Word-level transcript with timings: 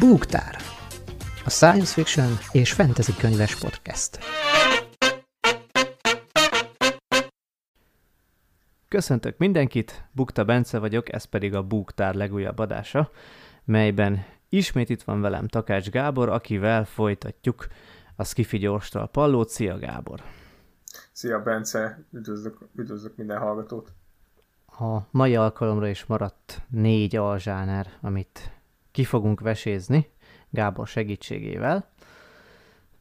Búgtár, 0.00 0.56
a 1.44 1.50
science 1.50 1.92
fiction 1.92 2.28
és 2.52 2.72
fantasy 2.72 3.12
könyves 3.18 3.58
podcast. 3.58 4.18
Köszöntök 8.88 9.38
mindenkit, 9.38 10.08
Bukta 10.12 10.44
Bence 10.44 10.78
vagyok, 10.78 11.12
ez 11.12 11.24
pedig 11.24 11.54
a 11.54 11.62
Búgtár 11.62 12.14
legújabb 12.14 12.58
adása, 12.58 13.10
melyben 13.64 14.24
ismét 14.48 14.88
itt 14.88 15.02
van 15.02 15.20
velem 15.20 15.48
Takács 15.48 15.90
Gábor, 15.90 16.28
akivel 16.28 16.84
folytatjuk 16.84 17.66
a 18.16 18.24
Skifi 18.24 18.58
gyorstal 18.58 19.08
pallót. 19.08 19.48
Szia 19.48 19.78
Gábor! 19.78 20.22
Szia 21.12 21.42
Bence, 21.42 22.04
üdvözlök, 22.12 22.58
üdvözlök 22.74 23.16
minden 23.16 23.38
hallgatót! 23.38 23.92
A 24.66 24.98
mai 25.10 25.36
alkalomra 25.36 25.88
is 25.88 26.06
maradt 26.06 26.62
négy 26.68 27.16
alzsáner, 27.16 27.86
amit 28.00 28.57
ki 28.90 29.04
fogunk 29.04 29.40
vesézni 29.40 30.08
Gábor 30.50 30.86
segítségével. 30.86 31.88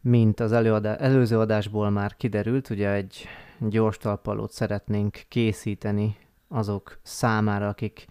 Mint 0.01 0.39
az 0.39 0.51
előadá, 0.51 0.95
előző 0.95 1.39
adásból 1.39 1.89
már 1.89 2.15
kiderült, 2.15 2.69
ugye 2.69 2.91
egy 2.91 3.27
gyors 3.59 3.97
talpalót 3.97 4.51
szeretnénk 4.51 5.21
készíteni 5.27 6.17
azok 6.47 6.99
számára, 7.01 7.67
akik 7.67 8.05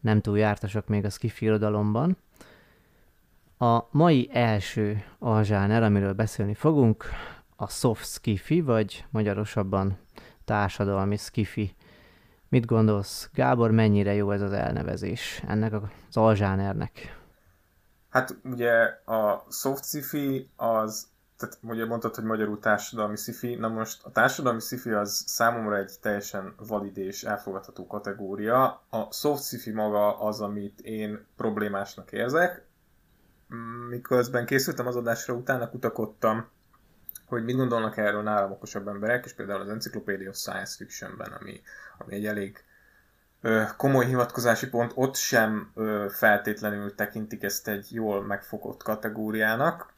nem 0.00 0.20
túl 0.20 0.38
jártasak 0.38 0.86
még 0.86 1.04
a 1.04 1.10
skifi 1.10 1.44
irodalomban. 1.44 2.16
A 3.58 3.78
mai 3.90 4.28
első 4.32 5.04
alzsáner, 5.18 5.82
amiről 5.82 6.12
beszélni 6.12 6.54
fogunk, 6.54 7.04
a 7.56 7.68
soft 7.68 8.06
skifi, 8.06 8.60
vagy 8.60 9.04
magyarosabban 9.10 9.98
társadalmi 10.44 11.16
skifi 11.16 11.74
Mit 12.48 12.66
gondolsz, 12.66 13.30
Gábor, 13.32 13.70
mennyire 13.70 14.14
jó 14.14 14.30
ez 14.30 14.40
az 14.40 14.52
elnevezés 14.52 15.42
ennek 15.46 15.72
az 15.72 16.16
alzsánernek? 16.16 17.18
Hát 18.08 18.36
ugye 18.44 18.72
a 19.04 19.46
soft 19.50 19.84
sci-fi 19.84 20.50
az, 20.56 21.08
tehát 21.36 21.58
ugye 21.62 21.86
mondtad, 21.86 22.14
hogy 22.14 22.24
magyarul 22.24 22.58
társadalmi 22.58 23.16
sci-fi, 23.16 23.54
na 23.54 23.68
most 23.68 24.04
a 24.04 24.10
társadalmi 24.10 24.60
sci-fi 24.60 24.90
az 24.90 25.24
számomra 25.26 25.76
egy 25.76 25.92
teljesen 26.00 26.54
valid 26.68 26.96
és 26.96 27.24
elfogadható 27.24 27.86
kategória. 27.86 28.82
A 28.90 29.12
soft 29.12 29.44
sci-fi 29.44 29.72
maga 29.72 30.18
az, 30.18 30.40
amit 30.40 30.80
én 30.80 31.26
problémásnak 31.36 32.12
érzek. 32.12 32.66
Miközben 33.88 34.46
készültem 34.46 34.86
az 34.86 34.96
adásra, 34.96 35.34
utána 35.34 35.70
kutakodtam, 35.70 36.48
hogy 37.28 37.44
mit 37.44 37.56
gondolnak 37.56 37.96
erről 37.96 38.22
nálam 38.22 38.50
okosabb 38.50 38.88
emberek, 38.88 39.24
és 39.24 39.32
például 39.32 39.60
az 39.60 39.68
Encyclopedia 39.68 40.28
of 40.28 40.36
Science 40.36 40.74
Fictionben, 40.76 41.32
ami, 41.32 41.60
ami 41.98 42.14
egy 42.14 42.26
elég 42.26 42.64
ö, 43.40 43.62
komoly 43.76 44.06
hivatkozási 44.06 44.68
pont, 44.68 44.92
ott 44.94 45.14
sem 45.14 45.70
ö, 45.74 46.06
feltétlenül 46.10 46.94
tekintik 46.94 47.42
ezt 47.42 47.68
egy 47.68 47.86
jól 47.90 48.22
megfogott 48.22 48.82
kategóriának. 48.82 49.92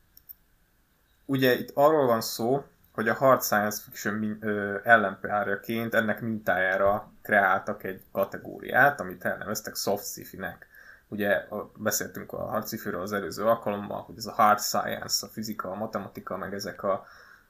Ugye 1.24 1.58
itt 1.58 1.70
arról 1.74 2.06
van 2.06 2.20
szó, 2.20 2.64
hogy 2.92 3.08
a 3.08 3.14
hard 3.14 3.42
science 3.42 3.82
fiction 3.82 4.38
ellenpárjaként 4.84 5.94
ennek 5.94 6.20
mintájára 6.20 7.12
kreáltak 7.22 7.84
egy 7.84 8.02
kategóriát, 8.12 9.00
amit 9.00 9.24
elneveztek 9.24 9.76
soft 9.76 10.04
sci-fi-nek. 10.04 10.69
Ugye 11.12 11.48
beszéltünk 11.76 12.32
a 12.32 12.46
hard 12.46 12.66
sci 12.66 12.88
az 12.88 13.12
előző 13.12 13.44
alkalommal, 13.44 14.02
hogy 14.02 14.16
ez 14.16 14.26
a 14.26 14.32
hard 14.32 14.60
science, 14.60 15.26
a 15.26 15.28
fizika, 15.28 15.70
a 15.70 15.74
matematika, 15.74 16.36
meg 16.36 16.54
ezek 16.54 16.82
a 16.82 17.06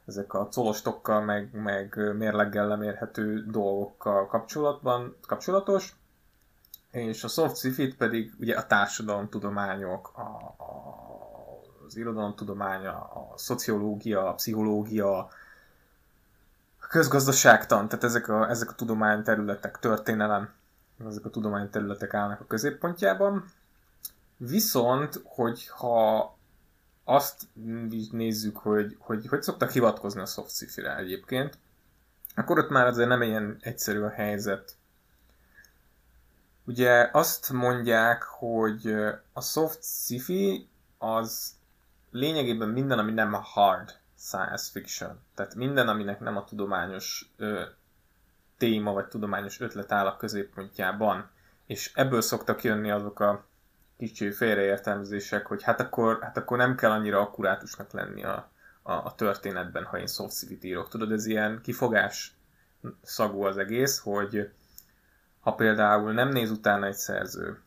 ezek 0.07 0.35
a 0.35 0.49
colostokkal, 0.49 1.21
meg, 1.21 1.49
meg 1.53 2.15
mérleggel 2.17 2.67
lemérhető 2.67 3.45
dolgokkal 3.51 4.27
kapcsolatban, 4.27 5.17
kapcsolatos, 5.27 5.95
és 6.91 7.25
a 7.25 7.29
soft 7.29 7.57
sci 7.57 7.95
pedig 7.99 8.33
ugye 8.41 8.57
a 8.57 8.67
társadalomtudományok, 8.67 10.13
a, 10.15 10.21
a, 10.63 10.81
az 11.87 11.97
irodalomtudománya, 11.97 12.93
a 12.93 13.33
szociológia, 13.37 14.29
a 14.29 14.35
pszichológia, 14.35 15.19
a 16.81 16.87
közgazdaságtan, 16.89 17.89
tehát 17.89 18.05
ezek 18.05 18.29
a, 18.29 18.49
ezek 18.49 18.71
a 18.71 18.75
tudományterületek, 18.75 19.79
történelem, 19.79 20.53
ezek 21.07 21.25
a 21.25 21.31
tudományterületek 21.31 22.15
állnak 22.15 22.41
a 22.41 22.47
középpontjában. 22.47 23.45
Viszont, 24.43 25.21
hogyha 25.25 26.39
azt 27.05 27.49
nézzük, 28.11 28.57
hogy, 28.57 28.97
hogy 28.99 29.27
hogy 29.27 29.43
szoktak 29.43 29.71
hivatkozni 29.71 30.21
a 30.21 30.27
soft 30.27 30.51
sci 30.51 30.87
egyébként, 30.97 31.59
akkor 32.35 32.59
ott 32.59 32.71
már 32.71 32.87
azért 32.87 33.09
nem 33.09 33.23
ilyen 33.23 33.59
egyszerű 33.61 34.01
a 34.01 34.11
helyzet. 34.11 34.77
Ugye 36.65 37.09
azt 37.13 37.53
mondják, 37.53 38.23
hogy 38.23 38.95
a 39.33 39.41
soft 39.41 39.83
sci 39.83 40.69
az 40.99 41.53
lényegében 42.11 42.69
minden, 42.69 42.99
ami 42.99 43.13
nem 43.13 43.35
a 43.35 43.41
hard 43.41 43.99
science 44.19 44.71
fiction. 44.73 45.21
Tehát 45.35 45.55
minden, 45.55 45.89
aminek 45.89 46.21
nem 46.21 46.37
a 46.37 46.45
tudományos 46.45 47.33
ö, 47.37 47.63
téma 48.59 48.93
vagy 48.93 49.07
tudományos 49.07 49.61
ötlet 49.61 49.93
áll 49.93 50.07
a 50.07 50.17
középpontjában. 50.17 51.31
És 51.67 51.93
ebből 51.95 52.21
szoktak 52.21 52.63
jönni 52.63 52.91
azok 52.91 53.21
a 53.21 53.49
kicsi 54.01 54.31
félreértelmezések, 54.31 55.47
hogy 55.47 55.63
hát 55.63 55.81
akkor, 55.81 56.19
hát 56.23 56.37
akkor 56.37 56.57
nem 56.57 56.75
kell 56.75 56.91
annyira 56.91 57.21
akkurátusnak 57.21 57.93
lenni 57.93 58.25
a, 58.25 58.51
a, 58.83 58.93
a 58.93 59.15
történetben, 59.15 59.85
ha 59.85 59.99
én 59.99 60.07
soft 60.07 60.35
civit 60.35 60.65
írok. 60.65 60.89
Tudod, 60.89 61.13
ez 61.13 61.27
ilyen 61.27 61.61
kifogás 61.63 62.35
szagú 63.03 63.43
az 63.43 63.59
egész, 63.59 63.99
hogy 63.99 64.51
ha 65.41 65.55
például 65.55 66.13
nem 66.13 66.29
néz 66.29 66.51
utána 66.51 66.87
egy 66.87 66.95
szerző 66.95 67.61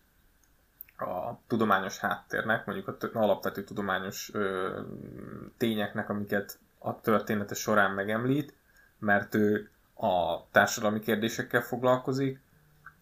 a 0.97 1.39
tudományos 1.47 1.97
háttérnek, 1.97 2.65
mondjuk 2.65 2.87
a 2.87 2.97
alapvető 3.13 3.63
tudományos 3.63 4.29
ö, 4.33 4.79
tényeknek, 5.57 6.09
amiket 6.09 6.59
a 6.79 7.01
története 7.01 7.55
során 7.55 7.91
megemlít, 7.91 8.53
mert 8.99 9.35
ő 9.35 9.69
a 9.93 10.49
társadalmi 10.51 10.99
kérdésekkel 10.99 11.61
foglalkozik, 11.61 12.39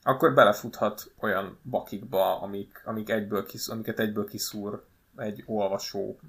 akkor 0.03 0.33
belefuthat 0.33 1.11
olyan 1.19 1.57
bakikba, 1.63 2.41
amik, 2.41 2.81
amik 2.85 3.09
egyből 3.09 3.45
kisz, 3.45 3.69
amiket 3.69 3.99
egyből 3.99 4.25
kiszúr 4.25 4.83
egy 5.15 5.43
olvasó. 5.45 6.19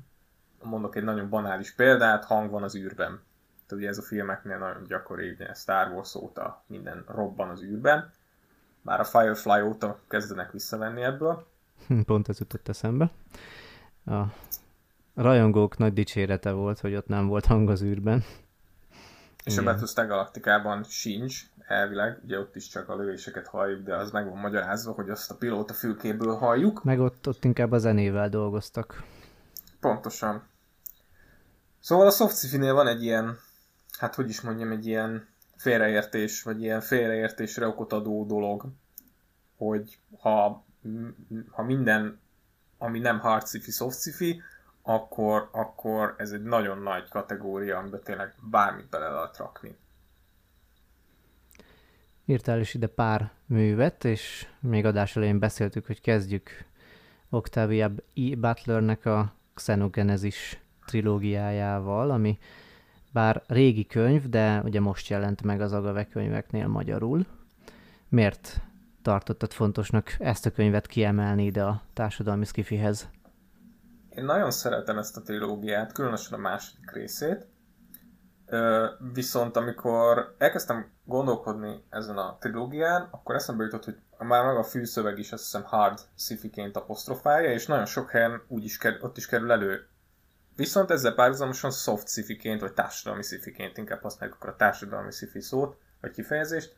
Mondok 0.63 0.97
egy 0.97 1.05
nagyon 1.05 1.29
banális 1.29 1.75
példát, 1.75 2.25
hang 2.25 2.51
van 2.51 2.63
az 2.63 2.77
űrben. 2.77 3.21
Tehát 3.67 3.85
ugye 3.85 3.89
ez 3.89 3.99
a 3.99 4.03
filmeknél 4.03 4.59
nagyon 4.59 4.85
gyakori, 4.85 5.31
ugye 5.31 5.55
Star 5.55 5.93
Wars 5.93 6.15
óta 6.15 6.63
minden 6.67 7.05
robban 7.07 7.49
az 7.49 7.63
űrben. 7.63 8.11
Már 8.83 9.01
a 9.01 9.05
Firefly 9.05 9.61
óta 9.61 9.99
kezdenek 10.09 10.53
visszavenni 10.53 11.03
ebből. 11.03 11.47
Pont 12.07 12.29
ez 12.29 12.39
jutott 12.39 12.69
eszembe. 12.69 13.11
A 14.07 14.23
rajongók 15.15 15.77
nagy 15.77 15.93
dicsérete 15.93 16.51
volt, 16.51 16.81
hogy 16.81 16.95
ott 16.95 17.07
nem 17.07 17.27
volt 17.27 17.47
hang 17.47 17.71
az 17.71 17.83
űrben. 17.83 18.25
És 19.45 19.53
Igen. 19.53 19.67
a 19.67 19.71
Battlestar 19.71 20.07
Galaktikában 20.07 20.85
sincs, 20.85 21.43
elvileg, 21.73 22.21
ugye 22.25 22.39
ott 22.39 22.57
is 22.57 22.69
csak 22.69 22.89
a 22.89 22.97
lövéseket 22.97 23.47
halljuk, 23.47 23.83
de 23.83 23.97
az 23.97 24.11
meg 24.11 24.29
van 24.29 24.39
magyarázva, 24.39 24.93
hogy 24.93 25.11
azt 25.11 25.31
a 25.31 25.37
pilóta 25.37 25.75
fülkéből 25.75 26.35
halljuk. 26.35 26.85
Meg 26.85 27.01
ott, 27.01 27.29
ott 27.29 27.45
inkább 27.45 27.73
a 27.73 27.79
zenével 27.79 28.29
dolgoztak. 28.29 29.03
Pontosan. 29.81 30.43
Szóval 31.81 32.07
a 32.07 32.11
soft 32.11 32.57
van 32.57 32.87
egy 32.87 33.03
ilyen, 33.03 33.39
hát 33.99 34.15
hogy 34.15 34.29
is 34.29 34.41
mondjam, 34.41 34.71
egy 34.71 34.87
ilyen 34.87 35.27
félreértés, 35.57 36.43
vagy 36.43 36.63
ilyen 36.63 36.81
félreértésre 36.81 37.67
okot 37.67 37.93
adó 37.93 38.27
dolog, 38.27 38.65
hogy 39.57 39.99
ha, 40.21 40.65
ha 41.51 41.63
minden, 41.63 42.21
ami 42.79 42.99
nem 42.99 43.19
hard 43.19 43.47
sci-fi, 43.47 43.71
soft 43.71 44.01
sci-fi, 44.01 44.43
akkor, 44.83 45.49
akkor 45.53 46.15
ez 46.19 46.31
egy 46.31 46.43
nagyon 46.43 46.79
nagy 46.79 47.09
kategória, 47.09 47.79
amiben 47.79 48.03
tényleg 48.03 48.35
bármit 48.51 48.89
bele 48.89 49.09
lehet 49.09 49.37
rakni 49.37 49.77
írtál 52.33 52.61
is 52.61 52.75
ide 52.75 52.87
pár 52.87 53.31
művet, 53.47 54.05
és 54.05 54.47
még 54.61 54.85
adás 54.85 55.17
elején 55.17 55.39
beszéltük, 55.39 55.87
hogy 55.87 56.01
kezdjük 56.01 56.51
Octavia 57.31 57.93
E. 58.15 58.37
Butlernek 58.37 59.07
a 59.07 59.35
Xenogenesis 59.55 60.61
trilógiájával, 60.87 62.11
ami 62.11 62.39
bár 63.13 63.43
régi 63.47 63.87
könyv, 63.87 64.29
de 64.29 64.61
ugye 64.65 64.81
most 64.81 65.09
jelent 65.09 65.43
meg 65.43 65.61
az 65.61 65.73
Agave 65.73 66.07
könyveknél 66.07 66.67
magyarul. 66.67 67.27
Miért 68.09 68.61
tartottad 69.03 69.53
fontosnak 69.53 70.17
ezt 70.19 70.47
a 70.47 70.51
könyvet 70.51 70.87
kiemelni 70.87 71.45
ide 71.45 71.65
a 71.65 71.83
társadalmi 71.93 72.45
skifihez? 72.45 73.09
Én 74.09 74.25
nagyon 74.25 74.51
szeretem 74.51 74.99
ezt 74.99 75.17
a 75.17 75.23
trilógiát, 75.23 75.93
különösen 75.93 76.39
a 76.39 76.43
második 76.43 76.93
részét. 76.93 77.47
Viszont 79.13 79.57
amikor 79.57 80.35
elkezdtem 80.39 80.91
gondolkodni 81.05 81.85
ezen 81.91 82.17
a 82.17 82.37
trilógián, 82.41 83.09
akkor 83.11 83.35
eszembe 83.35 83.65
jutott, 83.65 83.85
hogy 83.85 83.97
már 84.19 84.45
meg 84.45 84.57
a 84.57 84.63
fűszöveg 84.63 85.19
is 85.19 85.33
azt 85.33 85.43
hiszem 85.43 85.63
hard 85.63 85.99
sci-fi-ként 86.17 86.77
apostrofálja, 86.77 87.51
és 87.51 87.67
nagyon 87.67 87.87
sok 87.87 88.11
helyen 88.11 88.43
úgy 88.49 88.65
is 88.65 88.79
kerül, 88.79 88.99
ott 89.03 89.17
is 89.17 89.27
kerül 89.27 89.53
elő. 89.53 89.87
Viszont 90.57 90.91
ezzel 90.91 91.15
párhuzamosan 91.15 91.71
soft 91.71 92.09
sci-fi-ként, 92.09 92.61
vagy 92.61 92.73
társadalmi 92.73 93.23
sci-fi-ként, 93.23 93.79
inkább 93.79 94.03
használjuk 94.03 94.37
akkor 94.37 94.51
a 94.51 94.57
társadalmi 94.57 95.11
sci-fi 95.11 95.41
szót, 95.41 95.77
vagy 96.01 96.11
kifejezést, 96.11 96.77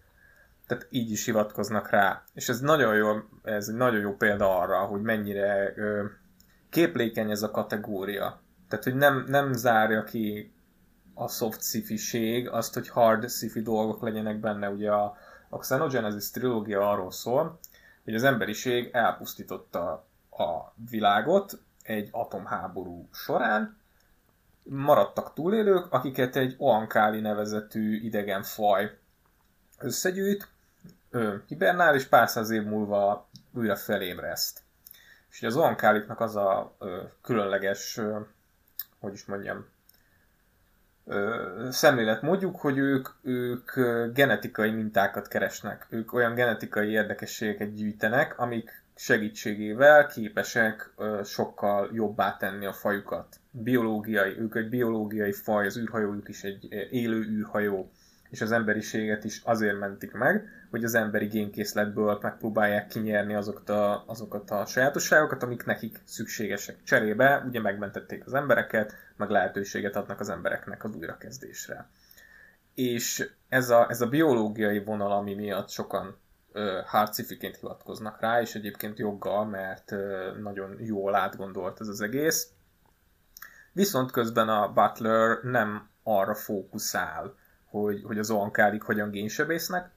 tehát 0.67 0.87
így 0.91 1.11
is 1.11 1.25
hivatkoznak 1.25 1.91
rá. 1.91 2.23
És 2.35 2.49
ez 2.49 2.61
nagyon 2.61 2.95
jó, 2.95 3.13
ez 3.43 3.69
egy 3.69 3.75
nagyon 3.75 4.01
jó 4.01 4.17
példa 4.17 4.59
arra, 4.59 4.79
hogy 4.79 5.03
mennyire 5.03 5.73
ö, 5.77 6.05
képlékeny 6.71 7.31
ez 7.31 7.43
a 7.43 7.51
kategória. 7.51 8.41
Tehát, 8.69 8.85
hogy 8.85 8.95
nem, 8.95 9.25
nem 9.29 9.53
zárja 9.53 10.03
ki 10.05 10.54
a 11.15 11.29
soft 11.29 11.63
sci 11.63 12.49
azt, 12.51 12.75
hogy 12.75 12.89
hard 12.89 13.31
sci 13.31 13.61
dolgok 13.63 14.03
legyenek 14.03 14.41
benne. 14.41 14.69
Ugye 14.69 14.91
a, 14.91 15.17
a 15.49 15.59
Xenogenesis 15.59 16.31
trilógia 16.31 16.91
arról 16.91 17.11
szól, 17.11 17.59
hogy 18.05 18.15
az 18.15 18.23
emberiség 18.23 18.91
elpusztította 18.93 20.07
a 20.31 20.73
világot 20.91 21.59
egy 21.83 22.09
atomháború 22.13 23.09
során, 23.13 23.77
maradtak 24.63 25.33
túlélők, 25.33 25.93
akiket 25.93 26.37
egy 26.37 26.55
Oankáli 26.59 27.21
nevezetű 27.21 28.01
idegen 28.01 28.43
faj 28.43 28.99
összegyűjt, 29.79 30.49
hibernál, 31.47 31.95
és 31.95 32.05
pár 32.05 32.29
száz 32.29 32.51
év 32.51 32.63
múlva 32.63 33.29
újra 33.53 33.77
felébreszt. 33.77 34.63
És 35.31 35.43
az 35.43 35.57
Oankáliknak 35.57 36.21
az 36.21 36.37
a 36.37 36.75
ö, 36.79 37.03
különleges, 37.23 37.97
ö, 37.97 38.21
hogy 39.01 39.13
is 39.13 39.25
mondjam, 39.25 39.67
szemléletmódjuk, 41.71 42.57
hogy 42.61 42.79
ők, 42.79 43.09
ők 43.23 43.73
genetikai 44.15 44.71
mintákat 44.71 45.29
keresnek. 45.29 45.87
Ők 45.91 46.13
olyan 46.13 46.35
genetikai 46.35 46.91
érdekességeket 46.91 47.75
gyűjtenek, 47.75 48.39
amik 48.39 48.83
segítségével 48.97 50.07
képesek 50.07 50.95
sokkal 51.25 51.91
jobbá 51.93 52.37
tenni 52.37 52.67
a 52.67 52.73
fajukat. 52.73 53.41
Biológiai, 53.51 54.39
ők 54.39 54.55
egy 54.55 54.69
biológiai 54.69 55.33
faj, 55.33 55.67
az 55.67 55.79
űrhajójuk 55.79 56.29
is 56.29 56.43
egy 56.43 56.69
élő 56.91 57.23
űrhajó, 57.23 57.91
és 58.31 58.41
az 58.41 58.53
emberiséget 58.53 59.25
is 59.25 59.41
azért 59.45 59.79
mentik 59.79 60.13
meg, 60.13 60.49
hogy 60.75 60.85
az 60.85 60.95
emberi 60.95 61.27
génkészletből 61.27 62.19
megpróbálják 62.23 62.87
kinyerni 62.87 63.35
azokat 63.35 63.69
a, 63.69 64.05
azokat 64.07 64.51
a 64.51 64.67
sajátosságokat, 64.67 65.43
amik 65.43 65.65
nekik 65.65 66.01
szükségesek. 66.05 66.83
Cserébe 66.83 67.45
ugye 67.47 67.61
megmentették 67.61 68.27
az 68.27 68.35
embereket, 68.35 68.95
meg 69.17 69.29
lehetőséget 69.29 69.97
adnak 69.97 70.21
az 70.21 70.29
embereknek 70.29 70.85
az 70.85 70.95
újrakezdésre. 70.95 71.89
És 72.75 73.31
ez 73.49 73.71
a, 73.71 73.87
ez 73.91 74.01
a 74.01 74.07
biológiai 74.07 74.85
vonal, 74.85 75.13
ami 75.13 75.35
miatt 75.35 75.69
sokan 75.69 76.17
hardcifiként 76.87 77.57
hivatkoznak 77.57 78.21
rá, 78.21 78.41
és 78.41 78.55
egyébként 78.55 78.99
joggal, 78.99 79.45
mert 79.45 79.95
nagyon 80.41 80.77
jól 80.79 81.15
átgondolt 81.15 81.81
ez 81.81 81.89
az 81.89 82.01
egész. 82.01 82.49
Viszont 83.73 84.11
közben 84.11 84.49
a 84.49 84.73
Butler 84.73 85.39
nem 85.43 85.89
arra 86.03 86.35
fókuszál, 86.35 87.35
hogy, 87.65 88.03
hogy 88.05 88.19
az 88.19 88.31
oankálik 88.31 88.83
hogyan 88.83 89.11
génsebésznek, 89.11 89.93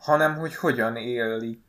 hanem 0.00 0.36
hogy 0.36 0.56
hogyan 0.56 0.96
élik 0.96 1.62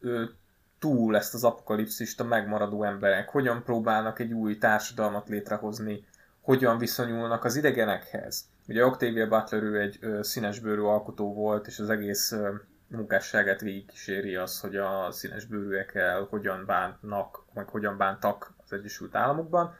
ő, 0.00 0.34
túl 0.78 1.16
ezt 1.16 1.34
az 1.34 1.44
apokalipszist 1.44 2.20
a 2.20 2.24
megmaradó 2.24 2.84
emberek, 2.84 3.28
hogyan 3.28 3.62
próbálnak 3.62 4.18
egy 4.18 4.32
új 4.32 4.58
társadalmat 4.58 5.28
létrehozni, 5.28 6.04
hogyan 6.40 6.78
viszonyulnak 6.78 7.44
az 7.44 7.56
idegenekhez. 7.56 8.48
Ugye 8.68 8.86
Octavia 8.86 9.28
Butler 9.28 9.62
ő 9.62 9.80
egy 9.80 9.98
ö, 10.00 10.22
színesbőrű 10.22 10.80
alkotó 10.80 11.34
volt, 11.34 11.66
és 11.66 11.78
az 11.78 11.90
egész 11.90 12.32
ö, 12.32 12.54
munkásságát 12.86 13.60
végigkíséri 13.60 14.36
az, 14.36 14.60
hogy 14.60 14.76
a 14.76 15.10
színesbőrűekkel 15.10 16.26
hogyan 16.30 16.64
bánnak, 16.66 17.44
meg 17.54 17.68
hogyan 17.68 17.96
bántak 17.96 18.52
az 18.64 18.72
Egyesült 18.72 19.14
Államokban. 19.14 19.74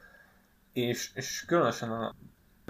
És, 0.73 1.11
és 1.15 1.45
különösen 1.47 2.15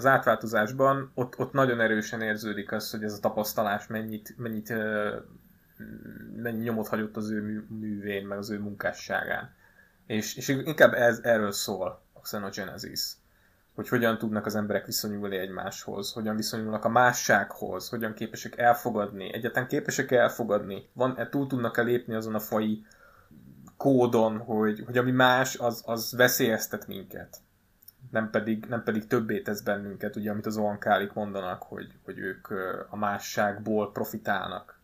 az 0.00 0.06
átváltozásban 0.06 1.10
ott, 1.14 1.38
ott 1.38 1.52
nagyon 1.52 1.80
erősen 1.80 2.20
érződik 2.20 2.72
az, 2.72 2.90
hogy 2.90 3.02
ez 3.02 3.12
a 3.12 3.20
tapasztalás 3.20 3.86
mennyit, 3.86 4.34
mennyit 4.36 4.72
mennyi 6.36 6.62
nyomot 6.62 6.88
hagyott 6.88 7.16
az 7.16 7.30
ő 7.30 7.64
művén, 7.68 8.26
meg 8.26 8.38
az 8.38 8.50
ő 8.50 8.58
munkásságán. 8.58 9.54
És, 10.06 10.36
és 10.36 10.48
inkább 10.48 10.92
ez, 10.92 11.20
erről 11.22 11.52
szól 11.52 12.02
a 12.12 12.20
Xenogenesis. 12.20 13.12
Hogy 13.74 13.88
hogyan 13.88 14.18
tudnak 14.18 14.46
az 14.46 14.54
emberek 14.54 14.86
viszonyulni 14.86 15.36
egymáshoz, 15.36 16.12
hogyan 16.12 16.36
viszonyulnak 16.36 16.84
a 16.84 16.88
mássághoz, 16.88 17.88
hogyan 17.88 18.14
képesek 18.14 18.58
elfogadni, 18.58 19.34
egyáltalán 19.34 19.68
képesek 19.68 20.10
elfogadni, 20.10 20.88
van, 20.92 21.18
e, 21.18 21.28
túl 21.28 21.46
tudnak-e 21.46 21.82
lépni 21.82 22.14
azon 22.14 22.34
a 22.34 22.40
fai 22.40 22.84
kódon, 23.76 24.38
hogy, 24.38 24.82
hogy 24.86 24.98
ami 24.98 25.10
más, 25.10 25.56
az, 25.56 25.82
az 25.86 26.12
veszélyeztet 26.16 26.86
minket 26.86 27.40
nem 28.10 28.30
pedig, 28.30 28.64
nem 28.64 28.82
pedig 28.82 29.06
többé 29.06 29.40
tesz 29.40 29.60
bennünket, 29.60 30.16
ugye, 30.16 30.30
amit 30.30 30.46
az 30.46 30.56
oankálik 30.56 31.12
mondanak, 31.12 31.62
hogy, 31.62 31.92
hogy 32.04 32.18
ők 32.18 32.48
a 32.88 32.96
másságból 32.96 33.92
profitálnak. 33.92 34.80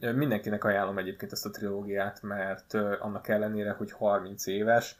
Mindenkinek 0.00 0.64
ajánlom 0.64 0.98
egyébként 0.98 1.32
ezt 1.32 1.46
a 1.46 1.50
trilógiát, 1.50 2.22
mert 2.22 2.74
annak 2.74 3.28
ellenére, 3.28 3.70
hogy 3.70 3.92
30 3.92 4.46
éves, 4.46 4.98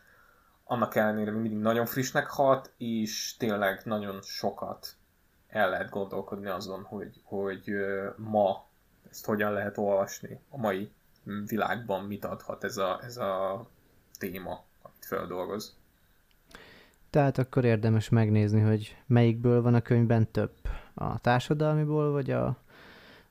annak 0.64 0.94
ellenére 0.94 1.30
még 1.30 1.40
mindig 1.40 1.60
nagyon 1.60 1.86
frissnek 1.86 2.26
hat, 2.26 2.72
és 2.76 3.36
tényleg 3.36 3.80
nagyon 3.84 4.22
sokat 4.22 4.96
el 5.48 5.70
lehet 5.70 5.90
gondolkodni 5.90 6.46
azon, 6.46 6.82
hogy, 6.82 7.20
hogy 7.24 7.70
ma 8.16 8.66
ezt 9.10 9.24
hogyan 9.24 9.52
lehet 9.52 9.78
olvasni 9.78 10.40
a 10.48 10.56
mai 10.56 10.92
világban, 11.46 12.04
mit 12.04 12.24
adhat 12.24 12.64
ez 12.64 12.76
a, 12.76 13.00
ez 13.02 13.16
a 13.16 13.66
téma, 14.18 14.64
amit 14.82 15.04
feldolgoz. 15.04 15.76
Tehát 17.10 17.38
akkor 17.38 17.64
érdemes 17.64 18.08
megnézni, 18.08 18.60
hogy 18.60 18.96
melyikből 19.06 19.62
van 19.62 19.74
a 19.74 19.80
könyvben 19.80 20.30
több. 20.30 20.52
A 20.94 21.18
társadalmiból, 21.18 22.12
vagy 22.12 22.30
a, 22.30 22.56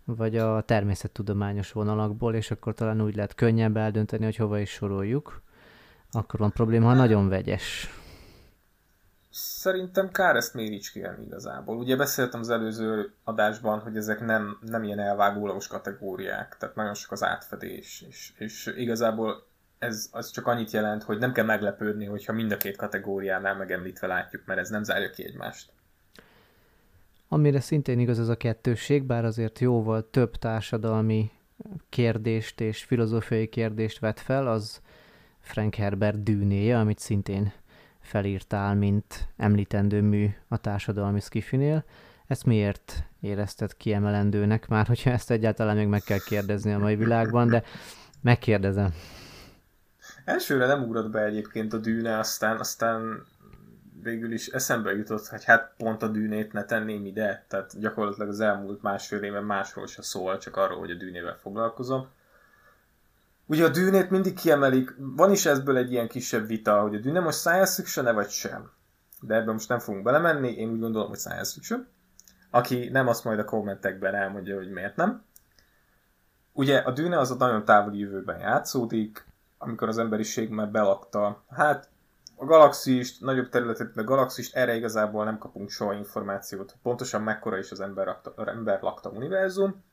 vagy 0.04 0.38
a 0.38 0.62
természettudományos 0.62 1.72
vonalakból, 1.72 2.36
és 2.36 2.52
akkor 2.52 2.74
talán 2.74 3.02
úgy 3.02 3.16
lehet 3.16 3.36
könnyebb 3.36 3.78
eldönteni, 3.78 4.24
hogy 4.24 4.36
hova 4.36 4.60
is 4.60 4.70
soroljuk. 4.70 5.42
Akkor 6.12 6.40
van 6.40 6.52
probléma, 6.52 6.88
ha 6.88 6.94
nagyon 6.94 7.30
vegyes. 7.30 7.90
Szerintem 9.40 10.12
kár 10.12 10.36
ezt 10.36 10.54
méricskélni 10.54 11.26
igazából. 11.26 11.78
Ugye 11.78 11.96
beszéltem 11.96 12.40
az 12.40 12.50
előző 12.50 13.14
adásban, 13.24 13.80
hogy 13.80 13.98
ezek 13.98 14.20
nem, 14.20 14.58
nem 14.62 14.84
ilyen 14.84 15.00
elvágólagos 15.00 15.68
kategóriák, 15.68 16.56
tehát 16.60 16.76
nagyon 16.76 16.94
sok 16.94 17.12
az 17.12 17.24
átfedés, 17.24 18.06
és, 18.08 18.34
és 18.38 18.74
igazából 18.78 19.48
ez 19.80 20.10
az 20.12 20.32
csak 20.32 20.48
annyit 20.48 20.72
jelent, 20.72 21.04
hogy 21.04 21.18
nem 21.18 21.34
kell 21.34 21.46
meglepődni, 21.46 22.06
hogyha 22.06 22.34
mind 22.34 22.52
a 22.52 22.58
két 22.58 22.78
kategóriánál 22.78 23.56
megemlítve 23.56 24.08
látjuk, 24.08 24.46
mert 24.46 24.60
ez 24.60 24.70
nem 24.70 24.84
zárja 24.84 25.10
ki 25.10 25.24
egymást. 25.24 25.72
Amire 27.28 27.60
szintén 27.60 28.00
igaz 28.00 28.20
ez 28.20 28.28
a 28.28 28.38
kettősség, 28.38 29.04
bár 29.04 29.26
azért 29.26 29.60
jóval 29.60 30.10
több 30.10 30.36
társadalmi 30.36 31.32
kérdést 31.90 32.62
és 32.62 32.84
filozófiai 32.84 33.48
kérdést 33.48 34.00
vet 34.00 34.20
fel, 34.20 34.48
az 34.48 34.82
Frank 35.40 35.76
Herbert 35.76 36.24
dűnéje, 36.24 36.80
amit 36.80 37.00
szintén 37.00 37.54
felírtál, 38.00 38.76
mint 38.76 39.28
említendő 39.38 40.02
mű 40.02 40.30
a 40.48 40.58
társadalmi 40.58 41.20
skifinél. 41.20 41.84
Ezt 42.28 42.46
miért 42.46 43.04
érezted 43.20 43.78
kiemelendőnek, 43.78 44.68
már 44.68 44.88
hogyha 44.88 45.10
ezt 45.10 45.32
egyáltalán 45.32 45.76
még 45.76 45.88
meg 45.88 46.02
kell 46.02 46.20
kérdezni 46.26 46.74
a 46.74 46.80
mai 46.80 46.96
világban, 46.96 47.48
de 47.48 47.64
megkérdezem. 48.22 48.94
Elsőre 50.28 50.66
nem 50.66 50.84
ugrott 50.84 51.10
be 51.10 51.24
egyébként 51.24 51.74
a 51.74 51.78
dűne, 51.78 52.18
aztán, 52.18 52.60
aztán 52.60 53.26
végül 54.04 54.32
is 54.32 54.48
eszembe 54.48 54.96
jutott, 54.96 55.28
hogy 55.28 55.44
hát 55.44 55.74
pont 55.78 56.04
a 56.04 56.08
dűnét 56.08 56.54
ne 56.54 56.66
tenném 56.66 57.06
ide, 57.06 57.46
tehát 57.48 57.80
gyakorlatilag 57.80 58.30
az 58.30 58.40
elmúlt 58.40 58.82
másfél 58.82 59.24
évben 59.24 59.44
másról 59.44 59.88
se 59.88 60.02
szól, 60.02 60.38
csak 60.38 60.56
arról, 60.56 60.80
hogy 60.80 60.92
a 60.92 60.96
dűnével 60.96 61.38
foglalkozom. 61.38 62.08
Ugye 63.46 63.66
a 63.66 63.70
dűnét 63.70 64.10
mindig 64.10 64.34
kiemelik, 64.34 64.96
van 64.98 65.32
is 65.32 65.46
ezből 65.46 65.78
egy 65.78 65.92
ilyen 65.92 66.08
kisebb 66.08 66.48
vita, 66.48 66.82
hogy 66.82 66.96
a 66.96 67.00
dűne 67.00 67.20
most 67.20 67.40
science 67.40 67.74
fiction 67.74 68.14
vagy 68.16 68.30
sem. 68.30 68.72
De 69.22 69.36
ebben 69.36 69.54
most 69.54 69.70
nem 69.70 69.80
fogunk 69.80 70.04
belemenni, 70.04 70.52
én 70.52 70.70
úgy 70.70 70.80
gondolom, 70.80 71.10
hogy 71.10 71.20
science 71.20 71.54
fiction. 71.54 71.88
Aki 72.50 72.90
nem, 72.90 73.08
azt 73.08 73.24
majd 73.24 73.40
a 73.40 73.46
kommentekben 73.46 74.16
elmondja, 74.16 74.56
hogy 74.56 74.70
miért 74.70 74.96
nem. 74.96 75.24
Ugye 76.54 76.78
a 76.78 76.92
dűne 76.92 77.20
az 77.20 77.32
a 77.32 77.36
nagyon 77.36 77.66
távoli 77.66 78.00
jövőben 78.00 78.40
játszódik, 78.40 79.27
amikor 79.58 79.88
az 79.88 79.98
emberiség 79.98 80.50
már 80.50 80.70
belakta, 80.70 81.44
hát 81.50 81.90
a 82.36 82.46
galaxist, 82.46 83.22
nagyobb 83.22 83.50
területet, 83.50 83.98
a 83.98 84.04
galaxist, 84.04 84.56
erre 84.56 84.76
igazából 84.76 85.24
nem 85.24 85.38
kapunk 85.38 85.70
soha 85.70 85.94
információt, 85.94 86.76
pontosan 86.82 87.22
mekkora 87.22 87.58
is 87.58 87.72
az 87.72 87.80
ember, 87.80 88.06
lakta, 88.06 88.46
ember 88.46 88.82
lakta 88.82 89.10
univerzum, 89.10 89.84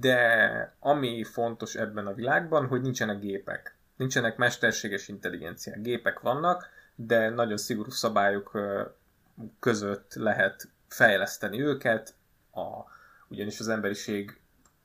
de 0.00 0.76
ami 0.78 1.24
fontos 1.24 1.74
ebben 1.74 2.06
a 2.06 2.14
világban, 2.14 2.66
hogy 2.66 2.80
nincsenek 2.80 3.18
gépek. 3.18 3.76
Nincsenek 3.96 4.36
mesterséges 4.36 5.08
intelligenciák. 5.08 5.80
Gépek 5.80 6.20
vannak, 6.20 6.68
de 6.94 7.28
nagyon 7.28 7.56
szigorú 7.56 7.90
szabályok 7.90 8.58
között 9.60 10.14
lehet 10.14 10.68
fejleszteni 10.88 11.62
őket, 11.62 12.14
a, 12.52 12.84
ugyanis 13.28 13.60
az 13.60 13.68
emberiség 13.68 14.40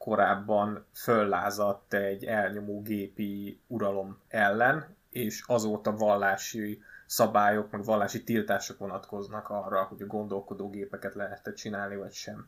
korábban 0.08 0.86
föllázadt 0.94 1.94
egy 1.94 2.26
elnyomó 2.26 2.82
gépi 2.82 3.62
uralom 3.68 4.18
ellen, 4.28 4.96
és 5.10 5.44
azóta 5.48 5.96
vallási 5.96 6.82
szabályok, 7.06 7.72
meg 7.72 7.84
vallási 7.84 8.24
tiltások 8.24 8.78
vonatkoznak 8.78 9.50
arra, 9.50 9.84
hogy 9.84 10.02
a 10.02 10.06
gondolkodó 10.06 10.70
gépeket 10.70 11.16
lehet 11.16 11.54
csinálni, 11.56 11.96
vagy 11.96 12.14
sem. 12.14 12.46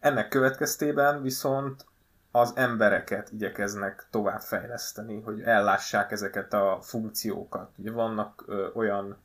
Ennek 0.00 0.28
következtében 0.28 1.22
viszont 1.22 1.86
az 2.30 2.52
embereket 2.56 3.32
igyekeznek 3.32 4.06
továbbfejleszteni, 4.10 5.20
hogy 5.20 5.40
ellássák 5.40 6.10
ezeket 6.10 6.52
a 6.52 6.78
funkciókat. 6.82 7.70
Ugye 7.76 7.92
vannak 7.92 8.44
ö, 8.46 8.68
olyan 8.74 9.18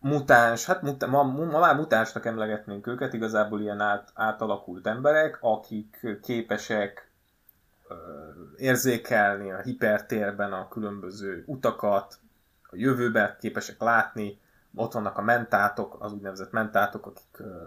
mutáns, 0.00 0.64
hát 0.64 0.82
muta, 0.82 1.06
ma, 1.06 1.22
ma 1.22 1.58
már 1.58 1.76
mutánsnak 1.76 2.26
emlegetnénk 2.26 2.86
őket, 2.86 3.12
igazából 3.12 3.60
ilyen 3.60 3.80
át, 3.80 4.10
átalakult 4.14 4.86
emberek, 4.86 5.38
akik 5.40 6.06
képesek 6.22 7.10
ö, 7.88 7.94
érzékelni 8.56 9.50
a 9.50 9.60
hipertérben 9.60 10.52
a 10.52 10.68
különböző 10.68 11.42
utakat, 11.46 12.18
a 12.62 12.76
jövőbe 12.76 13.36
képesek 13.40 13.80
látni, 13.80 14.40
ott 14.74 14.92
vannak 14.92 15.18
a 15.18 15.22
mentátok, 15.22 15.96
az 15.98 16.12
úgynevezett 16.12 16.52
mentátok, 16.52 17.06
akik 17.06 17.38
ö, 17.38 17.64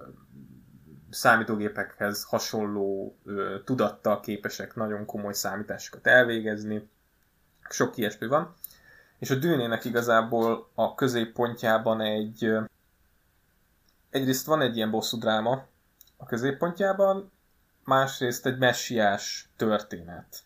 számítógépekhez 1.09 2.23
hasonló 2.23 3.17
ö, 3.25 3.55
tudattal 3.65 4.19
képesek 4.19 4.75
nagyon 4.75 5.05
komoly 5.05 5.33
számításokat 5.33 6.07
elvégezni. 6.07 6.89
Sok 7.69 7.97
ilyesmi 7.97 8.27
van. 8.27 8.53
És 9.23 9.29
a 9.29 9.35
dűnének 9.35 9.85
igazából 9.85 10.69
a 10.73 10.95
középpontjában 10.95 12.01
egy... 12.01 12.51
Egyrészt 14.09 14.45
van 14.45 14.61
egy 14.61 14.75
ilyen 14.75 14.91
bosszú 14.91 15.17
dráma 15.17 15.65
a 16.17 16.25
középpontjában, 16.25 17.31
másrészt 17.83 18.45
egy 18.45 18.57
messiás 18.57 19.49
történet. 19.55 20.39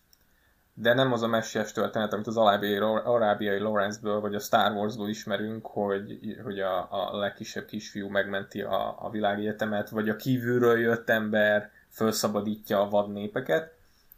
De 0.74 0.94
nem 0.94 1.12
az 1.12 1.22
a 1.22 1.26
messiás 1.26 1.72
történet, 1.72 2.12
amit 2.12 2.26
az 2.26 2.36
arábiai, 2.36 2.76
arábiai 3.04 3.58
Lawrence-ből 3.58 4.20
vagy 4.20 4.34
a 4.34 4.40
Star 4.40 4.72
Wars-ból 4.72 5.08
ismerünk, 5.08 5.66
hogy, 5.66 6.38
hogy 6.42 6.60
a, 6.60 6.88
a 6.90 7.16
legkisebb 7.16 7.64
kisfiú 7.64 8.08
megmenti 8.08 8.60
a, 8.60 9.04
a 9.04 9.10
világegyetemet, 9.10 9.90
vagy 9.90 10.08
a 10.08 10.16
kívülről 10.16 10.78
jött 10.78 11.08
ember 11.08 11.70
felszabadítja 11.88 12.80
a 12.80 12.88
vad 12.88 13.12
népeket, 13.12 13.74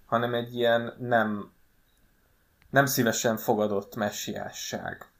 hanem 0.06 0.34
egy 0.34 0.54
ilyen 0.54 0.94
nem, 0.98 1.52
nem 2.70 2.86
szívesen 2.86 3.36
fogadott 3.36 3.96
messiásság. 3.96 5.10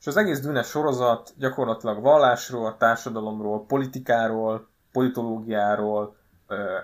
És 0.00 0.06
az 0.06 0.16
egész 0.16 0.40
Dűne 0.40 0.62
sorozat 0.62 1.32
gyakorlatilag 1.38 2.02
vallásról, 2.02 2.76
társadalomról, 2.76 3.66
politikáról, 3.66 4.68
politológiáról, 4.92 6.16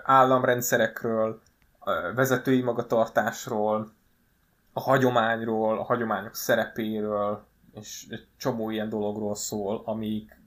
államrendszerekről, 0.03 1.41
vezetői 2.15 2.61
magatartásról, 2.61 3.91
a 4.73 4.79
hagyományról, 4.79 5.79
a 5.79 5.83
hagyományok 5.83 6.35
szerepéről, 6.35 7.45
és 7.73 8.05
egy 8.09 8.27
csomó 8.37 8.69
ilyen 8.69 8.89
dologról 8.89 9.35
szól, 9.35 9.81
amik 9.85 10.41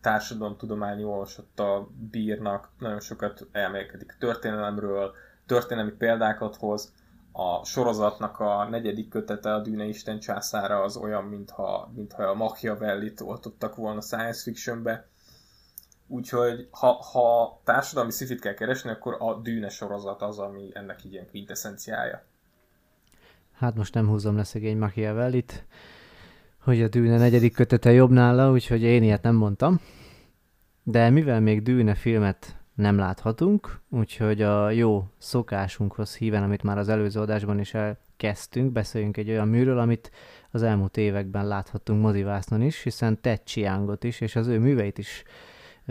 társadalomtudományi 0.00 1.04
olvasattal 1.04 1.90
bírnak, 2.10 2.68
nagyon 2.78 3.00
sokat 3.00 3.46
elmélkedik 3.52 4.16
történelemről, 4.18 5.12
történelmi 5.46 5.90
példákat 5.90 6.56
hoz. 6.56 6.92
A 7.32 7.64
sorozatnak 7.64 8.40
a 8.40 8.68
negyedik 8.68 9.08
kötete, 9.08 9.54
a 9.54 9.60
Dűne 9.60 9.84
Isten 9.84 10.18
császára 10.18 10.82
az 10.82 10.96
olyan, 10.96 11.24
mintha, 11.24 11.90
mintha 11.94 12.22
a 12.22 12.34
Machiavellit 12.34 13.20
oltottak 13.20 13.76
volna 13.76 14.00
science 14.00 14.42
fictionbe, 14.42 15.10
Úgyhogy 16.12 16.68
ha, 16.70 16.92
ha 16.92 17.60
társadalmi 17.64 18.10
szifit 18.10 18.40
kell 18.40 18.54
keresni, 18.54 18.90
akkor 18.90 19.16
a 19.18 19.34
dűne 19.34 19.68
sorozat 19.68 20.22
az, 20.22 20.38
ami 20.38 20.70
ennek 20.72 21.04
így 21.04 21.12
ilyen 21.12 21.28
quintessenciája. 21.30 22.22
Hát 23.52 23.74
most 23.74 23.94
nem 23.94 24.08
húzom 24.08 24.36
le 24.36 24.44
szegény 24.44 24.78
Machiavellit, 24.78 25.64
hogy 26.58 26.82
a 26.82 26.88
dűne 26.88 27.18
negyedik 27.18 27.54
kötete 27.54 27.92
jobb 27.92 28.10
nála, 28.10 28.50
úgyhogy 28.50 28.82
én 28.82 29.02
ilyet 29.02 29.22
nem 29.22 29.34
mondtam. 29.34 29.80
De 30.82 31.10
mivel 31.10 31.40
még 31.40 31.62
dűne 31.62 31.94
filmet 31.94 32.56
nem 32.74 32.98
láthatunk, 32.98 33.80
úgyhogy 33.88 34.42
a 34.42 34.70
jó 34.70 35.04
szokásunkhoz 35.18 36.16
híven, 36.16 36.42
amit 36.42 36.62
már 36.62 36.78
az 36.78 36.88
előző 36.88 37.20
adásban 37.20 37.58
is 37.58 37.74
elkezdtünk, 37.74 38.72
beszéljünk 38.72 39.16
egy 39.16 39.30
olyan 39.30 39.48
műről, 39.48 39.78
amit 39.78 40.10
az 40.50 40.62
elmúlt 40.62 40.96
években 40.96 41.46
láthattunk 41.46 42.02
mozivásznon 42.02 42.62
is, 42.62 42.82
hiszen 42.82 43.20
Ted 43.20 43.40
Chiangot 43.44 44.04
is, 44.04 44.20
és 44.20 44.36
az 44.36 44.46
ő 44.46 44.58
műveit 44.58 44.98
is 44.98 45.22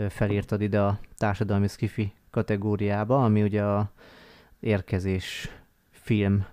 felírtad 0.08 0.60
ide 0.60 0.80
a 0.80 0.98
társadalmi 1.16 1.68
skifi 1.68 2.12
kategóriába, 2.30 3.24
ami 3.24 3.42
ugye 3.42 3.62
a 3.62 3.90
érkezés 4.60 5.50
film 5.90 6.46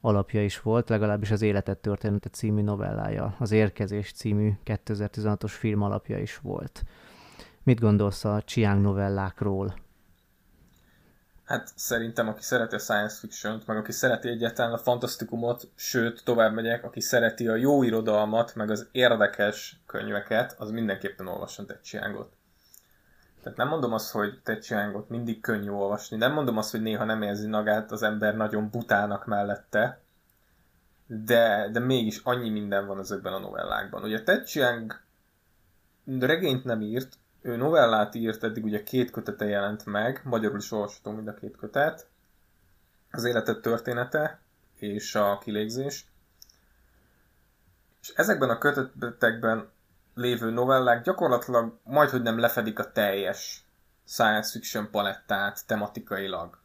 alapja 0.00 0.44
is 0.44 0.60
volt, 0.60 0.88
legalábbis 0.88 1.30
az 1.30 1.42
Életet 1.42 1.78
története 1.78 2.28
című 2.28 2.62
novellája, 2.62 3.34
az 3.38 3.52
Érkezés 3.52 4.12
című 4.12 4.52
2016-os 4.64 5.50
film 5.50 5.82
alapja 5.82 6.18
is 6.18 6.38
volt. 6.38 6.84
Mit 7.64 7.80
gondolsz 7.80 8.24
a 8.24 8.42
Chiang 8.44 8.82
novellákról? 8.82 9.74
Hát 11.44 11.72
szerintem, 11.74 12.28
aki 12.28 12.42
szereti 12.42 12.74
a 12.74 12.78
science 12.78 13.16
fiction 13.18 13.62
meg 13.66 13.76
aki 13.76 13.92
szereti 13.92 14.28
egyáltalán 14.28 14.72
a 14.72 14.78
fantasztikumot, 14.78 15.68
sőt, 15.74 16.24
tovább 16.24 16.54
megyek, 16.54 16.84
aki 16.84 17.00
szereti 17.00 17.48
a 17.48 17.54
jó 17.54 17.82
irodalmat, 17.82 18.54
meg 18.54 18.70
az 18.70 18.88
érdekes 18.92 19.82
könyveket, 19.86 20.54
az 20.58 20.70
mindenképpen 20.70 21.26
olvasson 21.26 21.66
egy 21.68 21.80
Chiangot. 21.80 22.32
Tehát 23.42 23.58
nem 23.58 23.68
mondom 23.68 23.92
azt, 23.92 24.10
hogy 24.10 24.40
Chiangot 24.60 25.08
mindig 25.08 25.40
könnyű 25.40 25.70
olvasni, 25.70 26.16
nem 26.16 26.32
mondom 26.32 26.56
azt, 26.56 26.70
hogy 26.70 26.82
néha 26.82 27.04
nem 27.04 27.22
érzi 27.22 27.48
magát 27.48 27.92
az 27.92 28.02
ember 28.02 28.36
nagyon 28.36 28.70
butának 28.70 29.26
mellette, 29.26 30.00
de, 31.06 31.68
de 31.72 31.78
mégis 31.78 32.20
annyi 32.22 32.50
minden 32.50 32.86
van 32.86 32.98
ezekben 32.98 33.32
a 33.32 33.38
novellákban. 33.38 34.02
Ugye 34.02 34.22
Ted 34.22 34.44
Chiang 34.44 35.00
regényt 36.18 36.64
nem 36.64 36.80
írt, 36.80 37.18
ő 37.42 37.56
novellát 37.56 38.14
írt, 38.14 38.44
eddig 38.44 38.64
ugye 38.64 38.82
két 38.82 39.10
kötete 39.10 39.44
jelent 39.44 39.86
meg, 39.86 40.20
magyarul 40.24 40.58
is 40.58 40.72
olvashatunk 40.72 41.16
mind 41.16 41.28
a 41.28 41.34
két 41.34 41.56
kötet, 41.56 42.06
az 43.10 43.24
életet 43.24 43.60
története 43.60 44.40
és 44.74 45.14
a 45.14 45.38
kilégzés. 45.38 46.06
És 48.00 48.08
ezekben 48.08 48.50
a 48.50 48.58
kötetekben 48.58 49.70
lévő 50.14 50.50
novellák 50.50 51.02
gyakorlatilag 51.02 51.78
majdhogy 51.84 52.22
nem 52.22 52.38
lefedik 52.38 52.78
a 52.78 52.92
teljes 52.92 53.66
science 54.04 54.50
fiction 54.50 54.90
palettát 54.90 55.66
tematikailag. 55.66 56.58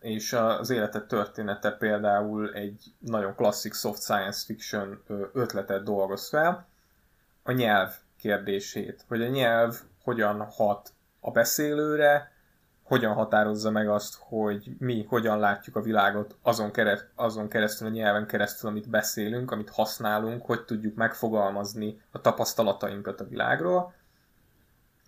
És 0.00 0.32
az 0.32 0.70
életet 0.70 1.08
története 1.08 1.70
például 1.70 2.52
egy 2.52 2.94
nagyon 2.98 3.34
klasszik 3.34 3.74
soft 3.74 4.02
science 4.02 4.44
fiction 4.44 5.02
ötletet 5.32 5.82
dolgoz 5.82 6.28
fel, 6.28 6.66
a 7.42 7.52
nyelv 7.52 7.94
kérdését, 8.18 9.04
hogy 9.08 9.22
a 9.22 9.28
nyelv 9.28 9.80
hogyan 10.02 10.44
hat 10.44 10.92
a 11.20 11.30
beszélőre, 11.30 12.32
hogyan 12.82 13.14
határozza 13.14 13.70
meg 13.70 13.88
azt, 13.88 14.16
hogy 14.18 14.70
mi 14.78 15.04
hogyan 15.08 15.38
látjuk 15.38 15.76
a 15.76 15.82
világot 15.82 16.36
azon, 16.42 16.72
kereszt, 16.72 17.08
azon 17.14 17.48
keresztül, 17.48 17.86
a 17.86 17.90
nyelven 17.90 18.26
keresztül, 18.26 18.68
amit 18.68 18.88
beszélünk, 18.88 19.50
amit 19.50 19.70
használunk, 19.70 20.46
hogy 20.46 20.64
tudjuk 20.64 20.94
megfogalmazni 20.94 22.00
a 22.10 22.20
tapasztalatainkat 22.20 23.20
a 23.20 23.28
világról. 23.28 23.94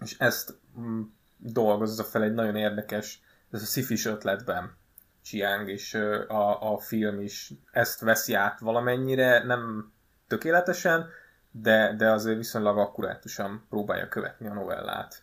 És 0.00 0.18
ezt 0.18 0.58
mm, 0.80 1.02
dolgozza 1.36 2.04
fel 2.04 2.22
egy 2.22 2.34
nagyon 2.34 2.56
érdekes, 2.56 3.22
ez 3.50 3.62
a 3.62 3.66
szifis 3.66 4.06
ötletben 4.06 4.78
Chiang, 5.22 5.68
és 5.68 5.94
a, 6.28 6.72
a 6.72 6.78
film 6.78 7.20
is 7.20 7.52
ezt 7.70 8.00
veszi 8.00 8.34
át 8.34 8.58
valamennyire, 8.58 9.44
nem 9.44 9.92
tökéletesen, 10.26 11.08
de, 11.50 11.94
de 11.96 12.10
azért 12.10 12.36
viszonylag 12.36 12.78
akkurátusan 12.78 13.64
próbálja 13.68 14.08
követni 14.08 14.46
a 14.46 14.52
novellát. 14.52 15.22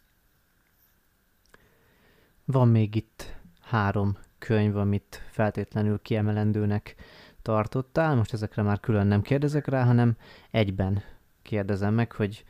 Van 2.46 2.68
még 2.68 2.96
itt 2.96 3.36
három 3.62 4.18
könyv, 4.40 4.78
amit 4.78 5.22
feltétlenül 5.32 6.02
kiemelendőnek 6.02 6.96
tartottál. 7.42 8.16
Most 8.16 8.34
ezekre 8.34 8.62
már 8.62 8.80
külön 8.80 9.08
nem 9.08 9.22
kérdezek 9.22 9.68
rá, 9.68 9.84
hanem 9.84 10.18
egyben 10.52 11.04
kérdezem 11.42 11.94
meg, 11.94 12.12
hogy 12.12 12.46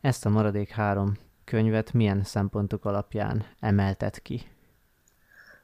ezt 0.00 0.26
a 0.26 0.28
maradék 0.28 0.70
három 0.70 1.16
könyvet 1.44 1.92
milyen 1.92 2.22
szempontok 2.22 2.84
alapján 2.84 3.44
emeltet 3.60 4.18
ki? 4.18 4.42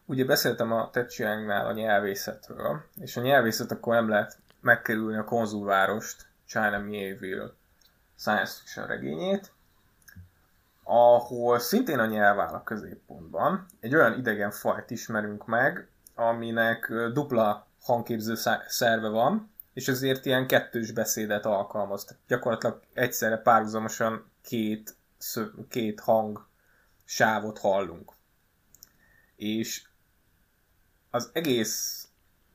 Ugye 0.04 0.24
beszéltem 0.24 0.72
a 0.72 0.90
Tetsuyangnál 0.90 1.66
a 1.66 1.72
nyelvészetről, 1.72 2.84
és 3.00 3.16
a 3.16 3.20
nyelvészet 3.20 3.70
akkor 3.70 3.94
nem 3.94 4.08
lehet 4.08 4.38
megkerülni 4.60 5.16
a 5.16 5.24
konzulvárost, 5.24 6.26
China 6.46 6.78
Mieville 6.78 7.52
science 8.16 8.52
fiction 8.58 8.86
regényét, 8.86 9.52
ahol 10.82 11.58
szintén 11.58 11.98
a 11.98 12.06
nyelv 12.06 12.40
áll 12.40 12.54
a 12.54 12.62
középpontban. 12.62 13.66
Egy 13.80 13.94
olyan 13.94 14.18
idegen 14.18 14.50
fajt 14.50 14.90
ismerünk 14.90 15.46
meg, 15.46 15.88
aminek 16.14 16.92
dupla 17.12 17.66
hangképző 17.82 18.34
szerve 18.66 19.08
van, 19.08 19.50
és 19.72 19.88
ezért 19.88 20.24
ilyen 20.24 20.46
kettős 20.46 20.90
beszédet 20.90 21.46
alkalmaz. 21.46 22.04
Tehát 22.04 22.22
gyakorlatilag 22.26 22.82
egyszerre 22.92 23.36
párhuzamosan 23.36 24.30
két, 24.42 24.96
két 25.68 26.00
hang 26.00 26.46
sávot 27.04 27.58
hallunk. 27.58 28.12
És 29.36 29.86
az 31.10 31.30
egész 31.32 32.05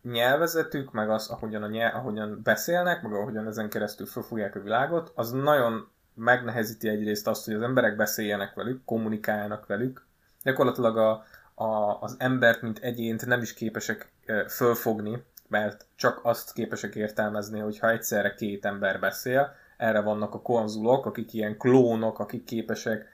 nyelvezetük, 0.03 0.91
meg 0.91 1.09
az, 1.09 1.27
ahogyan, 1.27 1.63
a 1.63 1.67
nyelv, 1.67 1.95
ahogyan 1.95 2.39
beszélnek, 2.43 3.01
meg 3.01 3.13
ahogyan 3.13 3.47
ezen 3.47 3.69
keresztül 3.69 4.05
felfogják 4.05 4.55
a 4.55 4.61
világot, 4.61 5.11
az 5.15 5.31
nagyon 5.31 5.87
megnehezíti 6.13 6.87
egyrészt 6.87 7.27
azt, 7.27 7.45
hogy 7.45 7.53
az 7.53 7.61
emberek 7.61 7.95
beszéljenek 7.95 8.53
velük, 8.53 8.85
kommunikáljanak 8.85 9.65
velük. 9.65 10.05
Gyakorlatilag 10.43 10.97
a, 10.97 11.25
a, 11.63 11.97
az 12.01 12.15
embert, 12.17 12.61
mint 12.61 12.79
egyént 12.79 13.25
nem 13.25 13.41
is 13.41 13.53
képesek 13.53 14.11
fölfogni, 14.47 15.23
mert 15.47 15.85
csak 15.95 16.19
azt 16.23 16.53
képesek 16.53 16.95
értelmezni, 16.95 17.59
hogyha 17.59 17.89
egyszerre 17.89 18.33
két 18.33 18.65
ember 18.65 18.99
beszél. 18.99 19.55
Erre 19.77 20.01
vannak 20.01 20.33
a 20.33 20.41
konzulok, 20.41 21.05
akik 21.05 21.33
ilyen 21.33 21.57
klónok, 21.57 22.19
akik 22.19 22.43
képesek 22.43 23.05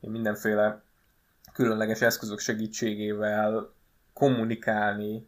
mindenféle 0.00 0.82
különleges 1.52 2.00
eszközök 2.00 2.38
segítségével 2.38 3.70
kommunikálni 4.12 5.26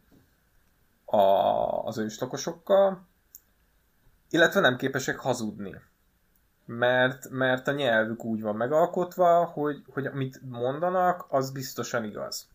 a, 1.09 1.83
az 1.83 1.97
őslakosokkal, 1.97 3.07
illetve 4.29 4.59
nem 4.59 4.77
képesek 4.77 5.19
hazudni. 5.19 5.75
Mert, 6.65 7.29
mert 7.29 7.67
a 7.67 7.71
nyelvük 7.71 8.23
úgy 8.23 8.41
van 8.41 8.55
megalkotva, 8.55 9.45
hogy, 9.45 9.83
hogy 9.93 10.05
amit 10.05 10.41
mondanak, 10.49 11.25
az 11.29 11.51
biztosan 11.51 12.03
igaz. 12.03 12.47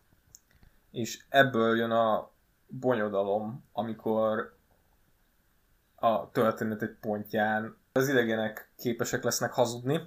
És 0.91 1.25
ebből 1.29 1.77
jön 1.77 1.91
a 1.91 2.31
bonyodalom, 2.67 3.65
amikor 3.73 4.57
a 5.95 6.31
történet 6.31 6.83
egy 6.83 6.97
pontján 7.01 7.77
az 7.93 8.09
idegenek 8.09 8.71
képesek 8.77 9.23
lesznek 9.23 9.53
hazudni, 9.53 10.01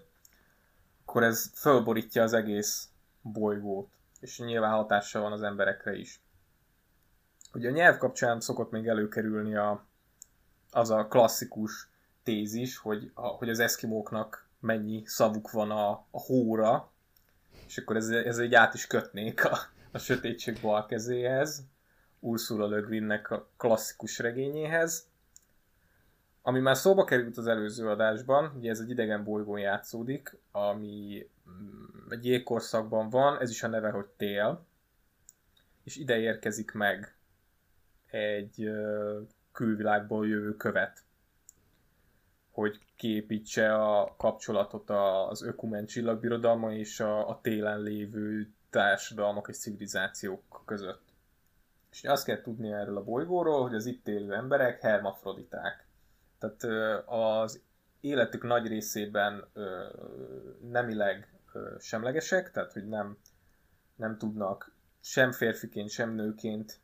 akkor 1.06 1.24
ez 1.24 1.52
fölborítja 1.54 2.24
az 2.24 2.34
egész 2.34 2.90
bolygót, 3.22 3.90
és 4.20 4.40
nyilván 4.40 4.72
hatással 4.72 5.22
van 5.22 5.32
az 5.32 5.42
emberekre 5.42 5.96
is. 5.96 6.22
Ugye 7.58 7.70
a 7.70 7.72
nyelv 7.72 7.98
kapcsán 7.98 8.40
szokott 8.40 8.72
még 8.72 8.88
előkerülni 8.88 9.56
a, 9.56 9.86
az 10.72 10.90
a 10.90 11.08
klasszikus 11.08 11.90
tézis, 12.24 12.78
hogy, 12.78 13.12
a, 13.14 13.28
hogy 13.28 13.50
az 13.50 13.60
eszkimóknak 13.60 14.48
mennyi 14.60 15.04
szavuk 15.06 15.52
van 15.52 15.72
a, 15.72 15.90
a 15.90 16.20
hóra, 16.20 16.92
és 17.68 17.78
akkor 17.78 17.96
ez, 17.96 18.10
ez 18.10 18.38
egy 18.38 18.54
át 18.54 18.74
is 18.74 18.88
kötnék 18.88 19.46
a, 19.46 19.58
a 19.92 19.98
sötétség 19.98 20.60
bal 20.62 20.86
kezéhez, 20.86 21.66
Ursula 22.20 22.68
Le 22.68 22.80
Guinnek 22.80 23.32
a 23.32 23.50
klasszikus 23.58 24.20
regényéhez, 24.20 25.10
ami 26.42 26.60
már 26.60 26.78
szóba 26.78 27.04
került 27.04 27.38
az 27.38 27.48
előző 27.48 27.90
adásban, 27.90 28.54
ugye 28.58 28.70
ez 28.70 28.80
egy 28.80 28.90
idegen 28.90 29.24
bolygón 29.24 29.60
játszódik, 29.60 30.38
ami 30.52 31.30
mm, 31.50 32.12
egy 32.12 32.26
jégkorszakban 32.26 33.10
van, 33.10 33.40
ez 33.40 33.50
is 33.50 33.64
a 33.64 33.68
neve, 33.68 33.90
hogy 33.90 34.06
tél, 34.06 34.66
és 35.84 35.96
ide 35.96 36.18
érkezik 36.18 36.72
meg 36.72 37.17
egy 38.18 38.70
külvilágból 39.52 40.28
jövő 40.28 40.56
követ, 40.56 41.04
hogy 42.52 42.80
képítse 42.96 43.76
a 43.76 44.16
kapcsolatot 44.18 44.90
az 45.30 45.42
ökumen 45.42 45.86
csillagbirodalma 45.86 46.74
és 46.74 47.00
a, 47.00 47.30
a 47.30 47.40
télen 47.42 47.82
lévő 47.82 48.54
társadalmak 48.70 49.48
és 49.48 49.58
civilizációk 49.58 50.64
között. 50.66 51.06
És 51.92 52.04
azt 52.04 52.26
kell 52.26 52.42
tudni 52.42 52.72
erről 52.72 52.98
a 52.98 53.04
bolygóról, 53.04 53.62
hogy 53.62 53.76
az 53.76 53.86
itt 53.86 54.08
élő 54.08 54.34
emberek 54.34 54.82
hermafroditák. 54.82 55.88
Tehát 56.40 56.64
az 57.06 57.62
életük 58.00 58.44
nagy 58.44 58.68
részében 58.68 59.46
nemileg 60.72 61.34
semlegesek, 61.80 62.52
tehát 62.52 62.74
hogy 62.74 62.88
nem, 62.88 63.18
nem 63.96 64.18
tudnak 64.18 64.76
sem 65.00 65.32
férfiként, 65.32 65.90
sem 65.90 66.14
nőként 66.14 66.80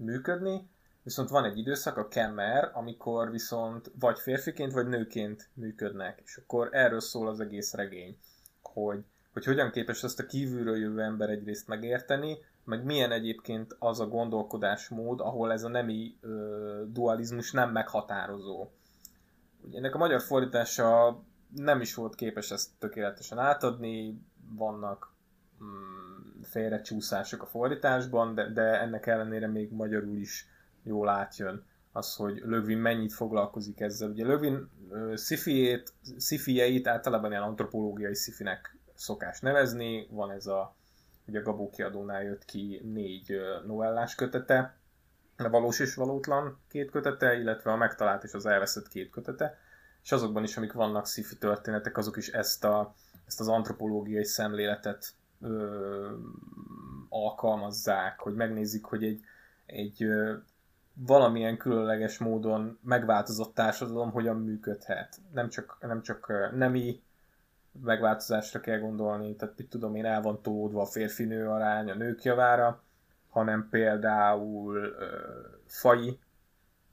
működni, 0.00 0.68
viszont 1.02 1.28
van 1.28 1.44
egy 1.44 1.58
időszak, 1.58 1.96
a 1.96 2.08
Kemmer, 2.08 2.70
amikor 2.74 3.30
viszont 3.30 3.90
vagy 3.98 4.18
férfiként, 4.18 4.72
vagy 4.72 4.86
nőként 4.86 5.50
működnek, 5.54 6.20
és 6.24 6.36
akkor 6.36 6.68
erről 6.72 7.00
szól 7.00 7.28
az 7.28 7.40
egész 7.40 7.74
regény, 7.74 8.18
hogy, 8.62 9.04
hogy 9.32 9.44
hogyan 9.44 9.70
képes 9.70 10.02
ezt 10.02 10.20
a 10.20 10.26
kívülről 10.26 10.76
jövő 10.76 11.00
ember 11.00 11.30
egyrészt 11.30 11.68
megérteni, 11.68 12.38
meg 12.64 12.84
milyen 12.84 13.12
egyébként 13.12 13.76
az 13.78 14.00
a 14.00 14.06
gondolkodásmód, 14.06 15.20
ahol 15.20 15.52
ez 15.52 15.62
a 15.62 15.68
nemi 15.68 16.16
ö, 16.20 16.82
dualizmus 16.88 17.52
nem 17.52 17.70
meghatározó. 17.70 18.70
Ugye 19.60 19.78
ennek 19.78 19.94
a 19.94 19.98
magyar 19.98 20.20
fordítása 20.20 21.20
nem 21.56 21.80
is 21.80 21.94
volt 21.94 22.14
képes 22.14 22.50
ezt 22.50 22.70
tökéletesen 22.78 23.38
átadni, 23.38 24.20
vannak 24.52 25.12
mm, 25.62 26.19
félrecsúszások 26.42 27.42
a 27.42 27.46
fordításban, 27.46 28.34
de, 28.34 28.48
de 28.48 28.80
ennek 28.80 29.06
ellenére 29.06 29.46
még 29.46 29.72
magyarul 29.72 30.16
is 30.16 30.48
jól 30.82 31.08
átjön 31.08 31.64
az, 31.92 32.14
hogy 32.14 32.42
Lövin 32.44 32.78
mennyit 32.78 33.12
foglalkozik 33.12 33.80
ezzel. 33.80 34.10
Ugye 34.10 34.24
Lövin 34.24 34.70
szifiét, 36.16 36.86
általában 36.86 37.30
ilyen 37.30 37.42
antropológiai 37.42 38.14
szifinek 38.14 38.76
szokás 38.94 39.40
nevezni, 39.40 40.06
van 40.10 40.30
ez 40.30 40.46
a 40.46 40.76
ugye 41.26 41.40
Gabó 41.40 41.70
kiadónál 41.70 42.22
jött 42.22 42.44
ki 42.44 42.80
négy 42.84 43.40
novellás 43.66 44.14
kötete, 44.14 44.78
a 45.36 45.48
valós 45.48 45.78
és 45.78 45.94
valótlan 45.94 46.60
két 46.68 46.90
kötete, 46.90 47.38
illetve 47.38 47.72
a 47.72 47.76
megtalált 47.76 48.24
és 48.24 48.32
az 48.32 48.46
elveszett 48.46 48.88
két 48.88 49.10
kötete, 49.10 49.58
és 50.02 50.12
azokban 50.12 50.42
is, 50.42 50.56
amik 50.56 50.72
vannak 50.72 51.06
sci 51.06 51.38
történetek, 51.38 51.96
azok 51.96 52.16
is 52.16 52.28
ezt, 52.28 52.64
a, 52.64 52.94
ezt 53.26 53.40
az 53.40 53.48
antropológiai 53.48 54.24
szemléletet 54.24 55.12
ö, 55.40 56.10
alkalmazzák, 57.08 58.20
hogy 58.20 58.34
megnézik, 58.34 58.84
hogy 58.84 59.04
egy, 59.04 59.20
egy 59.66 60.02
ö, 60.02 60.34
valamilyen 60.94 61.56
különleges 61.56 62.18
módon 62.18 62.78
megváltozott 62.82 63.54
társadalom 63.54 64.10
hogyan 64.10 64.36
működhet. 64.36 65.20
Nem 65.32 65.48
csak, 65.48 65.76
nem 65.80 66.02
csak 66.02 66.50
nemi 66.56 67.02
megváltozásra 67.82 68.60
kell 68.60 68.78
gondolni, 68.78 69.36
tehát 69.36 69.58
mit 69.58 69.68
tudom 69.68 69.94
én, 69.94 70.04
el 70.04 70.22
van 70.22 70.42
tolódva 70.42 70.82
a 70.82 70.86
férfi-nő 70.86 71.48
arány 71.48 71.90
a 71.90 71.94
nők 71.94 72.22
javára, 72.22 72.82
hanem 73.28 73.68
például 73.70 74.76
ö, 74.76 75.06
fai 75.66 76.18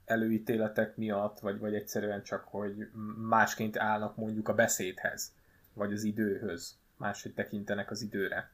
előítéletek 0.04 0.96
miatt, 0.96 1.38
vagy, 1.38 1.58
vagy 1.58 1.74
egyszerűen 1.74 2.22
csak, 2.22 2.44
hogy 2.44 2.90
másként 3.28 3.78
állnak 3.78 4.16
mondjuk 4.16 4.48
a 4.48 4.54
beszédhez, 4.54 5.32
vagy 5.74 5.92
az 5.92 6.02
időhöz, 6.02 6.78
máshogy 6.98 7.34
tekintenek 7.34 7.90
az 7.90 8.02
időre. 8.02 8.50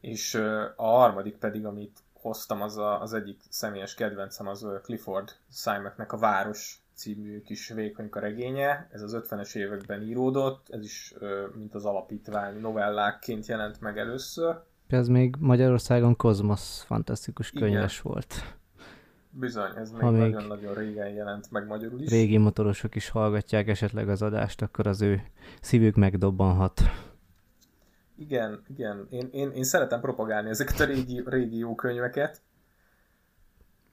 És 0.00 0.34
a 0.76 0.86
harmadik 0.86 1.36
pedig, 1.36 1.64
amit 1.66 1.98
hoztam, 2.12 2.62
az 2.62 2.76
a, 2.76 3.00
az 3.00 3.12
egyik 3.12 3.40
személyes 3.48 3.94
kedvencem, 3.94 4.46
az 4.46 4.66
Clifford 4.82 5.36
Simonnek 5.50 6.12
a 6.12 6.16
Város 6.18 6.80
című 6.94 7.42
kis 7.42 7.68
vékonyka 7.68 8.20
regénye, 8.20 8.88
ez 8.92 9.02
az 9.02 9.16
50-es 9.22 9.54
években 9.54 10.02
íródott, 10.02 10.66
ez 10.70 10.84
is, 10.84 11.14
mint 11.54 11.74
az 11.74 11.84
alapítvány 11.84 12.60
novellákként 12.60 13.46
jelent 13.46 13.80
meg 13.80 13.98
először. 13.98 14.60
Ez 14.88 15.08
még 15.08 15.34
Magyarországon 15.38 16.16
Kozmosz 16.16 16.82
fantasztikus 16.82 17.50
könyves 17.50 17.98
Igen. 17.98 18.12
volt. 18.12 18.55
Bizony, 19.38 19.70
ez 19.76 19.90
még 19.90 20.00
nagyon-nagyon 20.00 20.74
régen 20.74 21.08
jelent 21.08 21.50
meg 21.50 21.66
magyarul 21.66 22.00
is. 22.00 22.10
Régi 22.10 22.36
motorosok 22.36 22.94
is 22.94 23.08
hallgatják 23.08 23.68
esetleg 23.68 24.08
az 24.08 24.22
adást, 24.22 24.62
akkor 24.62 24.86
az 24.86 25.00
ő 25.02 25.22
szívük 25.60 25.94
megdobbanhat. 25.94 26.80
Igen, 28.16 28.62
igen. 28.68 29.06
Én, 29.10 29.28
én, 29.32 29.50
én 29.50 29.64
szeretem 29.64 30.00
propagálni 30.00 30.48
ezeket 30.48 30.80
a 30.80 30.84
régi, 30.84 31.22
régi 31.26 31.58
jó 31.58 31.74
könyveket. 31.74 32.42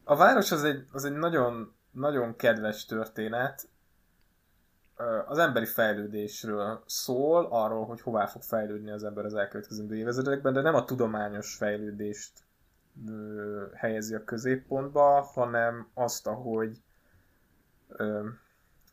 A 0.03 0.15
város 0.15 0.51
az 0.51 0.63
egy, 0.63 0.86
az 0.91 1.06
egy 1.06 1.13
nagyon 1.13 1.73
nagyon 1.93 2.36
kedves 2.36 2.86
történet. 2.86 3.67
Az 5.27 5.38
emberi 5.38 5.65
fejlődésről 5.65 6.84
szól, 6.86 7.47
arról, 7.49 7.86
hogy 7.86 8.01
hová 8.01 8.25
fog 8.25 8.41
fejlődni 8.41 8.91
az 8.91 9.03
ember 9.03 9.25
az 9.25 9.34
elkövetkező 9.34 9.95
évezredekben, 9.95 10.53
de 10.53 10.62
nem 10.62 10.75
a 10.75 10.86
tudományos 10.86 11.56
fejlődést 11.56 12.32
helyezi 13.73 14.15
a 14.15 14.23
középpontba, 14.23 15.21
hanem 15.21 15.88
azt, 15.93 16.27
ahogy 16.27 16.82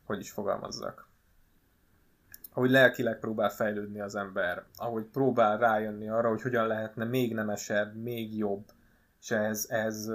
hogy 0.05 0.21
is 0.21 0.31
fogalmazzak. 0.31 1.09
Ahogy 2.53 2.71
lelkileg 2.71 3.19
próbál 3.19 3.51
fejlődni 3.51 4.01
az 4.01 4.15
ember, 4.15 4.65
ahogy 4.77 5.05
próbál 5.05 5.59
rájönni 5.59 6.09
arra, 6.09 6.29
hogy 6.29 6.43
hogyan 6.43 6.67
lehetne 6.67 7.05
még 7.05 7.35
nemesebb, 7.35 7.95
még 7.95 8.37
jobb, 8.37 8.65
és 9.21 9.31
ez, 9.31 9.67
ez 9.69 10.11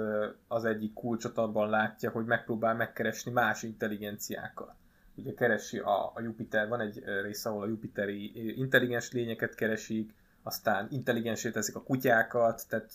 az 0.48 0.64
egyik 0.64 0.92
kulcsot 0.92 1.38
abban 1.38 1.70
látja, 1.70 2.10
hogy 2.10 2.24
megpróbál 2.24 2.74
megkeresni 2.74 3.32
más 3.32 3.62
intelligenciákat. 3.62 4.74
Ugye 5.14 5.34
keresi 5.34 5.78
a, 5.78 6.12
a 6.14 6.20
Jupiter, 6.20 6.68
van 6.68 6.80
egy 6.80 7.04
rész, 7.22 7.44
ahol 7.44 7.62
a 7.62 7.66
jupiteri 7.66 8.56
intelligens 8.58 9.12
lényeket 9.12 9.54
keresik, 9.54 10.14
aztán 10.46 10.88
intelligensé 10.90 11.50
teszik 11.50 11.76
a 11.76 11.82
kutyákat, 11.82 12.64
tehát 12.68 12.92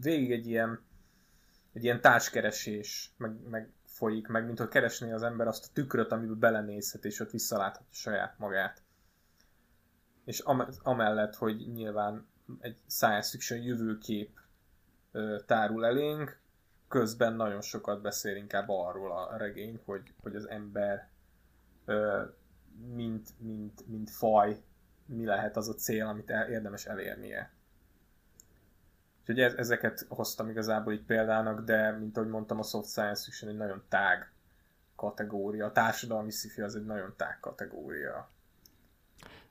végig 0.00 0.32
egy 0.32 0.46
ilyen, 0.46 0.80
egy 1.72 1.84
ilyen 1.84 2.00
társkeresés 2.00 3.14
meg, 3.16 3.48
meg 3.48 3.72
folyik, 3.84 4.26
meg 4.26 4.46
mint 4.46 4.58
hogy 4.58 4.68
keresné 4.68 5.12
az 5.12 5.22
ember 5.22 5.46
azt 5.46 5.64
a 5.64 5.72
tükröt, 5.72 6.12
amiben 6.12 6.38
belenézhet, 6.38 7.04
és 7.04 7.20
ott 7.20 7.30
visszaláthatja 7.30 7.88
saját 7.90 8.38
magát. 8.38 8.82
És 10.24 10.42
amellett, 10.82 11.34
hogy 11.34 11.72
nyilván 11.72 12.26
egy 12.60 12.76
science 12.88 13.30
fiction 13.30 13.62
jövőkép 13.62 14.40
tárul 15.46 15.86
elénk, 15.86 16.40
közben 16.88 17.34
nagyon 17.34 17.60
sokat 17.60 18.02
beszél 18.02 18.36
inkább 18.36 18.68
arról 18.68 19.12
a 19.12 19.36
regény, 19.36 19.80
hogy, 19.84 20.14
hogy 20.22 20.36
az 20.36 20.48
ember 20.48 21.08
mint, 22.94 23.28
mint, 23.38 23.86
mint 23.86 24.10
faj 24.10 24.62
mi 25.08 25.24
lehet 25.24 25.56
az 25.56 25.68
a 25.68 25.74
cél, 25.74 26.06
amit 26.06 26.30
el, 26.30 26.48
érdemes 26.48 26.86
elérnie. 26.86 27.50
Úgyhogy 29.20 29.40
ez, 29.40 29.54
ezeket 29.54 30.06
hoztam 30.08 30.48
igazából 30.48 30.92
így 30.92 31.04
példának, 31.04 31.60
de 31.60 31.90
mint 31.90 32.16
ahogy 32.16 32.30
mondtam, 32.30 32.58
a 32.58 32.62
soft 32.62 32.88
science 32.88 33.24
fiction 33.24 33.50
egy 33.50 33.56
nagyon 33.56 33.82
tág 33.88 34.32
kategória. 34.96 35.66
A 35.66 35.72
társadalmi 35.72 36.30
sci 36.30 36.60
az 36.60 36.76
egy 36.76 36.84
nagyon 36.84 37.14
tág 37.16 37.40
kategória. 37.40 38.30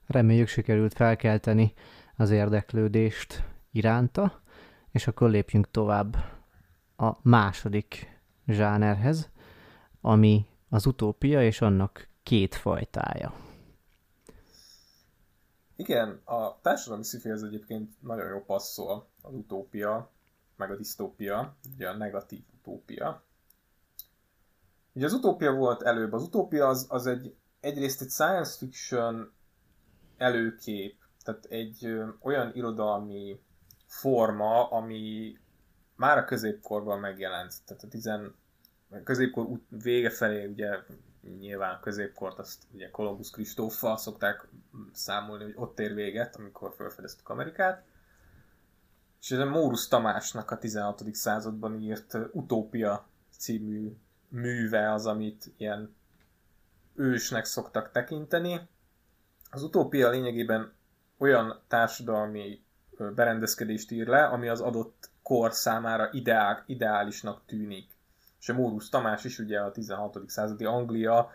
Reméljük 0.06 0.48
sikerült 0.48 0.94
felkelteni 0.94 1.72
az 2.16 2.30
érdeklődést 2.30 3.44
iránta, 3.70 4.42
és 4.90 5.06
akkor 5.06 5.30
lépjünk 5.30 5.70
tovább 5.70 6.16
a 6.96 7.12
második 7.22 8.20
zsánerhez, 8.46 9.30
ami 10.00 10.46
az 10.68 10.86
utópia 10.86 11.42
és 11.42 11.60
annak 11.60 12.08
két 12.22 12.54
fajtája. 12.54 13.47
Igen, 15.80 16.20
a 16.24 16.60
társadalmi 16.60 17.04
sci 17.04 17.30
az 17.30 17.42
egyébként 17.42 18.02
nagyon 18.02 18.28
jó 18.28 18.44
passzol 18.44 19.08
az 19.22 19.34
utópia, 19.34 20.10
meg 20.56 20.70
a 20.70 20.76
disztópia, 20.76 21.56
ugye 21.74 21.88
a 21.88 21.96
negatív 21.96 22.42
utópia. 22.58 23.22
Ugye 24.92 25.06
az 25.06 25.12
utópia 25.12 25.52
volt 25.52 25.82
előbb. 25.82 26.12
Az 26.12 26.22
utópia 26.22 26.68
az, 26.68 26.86
az 26.88 27.06
egy, 27.06 27.34
egyrészt 27.60 28.00
egy 28.00 28.08
science 28.08 28.56
fiction 28.58 29.32
előkép, 30.16 30.96
tehát 31.24 31.44
egy 31.44 31.84
ö, 31.84 32.08
olyan 32.20 32.54
irodalmi 32.54 33.40
forma, 33.86 34.70
ami 34.70 35.36
már 35.96 36.18
a 36.18 36.24
középkorban 36.24 37.00
megjelent. 37.00 37.54
Tehát 37.64 37.82
a 37.82 37.88
tizen, 37.88 38.34
a 38.90 39.02
középkor 39.02 39.46
vége 39.68 40.10
felé 40.10 40.46
ugye 40.46 40.78
nyilván 41.38 41.74
a 41.74 41.80
középkort 41.80 42.38
azt 42.38 42.62
ugye 42.72 42.90
Columbus 42.90 43.30
Kristóffal 43.30 43.96
szokták 43.96 44.48
számolni, 44.92 45.44
hogy 45.44 45.54
ott 45.56 45.80
ér 45.80 45.94
véget, 45.94 46.36
amikor 46.36 46.74
felfedeztük 46.76 47.28
Amerikát. 47.28 47.84
És 49.20 49.30
ez 49.30 49.38
a 49.38 49.44
Mórus 49.44 49.88
Tamásnak 49.88 50.50
a 50.50 50.58
16. 50.58 51.14
században 51.14 51.80
írt 51.80 52.16
Utópia 52.32 53.08
című 53.30 53.96
műve 54.28 54.92
az, 54.92 55.06
amit 55.06 55.52
ilyen 55.56 55.94
ősnek 56.94 57.44
szoktak 57.44 57.90
tekinteni. 57.90 58.68
Az 59.50 59.62
utópia 59.62 60.10
lényegében 60.10 60.72
olyan 61.18 61.60
társadalmi 61.68 62.62
berendezkedést 63.14 63.90
ír 63.90 64.06
le, 64.06 64.24
ami 64.24 64.48
az 64.48 64.60
adott 64.60 65.10
kor 65.22 65.52
számára 65.52 66.08
ideál, 66.12 66.64
ideálisnak 66.66 67.42
tűnik. 67.46 67.97
És 68.40 68.48
a 68.48 68.54
Mórus 68.54 68.88
Tamás 68.88 69.24
is 69.24 69.38
ugye 69.38 69.60
a 69.60 69.70
16. 69.70 70.18
századi 70.26 70.64
Anglia 70.64 71.30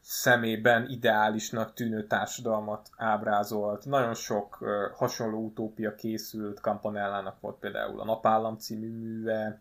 szemében 0.00 0.88
ideálisnak 0.88 1.74
tűnő 1.74 2.06
társadalmat 2.06 2.90
ábrázolt. 2.96 3.84
Nagyon 3.84 4.14
sok 4.14 4.58
uh, 4.60 4.68
hasonló 4.92 5.44
utópia 5.44 5.94
készült, 5.94 6.58
Campanellának 6.58 7.40
volt 7.40 7.58
például 7.58 8.00
a 8.00 8.04
Napállam 8.04 8.58
című 8.58 8.90
műve, 8.90 9.60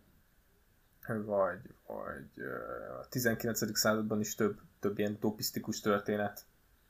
vagy, 1.07 1.59
vagy 1.87 2.27
uh, 2.35 2.99
a 2.99 3.05
19. 3.09 3.77
században 3.77 4.19
is 4.19 4.35
több, 4.35 4.59
több 4.79 4.99
ilyen 4.99 5.11
utopisztikus 5.11 5.81
történet 5.81 6.45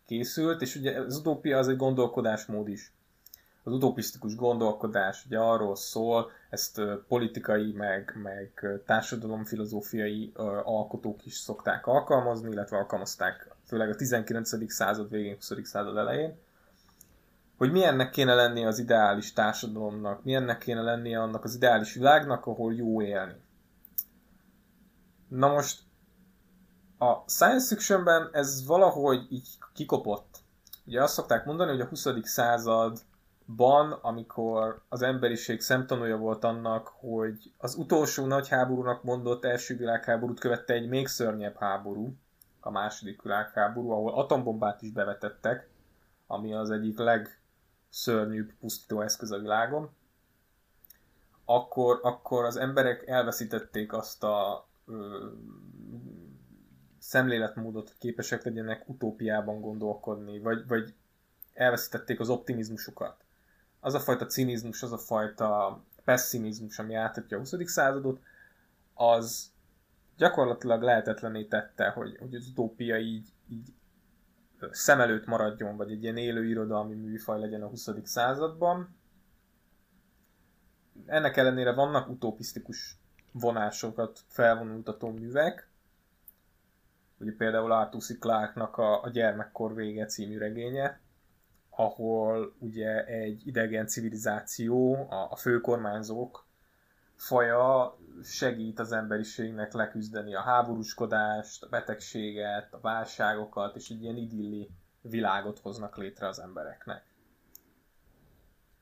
készült, 0.06 0.62
és 0.62 0.76
ugye 0.76 1.00
az 1.00 1.18
utópia 1.18 1.58
az 1.58 1.68
egy 1.68 1.78
gondolkodásmód 1.78 2.68
is. 2.68 2.92
Az 3.64 3.74
utopisztikus 3.74 4.36
gondolkodás 4.36 5.26
ugye 5.26 5.40
arról 5.40 5.76
szól, 5.76 6.32
ezt 6.50 6.82
politikai, 7.08 7.72
meg, 7.72 8.14
meg 8.24 8.82
társadalomfilozófiai 8.86 10.32
alkotók 10.64 11.26
is 11.26 11.36
szokták 11.36 11.88
alkalmazni, 11.88 12.52
illetve 12.52 12.78
alkalmazták 12.78 13.56
főleg 13.66 13.90
a 13.90 13.96
19. 13.96 14.72
század 14.72 15.10
végén, 15.10 15.36
20. 15.36 15.52
század 15.64 15.98
elején, 15.98 16.38
hogy 17.58 17.72
milyennek 17.72 18.10
kéne 18.10 18.34
lennie 18.34 18.68
az 18.68 18.80
ideális 18.80 19.34
társadalomnak, 19.34 20.24
milyennek 20.24 20.58
kéne 20.58 20.82
lennie 20.82 21.22
annak 21.22 21.44
az 21.44 21.56
ideális 21.56 21.94
világnak, 21.94 22.46
ahol 22.46 22.74
jó 22.74 23.02
élni. 23.02 23.42
Na 25.28 25.48
most 25.48 25.82
a 26.98 27.30
science 27.30 27.68
fictionben 27.68 28.30
ez 28.32 28.66
valahogy 28.66 29.28
így 29.30 29.48
kikopott. 29.74 30.38
Ugye 30.86 31.04
azt 31.04 31.14
szokták 31.14 31.46
mondani, 31.46 31.72
hogy 31.72 31.82
a 31.82 31.86
20. 31.86 32.08
században, 33.58 33.92
amikor 33.92 34.82
az 34.90 35.02
emberiség 35.02 35.62
szemtanúja 35.62 36.18
volt 36.18 36.44
annak, 36.44 36.88
hogy 36.88 37.52
az 37.58 37.76
utolsó 37.76 38.26
nagy 38.26 38.48
háborúnak 38.48 39.04
mondott 39.04 39.46
első 39.46 39.78
világháborút 39.78 40.40
követte 40.40 40.74
egy 40.74 40.88
még 40.88 41.08
szörnyebb 41.08 41.58
háború, 41.58 42.16
a 42.60 42.72
második 42.72 43.22
világháború, 43.22 43.90
ahol 43.90 44.14
atombombát 44.14 44.82
is 44.82 44.92
bevetettek, 44.92 45.70
ami 46.28 46.54
az 46.54 46.70
egyik 46.70 46.98
legszörnyűbb 46.98 48.54
pusztító 48.60 49.02
eszköz 49.02 49.32
a 49.32 49.40
világon, 49.40 49.90
akkor, 51.46 52.00
akkor 52.04 52.46
az 52.46 52.58
emberek 52.58 53.08
elveszítették 53.08 53.94
azt 53.94 54.24
a 54.24 54.68
ö, 54.86 55.28
szemléletmódot, 57.00 57.88
hogy 57.88 57.98
képesek 57.98 58.44
legyenek 58.44 58.90
utópiában 58.90 59.62
gondolkodni, 59.62 60.40
vagy, 60.40 60.68
vagy 60.68 60.94
elveszítették 61.54 62.20
az 62.20 62.30
optimizmusukat. 62.30 63.23
Az 63.84 63.94
a 63.94 64.00
fajta 64.00 64.26
cinizmus, 64.26 64.84
az 64.84 64.92
a 64.92 64.98
fajta 64.98 65.80
pessimizmus, 66.04 66.80
ami 66.80 66.94
átadja 66.94 67.38
a 67.38 67.40
20. 67.40 67.54
századot, 67.64 68.22
az 68.94 69.52
gyakorlatilag 70.18 70.82
lehetetlené 70.82 71.44
tette, 71.44 71.90
hogy, 71.90 72.18
hogy 72.18 72.36
az 72.36 72.48
utópia 72.48 72.98
így, 72.98 73.28
így 73.50 73.74
szem 74.72 75.00
előtt 75.00 75.26
maradjon, 75.26 75.78
vagy 75.78 75.92
egy 75.92 76.04
ilyen 76.04 76.18
élő 76.18 76.46
irodalmi 76.46 76.94
műfaj 76.94 77.40
legyen 77.40 77.62
a 77.62 77.68
20. 77.68 77.90
században. 78.04 78.96
Ennek 81.06 81.38
ellenére 81.38 81.74
vannak 81.74 82.10
utopisztikus 82.10 82.98
vonásokat 83.32 84.20
felvonultató 84.28 85.10
művek, 85.10 85.70
ugye 87.18 87.32
például 87.38 87.72
Arthur 87.72 88.02
C. 88.02 88.20
Clarke-nak 88.20 88.78
a, 88.78 89.04
a 89.04 89.10
Gyermekkor 89.10 89.76
vége 89.76 90.06
című 90.06 90.38
regénye, 90.38 91.02
ahol 91.76 92.56
ugye 92.60 93.06
egy 93.06 93.48
idegen 93.48 93.88
civilizáció, 93.88 94.94
a, 94.94 95.28
a 95.32 95.36
főkormányzók 95.36 96.46
faja 97.16 97.98
segít 98.24 98.80
az 98.80 98.92
emberiségnek 98.92 99.74
leküzdeni 99.74 100.36
a 100.36 100.42
háborúskodást, 100.42 101.64
a 101.64 101.70
betegséget, 101.70 102.74
a 102.74 102.80
válságokat, 102.80 103.76
és 103.76 103.90
egy 103.90 104.02
ilyen 104.02 104.18
idilli 104.18 104.70
világot 105.02 105.60
hoznak 105.60 105.98
létre 105.98 106.28
az 106.28 106.40
embereknek. 106.40 107.04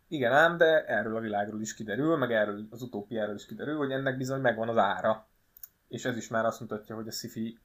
Igen 0.07 0.31
ám, 0.33 0.57
de 0.57 0.85
erről 0.85 1.15
a 1.15 1.19
világról 1.19 1.61
is 1.61 1.73
kiderül, 1.73 2.17
meg 2.17 2.31
erről 2.31 2.67
az 2.69 2.81
utópiáról 2.81 3.35
is 3.35 3.45
kiderül, 3.45 3.77
hogy 3.77 3.91
ennek 3.91 4.17
bizony 4.17 4.41
megvan 4.41 4.69
az 4.69 4.77
ára. 4.77 5.27
És 5.87 6.05
ez 6.05 6.17
is 6.17 6.27
már 6.27 6.45
azt 6.45 6.59
mutatja, 6.59 6.95
hogy 6.95 7.07
a 7.07 7.11
sci 7.11 7.59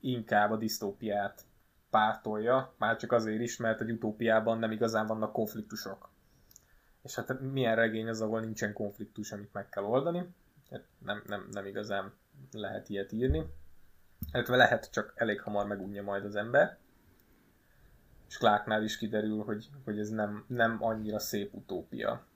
inkább 0.00 0.50
a 0.50 0.56
disztópiát 0.56 1.44
pártolja, 1.92 2.74
már 2.78 2.96
csak 2.96 3.12
azért 3.12 3.40
is, 3.40 3.56
mert 3.56 3.80
egy 3.80 3.90
utópiában 3.90 4.58
nem 4.58 4.70
igazán 4.70 5.06
vannak 5.06 5.32
konfliktusok. 5.32 6.10
És 7.02 7.14
hát 7.14 7.40
milyen 7.40 7.76
regény 7.76 8.08
az, 8.08 8.20
ahol 8.20 8.40
nincsen 8.40 8.72
konfliktus, 8.72 9.32
amit 9.32 9.52
meg 9.52 9.68
kell 9.68 9.84
oldani. 9.84 10.34
Hát 10.70 10.84
nem, 10.98 11.22
nem, 11.26 11.48
nem 11.50 11.66
igazán 11.66 12.12
lehet 12.52 12.88
ilyet 12.88 13.12
írni. 13.12 13.46
Illetve 14.32 14.56
lehet, 14.56 14.90
csak 14.90 15.12
elég 15.16 15.40
hamar 15.40 15.66
megunja 15.66 16.02
majd 16.02 16.24
az 16.24 16.36
ember. 16.36 16.78
És 18.28 18.36
Clarknál 18.36 18.82
is 18.82 18.98
kiderül, 18.98 19.42
hogy, 19.42 19.68
hogy 19.84 19.98
ez 19.98 20.08
nem, 20.08 20.44
nem 20.48 20.76
annyira 20.80 21.18
szép 21.18 21.54
utópia. 21.54 22.26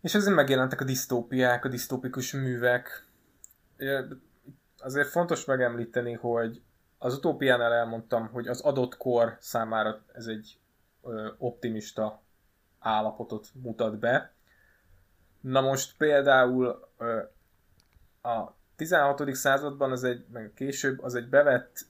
És 0.00 0.14
ezért 0.14 0.34
megjelentek 0.34 0.80
a 0.80 0.84
disztópiák, 0.84 1.64
a 1.64 1.68
disztópikus 1.68 2.32
művek. 2.32 3.06
Azért 4.78 5.08
fontos 5.08 5.44
megemlíteni, 5.44 6.12
hogy 6.12 6.62
az 6.98 7.14
utópiánál 7.14 7.72
elmondtam, 7.72 8.28
hogy 8.28 8.46
az 8.48 8.60
adott 8.60 8.96
kor 8.96 9.36
számára 9.40 10.04
ez 10.12 10.26
egy 10.26 10.58
optimista 11.38 12.22
állapotot 12.78 13.48
mutat 13.62 13.98
be. 13.98 14.34
Na 15.40 15.60
most 15.60 15.96
például 15.96 16.88
a 18.22 18.54
16. 18.76 19.34
században 19.34 19.90
az 19.90 20.04
egy, 20.04 20.26
meg 20.32 20.52
később 20.54 21.02
az 21.02 21.14
egy 21.14 21.28
bevett, 21.28 21.86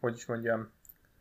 hogy 0.00 0.14
is 0.14 0.26
mondjam, 0.26 0.70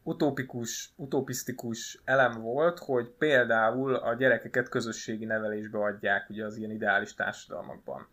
utópikus, 0.04 0.94
utopisztikus 0.96 2.02
elem 2.04 2.42
volt, 2.42 2.80
hogy 2.80 3.10
például 3.10 3.96
a 3.96 4.14
gyerekeket 4.14 4.70
közösségi 4.70 5.26
nevelésbe 5.26 5.78
adják 5.78 6.30
ugye 6.30 6.46
az 6.46 6.58
ilyen 6.58 6.72
ideális 6.72 7.14
társadalmakban. 7.14 8.08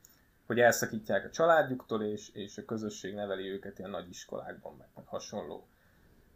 Hogy 0.47 0.61
elszakítják 0.61 1.25
a 1.25 1.31
családjuktól, 1.31 2.03
és, 2.03 2.29
és 2.29 2.59
a 2.59 2.65
közösség 2.65 3.15
neveli 3.15 3.51
őket 3.51 3.79
ilyen 3.79 3.91
nagy 3.91 4.09
iskolákban, 4.09 4.77
meg, 4.79 4.89
meg 4.95 5.07
hasonló. 5.07 5.67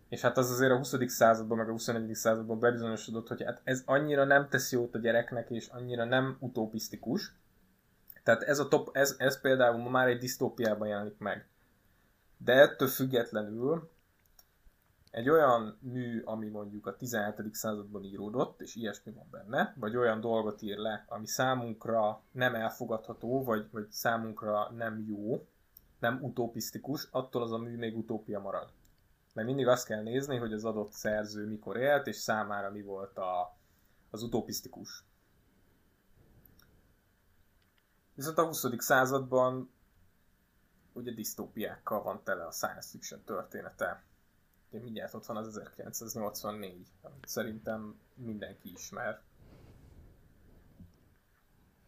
És 0.09 0.21
hát 0.21 0.37
az 0.37 0.51
azért 0.51 0.73
a 0.73 0.77
20. 0.77 0.95
században, 1.07 1.59
meg 1.59 1.69
a 1.69 1.73
21. 1.73 2.15
században 2.15 2.59
bebizonyosodott, 2.59 3.29
hogy 3.29 3.43
hát 3.45 3.61
ez 3.65 3.83
annyira 3.87 4.25
nem 4.25 4.49
tesz 4.49 4.73
jót 4.73 4.95
a 4.95 4.99
gyereknek, 4.99 5.51
és 5.51 5.67
annyira 5.67 6.05
nem 6.05 6.37
utopisztikus. 6.41 7.33
Tehát 8.23 8.43
ez, 8.43 8.59
a 8.59 8.69
top, 8.69 8.89
ez, 8.93 9.15
ez 9.19 9.41
például 9.41 9.79
ma 9.79 9.91
már 9.91 10.09
egy 10.09 10.19
disztópiában 10.19 10.89
jelenik 10.89 11.19
meg. 11.19 11.49
De 12.37 12.53
ettől 12.53 12.89
függetlenül 12.89 13.91
egy 15.17 15.29
olyan 15.29 15.79
mű, 15.81 16.23
ami 16.25 16.49
mondjuk 16.49 16.87
a 16.87 16.97
17. 16.97 17.55
században 17.55 18.05
íródott, 18.05 18.61
és 18.61 18.75
ilyesmi 18.75 19.13
van 19.13 19.27
benne, 19.31 19.75
vagy 19.77 19.97
olyan 19.97 20.21
dolgot 20.21 20.63
ír 20.63 20.77
le, 20.77 21.05
ami 21.09 21.27
számunkra 21.27 22.23
nem 22.31 22.55
elfogadható, 22.55 23.45
vagy, 23.45 23.69
vagy 23.71 23.91
számunkra 23.91 24.71
nem 24.71 25.05
jó, 25.09 25.47
nem 25.99 26.19
utopisztikus, 26.23 27.09
attól 27.11 27.43
az 27.43 27.53
a 27.53 27.59
mű 27.59 27.77
még 27.77 27.97
utópia 27.97 28.41
marad. 28.41 28.73
Mert 29.35 29.47
mindig 29.47 29.67
azt 29.67 29.87
kell 29.87 30.03
nézni, 30.03 30.37
hogy 30.37 30.53
az 30.53 30.65
adott 30.65 30.93
szerző 30.93 31.47
mikor 31.47 31.77
élt, 31.77 32.07
és 32.07 32.17
számára 32.17 32.71
mi 32.71 32.83
volt 32.83 33.19
a, 33.19 33.57
az 34.11 34.23
utopisztikus. 34.23 35.05
Viszont 38.15 38.39
a 38.39 38.47
20. 38.47 38.65
században 38.79 39.71
ugye 40.93 41.13
disztópiákkal 41.13 42.03
van 42.03 42.21
tele 42.25 42.45
a 42.45 42.51
science 42.51 42.89
fiction 42.91 43.23
története. 43.25 44.05
Ugye 44.71 44.83
mindjárt 44.83 45.15
ott 45.15 45.27
van 45.27 45.37
az 45.37 45.47
1984, 45.77 46.87
amit 47.03 47.27
szerintem 47.27 47.95
mindenki 48.15 48.73
ismer. 48.75 49.21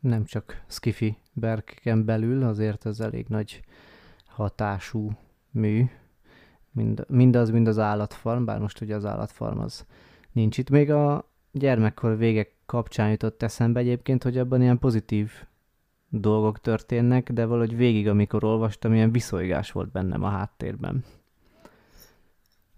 Nem 0.01 0.25
csak 0.25 0.65
Skiffy 0.67 1.17
berkeken 1.33 2.05
belül, 2.05 2.43
azért 2.43 2.87
ez 2.87 3.01
elég 3.01 3.27
nagy 3.29 3.65
hatású 4.27 5.11
mű. 5.51 5.85
Mind, 6.71 7.05
mindaz, 7.09 7.51
mind 7.51 7.67
az 7.67 7.79
állatfarm, 7.79 8.45
bár 8.45 8.59
most 8.59 8.81
ugye 8.81 8.95
az 8.95 9.05
állatfarm 9.05 9.59
az 9.59 9.87
nincs 10.33 10.59
itt. 10.59 10.71
Még 10.71 10.91
a 10.91 11.31
gyermekkor 11.53 12.17
vége 12.17 12.47
kapcsán 12.67 13.11
jutott 13.11 13.43
eszembe 13.43 13.81
egyébként, 13.81 14.23
hogy 14.23 14.39
abban 14.39 14.63
ilyen 14.63 14.79
pozitív 14.79 15.33
dolgok 16.09 16.61
történnek, 16.61 17.33
de 17.33 17.45
valahogy 17.45 17.77
végig, 17.77 18.09
amikor 18.09 18.45
olvastam, 18.45 18.95
ilyen 18.95 19.13
viszolygás 19.13 19.73
volt 19.73 19.91
bennem 19.91 20.23
a 20.23 20.29
háttérben. 20.29 21.05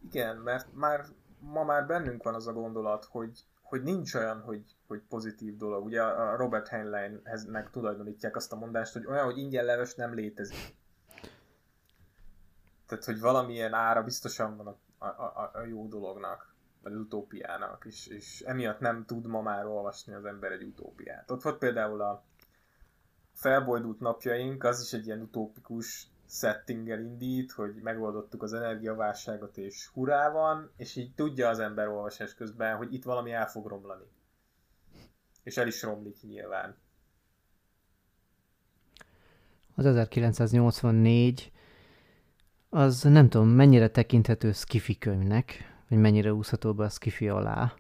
Igen, 0.03 0.37
mert 0.37 0.73
már 0.75 1.05
ma 1.41 1.65
már 1.65 1.87
bennünk 1.87 2.23
van 2.23 2.35
az 2.35 2.47
a 2.47 2.53
gondolat, 2.53 3.05
hogy, 3.05 3.45
hogy 3.63 3.83
nincs 3.83 4.15
olyan, 4.15 4.41
hogy, 4.41 4.77
hogy 4.87 5.03
pozitív 5.09 5.57
dolog. 5.57 5.85
Ugye 5.85 6.03
a 6.03 6.37
Robert 6.37 6.69
Heinleinnek 6.69 7.71
tulajdonítják 7.71 8.37
azt 8.37 8.53
a 8.53 8.57
mondást, 8.57 8.93
hogy 8.93 9.07
olyan, 9.07 9.25
hogy 9.25 9.39
ingyen 9.39 9.65
leves 9.65 9.95
nem 9.95 10.15
létezik. 10.15 10.77
Tehát, 12.87 13.05
hogy 13.05 13.21
valamilyen 13.21 13.75
ára 13.75 14.03
biztosan 14.03 14.57
van 14.57 14.67
a, 14.67 14.77
a, 14.99 15.07
a, 15.07 15.51
a 15.55 15.65
jó 15.65 15.89
dolognak, 15.89 16.55
vagy 16.83 16.93
az 16.93 16.99
utópiának, 16.99 17.85
és, 17.87 18.07
és 18.07 18.41
emiatt 18.41 18.81
nem 18.81 19.05
tud 19.05 19.27
ma 19.27 19.43
már 19.43 19.67
olvasni 19.67 20.15
az 20.15 20.25
ember 20.25 20.53
egy 20.53 20.63
utópiát. 20.63 21.31
Ott 21.31 21.43
volt 21.43 21.59
például 21.59 22.01
a 22.01 22.25
felbojdult 23.33 24.01
napjaink, 24.01 24.65
az 24.65 24.81
is 24.81 24.93
egy 24.93 25.07
ilyen 25.07 25.21
utópikus 25.21 26.11
settinggel 26.31 27.01
indít, 27.01 27.53
hogy 27.53 27.75
megoldottuk 27.83 28.43
az 28.43 28.53
energiaválságot 28.53 29.57
és 29.57 29.87
hurrá 29.87 30.31
van, 30.31 30.71
és 30.77 30.97
így 30.97 31.15
tudja 31.15 31.49
az 31.49 31.59
ember 31.59 31.89
olvasás 31.89 32.35
közben, 32.35 32.77
hogy 32.77 32.95
itt 32.95 33.05
valami 33.05 33.33
el 33.33 33.47
fog 33.47 33.67
romlani. 33.67 34.05
És 35.43 35.57
el 35.57 35.67
is 35.67 35.83
romlik 35.83 36.23
nyilván. 36.23 36.77
Az 39.75 39.87
1984 39.87 41.53
az 42.69 43.03
nem 43.03 43.29
tudom, 43.29 43.49
mennyire 43.49 43.89
tekinthető 43.89 44.53
skifi 44.53 44.99
könyvnek, 44.99 45.75
vagy 45.89 45.99
mennyire 45.99 46.33
úszható 46.33 46.75
be 46.75 46.85
a 46.85 46.89
skifi 46.89 47.29
alá. 47.29 47.75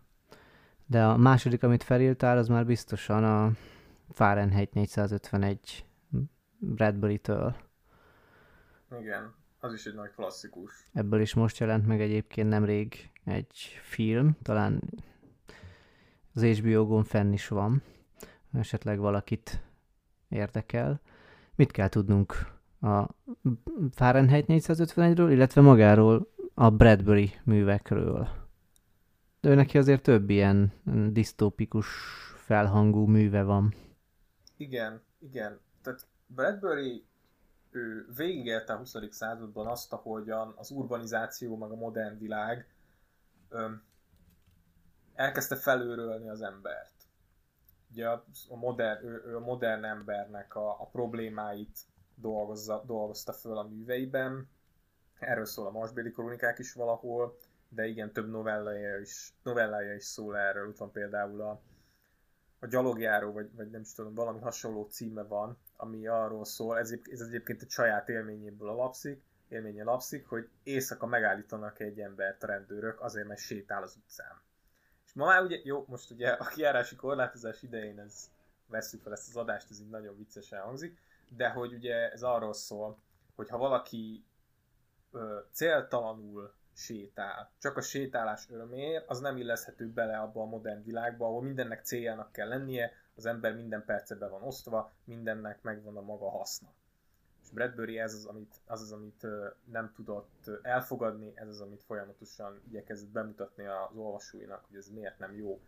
De 0.86 1.04
a 1.04 1.16
második, 1.16 1.62
amit 1.62 1.82
felírtál, 1.82 2.38
az 2.38 2.48
már 2.48 2.66
biztosan 2.66 3.24
a 3.24 3.52
Fahrenheit 4.12 4.72
451 4.72 5.84
Bradbury-től. 6.58 7.56
Igen, 8.98 9.34
az 9.58 9.72
is 9.72 9.86
egy 9.86 9.94
nagy 9.94 10.10
klasszikus. 10.10 10.84
Ebből 10.92 11.20
is 11.20 11.34
most 11.34 11.58
jelent 11.58 11.86
meg 11.86 12.00
egyébként 12.00 12.48
nemrég 12.48 13.10
egy 13.24 13.56
film, 13.82 14.36
talán 14.42 14.82
az 16.34 16.42
HBO-gon 16.42 17.04
fenn 17.04 17.32
is 17.32 17.48
van, 17.48 17.82
esetleg 18.52 18.98
valakit 18.98 19.62
érdekel. 20.28 21.00
Mit 21.54 21.70
kell 21.70 21.88
tudnunk 21.88 22.34
a 22.80 23.06
Fahrenheit 23.90 24.44
451-ről, 24.48 25.28
illetve 25.30 25.60
magáról 25.60 26.32
a 26.54 26.70
Bradbury 26.70 27.32
művekről? 27.44 28.28
De 29.40 29.48
ő 29.48 29.54
neki 29.54 29.78
azért 29.78 30.02
több 30.02 30.30
ilyen 30.30 30.72
disztópikus 31.10 31.86
felhangú 32.36 33.06
műve 33.06 33.42
van. 33.42 33.74
Igen, 34.56 35.02
igen. 35.18 35.60
Tehát 35.82 36.06
Bradbury 36.26 37.04
ő 37.70 38.06
végigélte 38.16 38.72
a 38.72 38.76
20. 38.76 38.96
században 39.10 39.66
azt, 39.66 39.92
ahogyan 39.92 40.54
az 40.56 40.70
urbanizáció, 40.70 41.56
meg 41.56 41.70
a 41.70 41.76
modern 41.76 42.18
világ 42.18 42.68
öm, 43.48 43.82
elkezdte 45.14 45.56
felőrölni 45.56 46.28
az 46.28 46.42
embert. 46.42 46.92
Ugye 47.90 48.08
a, 48.08 48.24
modern, 48.48 49.04
ő, 49.04 49.22
ő 49.26 49.36
a 49.36 49.40
modern 49.40 49.84
embernek 49.84 50.54
a, 50.54 50.80
a 50.80 50.86
problémáit 50.92 51.78
dolgozza, 52.14 52.82
dolgozta 52.86 53.32
föl 53.32 53.58
a 53.58 53.68
műveiben. 53.68 54.48
Erről 55.18 55.44
szól 55.44 55.66
a 55.66 55.70
Marsbéli 55.70 56.12
kronikák 56.12 56.58
is 56.58 56.72
valahol, 56.72 57.36
de 57.68 57.86
igen, 57.86 58.12
több 58.12 58.30
novellája 58.30 58.98
is, 58.98 59.34
novellája 59.42 59.94
is 59.94 60.04
szól 60.04 60.38
erről. 60.38 60.68
Ott 60.68 60.76
van 60.76 60.92
például 60.92 61.40
a, 61.40 61.60
a 62.58 62.66
gyalogjáró, 62.66 63.32
vagy, 63.32 63.54
vagy 63.56 63.70
nem 63.70 63.80
is 63.80 63.92
tudom, 63.92 64.14
valami 64.14 64.40
hasonló 64.40 64.82
címe 64.82 65.22
van, 65.22 65.58
ami 65.80 66.06
arról 66.06 66.44
szól, 66.44 66.78
ez, 66.78 66.94
ez 67.10 67.20
egyébként 67.20 67.62
egy 67.62 67.70
saját 67.70 68.08
élményéből 68.08 68.68
alapszik, 68.68 69.22
élménye 69.48 69.84
lapszik, 69.84 70.26
hogy 70.26 70.48
éjszaka 70.62 71.06
megállítanak 71.06 71.80
egy 71.80 72.00
embert 72.00 72.42
a 72.42 72.46
rendőrök 72.46 73.00
azért, 73.00 73.26
mert 73.26 73.40
sétál 73.40 73.82
az 73.82 73.96
utcán. 73.96 74.40
És 75.06 75.12
ma 75.12 75.24
már 75.24 75.42
ugye, 75.42 75.60
jó, 75.64 75.84
most 75.88 76.10
ugye 76.10 76.28
a 76.28 76.44
kiárási 76.44 76.96
korlátozás 76.96 77.62
idején 77.62 77.98
ez 77.98 78.30
veszük 78.66 79.02
fel 79.02 79.12
ezt 79.12 79.28
az 79.28 79.36
adást, 79.36 79.70
ez 79.70 79.80
így 79.80 79.88
nagyon 79.88 80.16
viccesen 80.16 80.60
hangzik, 80.60 80.98
de 81.28 81.48
hogy 81.48 81.72
ugye 81.72 82.10
ez 82.10 82.22
arról 82.22 82.52
szól, 82.52 82.98
hogy 83.34 83.48
ha 83.48 83.58
valaki 83.58 84.24
ö, 85.12 85.38
céltalanul 85.52 86.52
sétál, 86.72 87.50
csak 87.58 87.76
a 87.76 87.80
sétálás 87.80 88.46
örömér, 88.50 89.04
az 89.06 89.20
nem 89.20 89.36
illeszhető 89.36 89.88
bele 89.88 90.18
abba 90.18 90.40
a 90.40 90.46
modern 90.46 90.84
világba, 90.84 91.26
ahol 91.26 91.42
mindennek 91.42 91.84
céljának 91.84 92.32
kell 92.32 92.48
lennie, 92.48 92.92
az 93.20 93.26
ember 93.26 93.54
minden 93.54 93.84
perce 93.84 94.14
be 94.14 94.28
van 94.28 94.42
osztva, 94.42 94.92
mindennek 95.04 95.62
megvan 95.62 95.96
a 95.96 96.00
maga 96.00 96.30
haszna. 96.30 96.68
És 97.42 97.50
Bradbury 97.50 97.98
ez 97.98 98.14
az, 98.14 98.26
amit, 98.26 98.54
az, 98.66 98.80
az, 98.80 98.92
amit 98.92 99.26
nem 99.64 99.92
tudott 99.94 100.50
elfogadni, 100.62 101.32
ez 101.34 101.48
az, 101.48 101.60
amit 101.60 101.82
folyamatosan 101.82 102.60
igyekezett 102.68 103.08
bemutatni 103.08 103.66
az 103.66 103.96
olvasóinak, 103.96 104.64
hogy 104.66 104.76
ez 104.76 104.88
miért 104.88 105.18
nem 105.18 105.36
jó. 105.36 105.60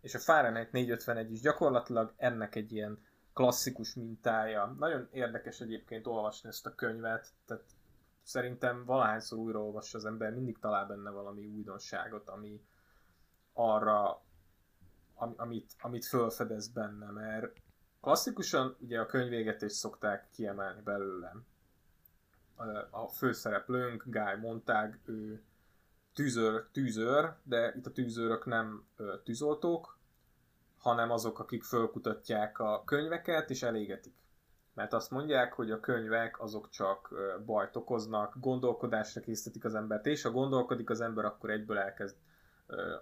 És 0.00 0.14
a 0.14 0.18
Fahrenheit 0.18 0.72
451 0.72 1.32
is 1.32 1.40
gyakorlatilag 1.40 2.12
ennek 2.16 2.54
egy 2.54 2.72
ilyen 2.72 2.98
klasszikus 3.32 3.94
mintája. 3.94 4.74
Nagyon 4.78 5.08
érdekes 5.10 5.60
egyébként 5.60 6.06
olvasni 6.06 6.48
ezt 6.48 6.66
a 6.66 6.74
könyvet, 6.74 7.28
tehát 7.46 7.64
szerintem 8.22 8.84
valahányszor 8.84 9.38
újraolvassa 9.38 9.98
az 9.98 10.04
ember, 10.04 10.32
mindig 10.34 10.58
talál 10.58 10.86
benne 10.86 11.10
valami 11.10 11.46
újdonságot, 11.46 12.28
ami 12.28 12.64
arra, 13.52 14.23
amit, 15.14 15.72
amit 15.80 16.06
fölfedez 16.06 16.68
benne, 16.68 17.10
mert 17.10 17.52
klasszikusan 18.00 18.76
ugye 18.80 19.00
a 19.00 19.06
könyvégetést 19.06 19.74
szokták 19.74 20.28
kiemelni 20.30 20.80
belőlem. 20.82 21.46
A 22.90 23.08
főszereplőnk, 23.08 24.02
Guy 24.06 24.36
Montag, 24.40 24.98
ő 25.04 25.42
tűzőr, 26.14 26.66
tűzőr, 26.72 27.36
de 27.42 27.74
itt 27.76 27.86
a 27.86 27.92
tűzőrök 27.92 28.46
nem 28.46 28.86
tűzoltók, 29.24 29.98
hanem 30.78 31.10
azok, 31.10 31.38
akik 31.38 31.62
fölkutatják 31.62 32.58
a 32.58 32.82
könyveket 32.84 33.50
és 33.50 33.62
elégetik 33.62 34.14
mert 34.74 34.92
azt 34.92 35.10
mondják, 35.10 35.52
hogy 35.52 35.70
a 35.70 35.80
könyvek 35.80 36.40
azok 36.40 36.68
csak 36.68 37.14
bajt 37.46 37.76
okoznak, 37.76 38.36
gondolkodásra 38.40 39.20
készítik 39.20 39.64
az 39.64 39.74
embert, 39.74 40.06
és 40.06 40.22
ha 40.22 40.30
gondolkodik 40.30 40.90
az 40.90 41.00
ember, 41.00 41.24
akkor 41.24 41.50
egyből 41.50 41.78
elkezd 41.78 42.16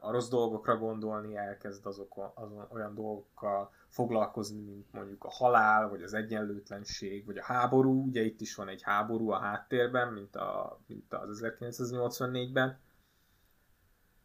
a 0.01 0.11
rossz 0.11 0.29
dolgokra 0.29 0.77
gondolni, 0.77 1.37
elkezd 1.37 1.87
azok, 1.87 2.33
azon, 2.35 2.67
olyan 2.71 2.95
dolgokkal 2.95 3.73
foglalkozni, 3.89 4.61
mint 4.61 4.93
mondjuk 4.93 5.25
a 5.25 5.31
halál, 5.31 5.89
vagy 5.89 6.03
az 6.03 6.15
egyenlőtlenség, 6.15 7.27
vagy 7.27 7.39
a 7.39 7.45
háború. 7.45 8.05
Ugye 8.07 8.23
itt 8.23 8.41
is 8.41 8.55
van 8.55 8.69
egy 8.69 8.83
háború 8.83 9.31
a 9.31 9.39
háttérben, 9.39 10.13
mint, 10.13 10.37
a, 10.37 10.81
mint 10.87 11.13
az 11.13 11.41
1984-ben. 11.45 12.79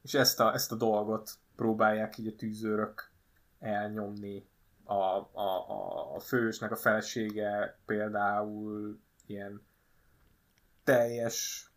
És 0.02 0.14
ezt 0.14 0.40
a, 0.40 0.54
ezt 0.54 0.72
a 0.72 0.76
dolgot 0.76 1.32
próbálják 1.56 2.18
így 2.18 2.28
a 2.28 2.36
tűzőrök 2.36 3.12
elnyomni 3.60 4.48
a, 4.84 4.94
a, 4.94 6.16
a 6.16 6.20
fősnek 6.20 6.72
a 6.72 6.76
felesége 6.76 7.80
például 7.86 9.00
ilyen 9.26 9.62
teljes 10.84 11.72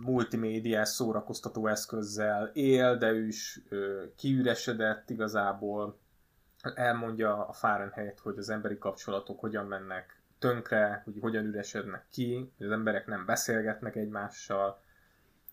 multimédiás 0.00 0.88
szórakoztató 0.88 1.66
eszközzel 1.66 2.50
él, 2.52 2.96
de 2.96 3.10
ő 3.10 3.26
is 3.26 3.60
ö, 3.68 4.04
kiüresedett 4.16 5.10
igazából. 5.10 5.98
Elmondja 6.74 7.46
a 7.46 7.52
Fahrenheit, 7.52 8.18
hogy 8.18 8.38
az 8.38 8.48
emberi 8.48 8.78
kapcsolatok 8.78 9.40
hogyan 9.40 9.66
mennek 9.66 10.22
tönkre, 10.38 11.02
hogy 11.04 11.18
hogyan 11.20 11.44
üresednek 11.44 12.06
ki, 12.10 12.52
hogy 12.56 12.66
az 12.66 12.72
emberek 12.72 13.06
nem 13.06 13.24
beszélgetnek 13.26 13.96
egymással, 13.96 14.82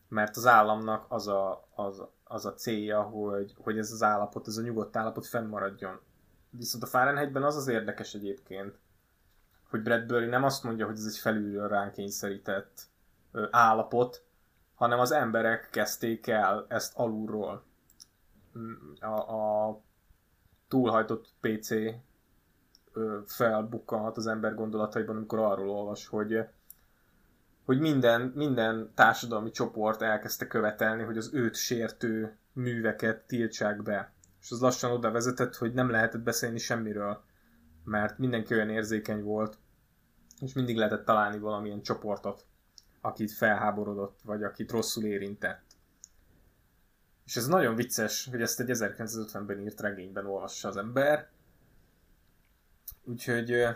mert 0.08 0.38
az 0.38 0.48
államnak 0.48 1.06
az 1.10 1.28
a, 1.28 1.68
az, 1.76 2.04
az 2.24 2.46
a 2.46 2.54
célja, 2.54 3.02
hogy, 3.02 3.54
hogy 3.58 3.78
ez 3.78 3.92
az 3.92 4.04
állapot, 4.04 4.48
ez 4.48 4.58
a 4.58 4.62
nyugodt 4.62 4.96
állapot 4.96 5.28
fennmaradjon. 5.28 6.00
Viszont 6.50 6.84
a 6.84 6.88
Fahrenheitben 6.88 7.44
az 7.44 7.56
az 7.56 7.68
érdekes 7.68 8.14
egyébként, 8.14 8.80
hogy 9.70 9.82
Bradbury 9.82 10.26
nem 10.26 10.44
azt 10.44 10.64
mondja, 10.64 10.86
hogy 10.86 10.98
ez 10.98 11.06
egy 11.06 11.18
felülről 11.18 11.68
ránk 11.68 11.94
kényszerített 11.94 12.82
állapot, 13.52 14.26
hanem 14.76 15.00
az 15.00 15.12
emberek 15.12 15.70
kezdték 15.72 16.28
el 16.28 16.66
ezt 16.70 16.94
alulról. 16.96 17.64
A, 19.00 19.36
a 19.36 19.82
túlhajtott 20.68 21.34
PC 21.40 21.70
felbukkanhat 23.26 24.18
az 24.18 24.28
ember 24.28 24.56
gondolataiban, 24.56 25.16
amikor 25.16 25.40
arról 25.40 25.70
olvas, 25.70 26.08
hogy 26.08 26.46
hogy 27.66 27.80
minden, 27.80 28.22
minden 28.36 28.92
társadalmi 28.96 29.52
csoport 29.52 30.02
elkezdte 30.02 30.48
követelni, 30.48 31.04
hogy 31.04 31.18
az 31.18 31.34
őt 31.34 31.56
sértő 31.56 32.38
műveket 32.54 33.28
tiltsák 33.28 33.82
be. 33.82 34.14
És 34.42 34.52
az 34.52 34.60
lassan 34.60 34.92
oda 34.92 35.12
vezetett, 35.12 35.56
hogy 35.56 35.74
nem 35.74 35.90
lehetett 35.90 36.22
beszélni 36.22 36.58
semmiről, 36.58 37.24
mert 37.84 38.18
mindenki 38.18 38.54
olyan 38.54 38.70
érzékeny 38.70 39.24
volt, 39.24 39.58
és 40.40 40.54
mindig 40.54 40.78
lehetett 40.78 41.06
találni 41.06 41.40
valamilyen 41.40 41.82
csoportot, 41.82 42.46
akit 43.02 43.32
felháborodott, 43.32 44.20
vagy 44.24 44.44
akit 44.44 44.72
rosszul 44.72 45.06
érintett. 45.06 45.64
És 47.26 47.36
ez 47.36 47.48
nagyon 47.48 47.76
vicces, 47.76 48.28
hogy 48.32 48.42
ezt 48.42 48.60
egy 48.60 48.70
1950-ben 48.70 49.60
írt 49.60 49.82
regényben 49.82 50.26
olvassa 50.26 50.68
az 50.68 50.78
ember. 50.78 51.30
Úgyhogy 53.04 53.68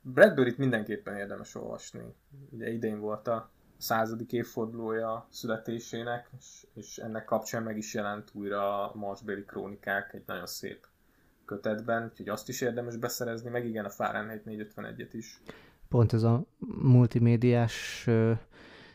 Bradbury-t 0.00 0.58
mindenképpen 0.58 1.16
érdemes 1.16 1.54
olvasni. 1.54 2.14
Ugye 2.50 2.68
idén 2.70 3.00
volt 3.00 3.28
a 3.28 3.50
századik 3.78 4.32
évfordulója 4.32 5.26
születésének, 5.30 6.30
és, 6.38 6.66
és 6.74 6.98
ennek 6.98 7.24
kapcsán 7.24 7.62
meg 7.62 7.76
is 7.76 7.94
jelent 7.94 8.30
újra 8.32 8.90
a 8.90 8.96
Marsbeli 8.96 9.44
krónikák 9.44 10.12
egy 10.12 10.22
nagyon 10.26 10.46
szép 10.46 10.86
kötetben, 11.44 12.04
úgyhogy 12.04 12.28
azt 12.28 12.48
is 12.48 12.60
érdemes 12.60 12.96
beszerezni, 12.96 13.50
meg 13.50 13.66
igen, 13.66 13.84
a 13.84 13.90
Fahrenheit 13.90 14.42
451-et 14.46 15.08
is. 15.12 15.40
Pont 15.88 16.12
ez 16.12 16.22
a 16.22 16.44
multimédiás 16.82 18.08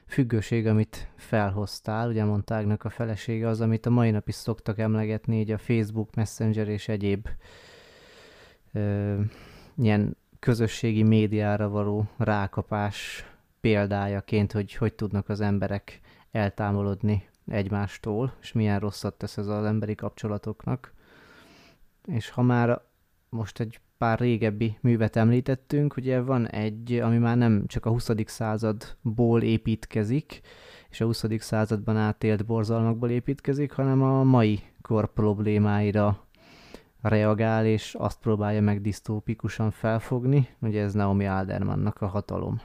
függőség, 0.08 0.68
amit 0.68 1.08
felhoztál, 1.16 2.10
ugye 2.10 2.24
mondtágnak 2.24 2.84
a 2.84 2.90
felesége 2.90 3.48
az, 3.48 3.62
amit 3.62 3.86
a 3.86 3.90
mai 3.90 4.12
nap 4.12 4.28
is 4.28 4.36
szoktak 4.36 4.80
emlegetni, 4.80 5.40
így 5.40 5.52
a 5.52 5.58
Facebook, 5.58 6.16
Messenger 6.16 6.68
és 6.68 6.88
egyéb 6.88 7.28
ö, 8.74 9.20
ilyen 9.78 10.18
közösségi 10.40 11.04
médiára 11.04 11.70
való 11.70 12.08
rákapás 12.18 13.26
példájaként, 13.60 14.52
hogy 14.52 14.74
hogy 14.74 14.94
tudnak 14.94 15.30
az 15.30 15.42
emberek 15.42 16.00
eltávolodni 16.32 17.30
egymástól, 17.48 18.34
és 18.42 18.52
milyen 18.52 18.80
rosszat 18.80 19.14
tesz 19.14 19.38
ez 19.38 19.48
az 19.48 19.66
emberi 19.66 19.96
kapcsolatoknak. 19.96 20.94
És 22.06 22.30
ha 22.30 22.42
már 22.42 22.82
most 23.30 23.60
egy 23.60 23.80
pár 24.02 24.20
régebbi 24.20 24.78
művet 24.82 25.16
említettünk, 25.16 25.96
ugye 25.96 26.22
van 26.22 26.48
egy, 26.48 26.94
ami 26.94 27.18
már 27.18 27.38
nem 27.38 27.64
csak 27.68 27.86
a 27.86 27.90
20. 27.90 28.10
századból 28.26 29.42
építkezik, 29.42 30.42
és 30.90 31.02
a 31.02 31.06
20. 31.06 31.26
században 31.38 31.98
átélt 31.98 32.46
borzalmakból 32.46 33.10
építkezik, 33.10 33.72
hanem 33.72 34.02
a 34.02 34.24
mai 34.24 34.60
kor 34.82 35.14
problémáira 35.14 36.28
reagál, 37.02 37.66
és 37.66 37.96
azt 37.96 38.20
próbálja 38.20 38.62
meg 38.62 38.82
disztópikusan 38.82 39.72
felfogni. 39.72 40.48
Ugye 40.60 40.82
ez 40.82 40.94
Naomi 40.94 41.28
Aldermannak 41.28 42.02
a 42.02 42.08
Hatalom 42.08 42.62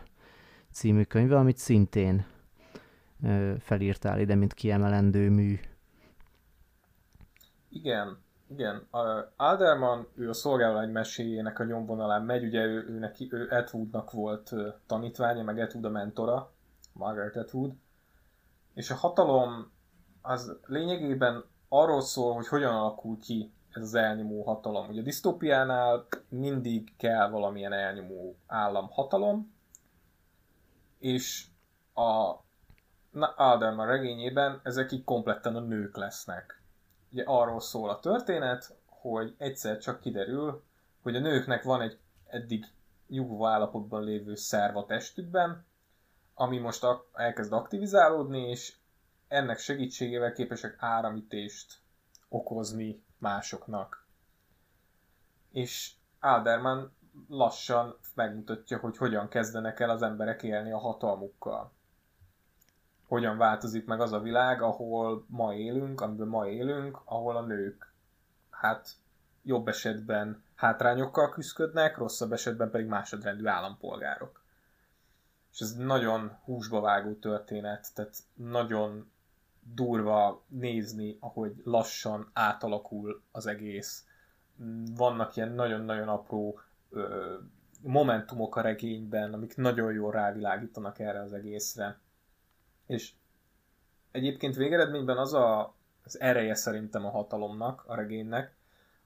című 0.70 1.02
könyve, 1.02 1.36
amit 1.36 1.56
szintén 1.56 2.26
felírtál 3.58 4.20
ide, 4.20 4.34
mint 4.34 4.54
kiemelendő 4.54 5.30
mű. 5.30 5.58
Igen, 7.68 8.24
igen. 8.48 8.88
Alderman, 9.36 10.08
ő 10.14 10.28
a 10.28 10.32
szolgálólány 10.32 10.90
meséjének 10.90 11.58
a 11.58 11.64
nyomvonalán 11.64 12.22
megy, 12.22 12.44
ugye 12.44 12.64
ő, 12.64 12.84
ő 12.88 12.98
neki, 12.98 13.28
ő 13.30 13.48
Atwoodnak 13.50 14.10
volt 14.10 14.52
tanítványa, 14.86 15.42
meg 15.42 15.58
Atwood 15.58 15.84
a 15.84 15.90
mentora, 15.90 16.52
Margaret 16.92 17.36
Atwood, 17.36 17.72
és 18.74 18.90
a 18.90 18.94
hatalom 18.94 19.72
az 20.22 20.58
lényegében 20.66 21.44
arról 21.68 22.00
szól, 22.00 22.34
hogy 22.34 22.48
hogyan 22.48 22.74
alakul 22.74 23.18
ki 23.18 23.52
ez 23.70 23.82
az 23.82 23.94
elnyomó 23.94 24.42
hatalom. 24.42 24.88
Ugye 24.88 25.00
a 25.00 25.04
disztópiánál 25.04 26.06
mindig 26.28 26.96
kell 26.96 27.28
valamilyen 27.28 27.72
elnyomó 27.72 28.36
állam 28.46 28.88
hatalom, 28.90 29.54
és 30.98 31.46
a 31.94 32.34
Alderman 33.36 33.86
regényében 33.86 34.60
ezek 34.62 34.92
így 34.92 35.04
kompletten 35.04 35.56
a 35.56 35.60
nők 35.60 35.96
lesznek. 35.96 36.62
Ugye 37.10 37.22
arról 37.26 37.60
szól 37.60 37.90
a 37.90 38.00
történet, 38.00 38.76
hogy 38.86 39.34
egyszer 39.38 39.78
csak 39.78 40.00
kiderül, 40.00 40.62
hogy 41.02 41.16
a 41.16 41.20
nőknek 41.20 41.62
van 41.62 41.80
egy 41.80 41.98
eddig 42.26 42.66
nyugvó 43.08 43.46
állapotban 43.46 44.04
lévő 44.04 44.34
szerv 44.34 44.76
a 44.76 44.86
testükben, 44.86 45.66
ami 46.34 46.58
most 46.58 46.86
elkezd 47.12 47.52
aktivizálódni, 47.52 48.48
és 48.48 48.76
ennek 49.28 49.58
segítségével 49.58 50.32
képesek 50.32 50.76
áramítést 50.78 51.80
okozni 52.28 53.04
másoknak. 53.18 54.06
És 55.52 55.92
Alderman 56.20 56.96
lassan 57.28 57.98
megmutatja, 58.14 58.78
hogy 58.78 58.96
hogyan 58.96 59.28
kezdenek 59.28 59.80
el 59.80 59.90
az 59.90 60.02
emberek 60.02 60.42
élni 60.42 60.72
a 60.72 60.78
hatalmukkal. 60.78 61.72
Hogyan 63.06 63.36
változik 63.36 63.86
meg 63.86 64.00
az 64.00 64.12
a 64.12 64.20
világ, 64.20 64.62
ahol 64.62 65.24
ma 65.28 65.54
élünk, 65.54 66.00
amiben 66.00 66.28
ma 66.28 66.48
élünk, 66.48 67.00
ahol 67.04 67.36
a 67.36 67.46
nők 67.46 67.92
hát 68.50 68.88
jobb 69.42 69.68
esetben 69.68 70.42
hátrányokkal 70.54 71.30
küzdködnek, 71.30 71.96
rosszabb 71.96 72.32
esetben 72.32 72.70
pedig 72.70 72.86
másodrendű 72.86 73.46
állampolgárok. 73.46 74.44
És 75.52 75.60
ez 75.60 75.74
nagyon 75.74 76.38
húsba 76.44 76.80
vágó 76.80 77.12
történet, 77.12 77.94
tehát 77.94 78.18
nagyon 78.34 79.10
durva 79.74 80.44
nézni, 80.48 81.16
ahogy 81.20 81.62
lassan 81.64 82.30
átalakul 82.32 83.22
az 83.32 83.46
egész. 83.46 84.04
Vannak 84.94 85.36
ilyen 85.36 85.52
nagyon-nagyon 85.52 86.08
apró 86.08 86.60
ö, 86.90 87.34
momentumok 87.82 88.56
a 88.56 88.60
regényben, 88.60 89.32
amik 89.32 89.56
nagyon 89.56 89.92
jól 89.92 90.12
rávilágítanak 90.12 90.98
erre 90.98 91.20
az 91.20 91.32
egészre. 91.32 91.98
És 92.86 93.12
egyébként 94.10 94.56
végeredményben 94.56 95.18
az 95.18 95.32
a, 95.34 95.74
az 96.04 96.20
ereje 96.20 96.54
szerintem 96.54 97.04
a 97.04 97.10
hatalomnak, 97.10 97.84
a 97.86 97.94
regénynek, 97.94 98.54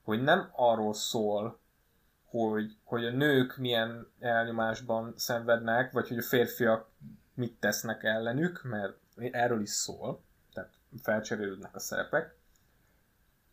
hogy 0.01 0.21
nem 0.21 0.49
arról 0.51 0.93
szól, 0.93 1.59
hogy, 2.25 2.77
hogy 2.83 3.05
a 3.05 3.11
nők 3.11 3.57
milyen 3.57 4.11
elnyomásban 4.19 5.13
szenvednek, 5.17 5.91
vagy 5.91 6.07
hogy 6.07 6.17
a 6.17 6.23
férfiak 6.23 6.89
mit 7.33 7.59
tesznek 7.59 8.03
ellenük, 8.03 8.63
mert 8.63 8.97
erről 9.15 9.61
is 9.61 9.69
szól, 9.69 10.23
felcserélődnek 11.01 11.75
a 11.75 11.79
szerepek, 11.79 12.35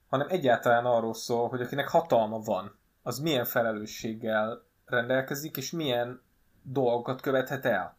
hanem 0.09 0.27
egyáltalán 0.31 0.85
arról 0.85 1.15
szól, 1.15 1.49
hogy 1.49 1.61
akinek 1.61 1.89
hatalma 1.89 2.39
van, 2.39 2.79
az 3.03 3.19
milyen 3.19 3.45
felelősséggel 3.45 4.63
rendelkezik, 4.85 5.57
és 5.57 5.71
milyen 5.71 6.23
dolgokat 6.63 7.21
követhet 7.21 7.65
el. 7.65 7.98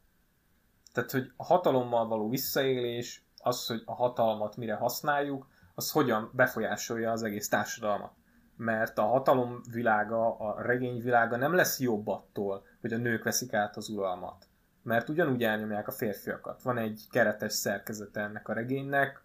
Tehát, 1.00 1.14
hogy 1.14 1.32
a 1.36 1.44
hatalommal 1.44 2.08
való 2.08 2.30
visszaélés, 2.30 3.26
az, 3.38 3.68
hogy 3.68 3.82
a 3.86 3.94
hatalmat 3.94 4.58
mire 4.58 4.76
használjuk, 4.76 5.48
az 5.76 5.92
hogyan 5.92 6.32
befolyásolja 6.34 7.12
az 7.12 7.24
egész 7.24 7.50
társadalmat. 7.50 8.12
Mert 8.56 8.98
a 8.98 9.02
hatalom 9.02 9.62
világa, 9.72 10.38
a 10.38 10.62
regény 10.62 11.02
világa 11.02 11.36
nem 11.38 11.54
lesz 11.54 11.80
jobb 11.80 12.08
attól, 12.08 12.66
hogy 12.82 12.94
a 12.94 12.98
nők 12.98 13.24
veszik 13.24 13.54
át 13.54 13.78
az 13.78 13.90
uralmat. 13.90 14.48
Mert 14.84 15.10
ugyanúgy 15.10 15.44
elnyomják 15.44 15.88
a 15.88 15.92
férfiakat. 15.92 16.62
Van 16.62 16.78
egy 16.78 17.08
keretes 17.12 17.54
szerkezete 17.54 18.22
ennek 18.22 18.48
a 18.48 18.54
regénynek, 18.54 19.24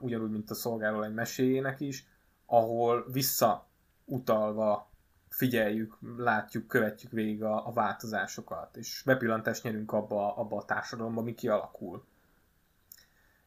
ugyanúgy, 0.00 0.30
mint 0.30 0.50
a 0.50 0.54
szolgálólány 0.54 1.12
meséjének 1.12 1.80
is, 1.80 2.06
ahol 2.46 3.06
visszautalva 3.12 4.92
figyeljük, 5.34 5.98
látjuk, 6.16 6.66
követjük 6.66 7.12
végig 7.12 7.42
a, 7.42 7.66
a 7.66 7.72
változásokat, 7.72 8.76
és 8.76 9.02
bepillantást 9.04 9.62
nyerünk 9.62 9.92
abba, 9.92 10.36
abba 10.36 10.56
a 10.56 10.64
társadalomba, 10.64 11.22
mi 11.22 11.34
kialakul. 11.34 12.04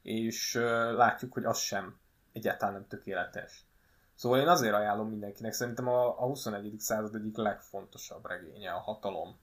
És 0.01 0.55
uh, 0.55 0.63
látjuk, 0.93 1.33
hogy 1.33 1.45
az 1.45 1.57
sem 1.57 1.97
egyáltalán 2.33 2.73
nem 2.73 2.87
tökéletes. 2.87 3.65
Szóval 4.15 4.39
én 4.39 4.47
azért 4.47 4.73
ajánlom 4.73 5.09
mindenkinek, 5.09 5.53
szerintem 5.53 5.87
a, 5.87 6.07
a 6.07 6.25
21. 6.25 6.75
század 6.79 7.15
egyik 7.15 7.37
legfontosabb 7.37 8.27
regénye 8.27 8.71
a 8.71 8.79
hatalom. 8.79 9.37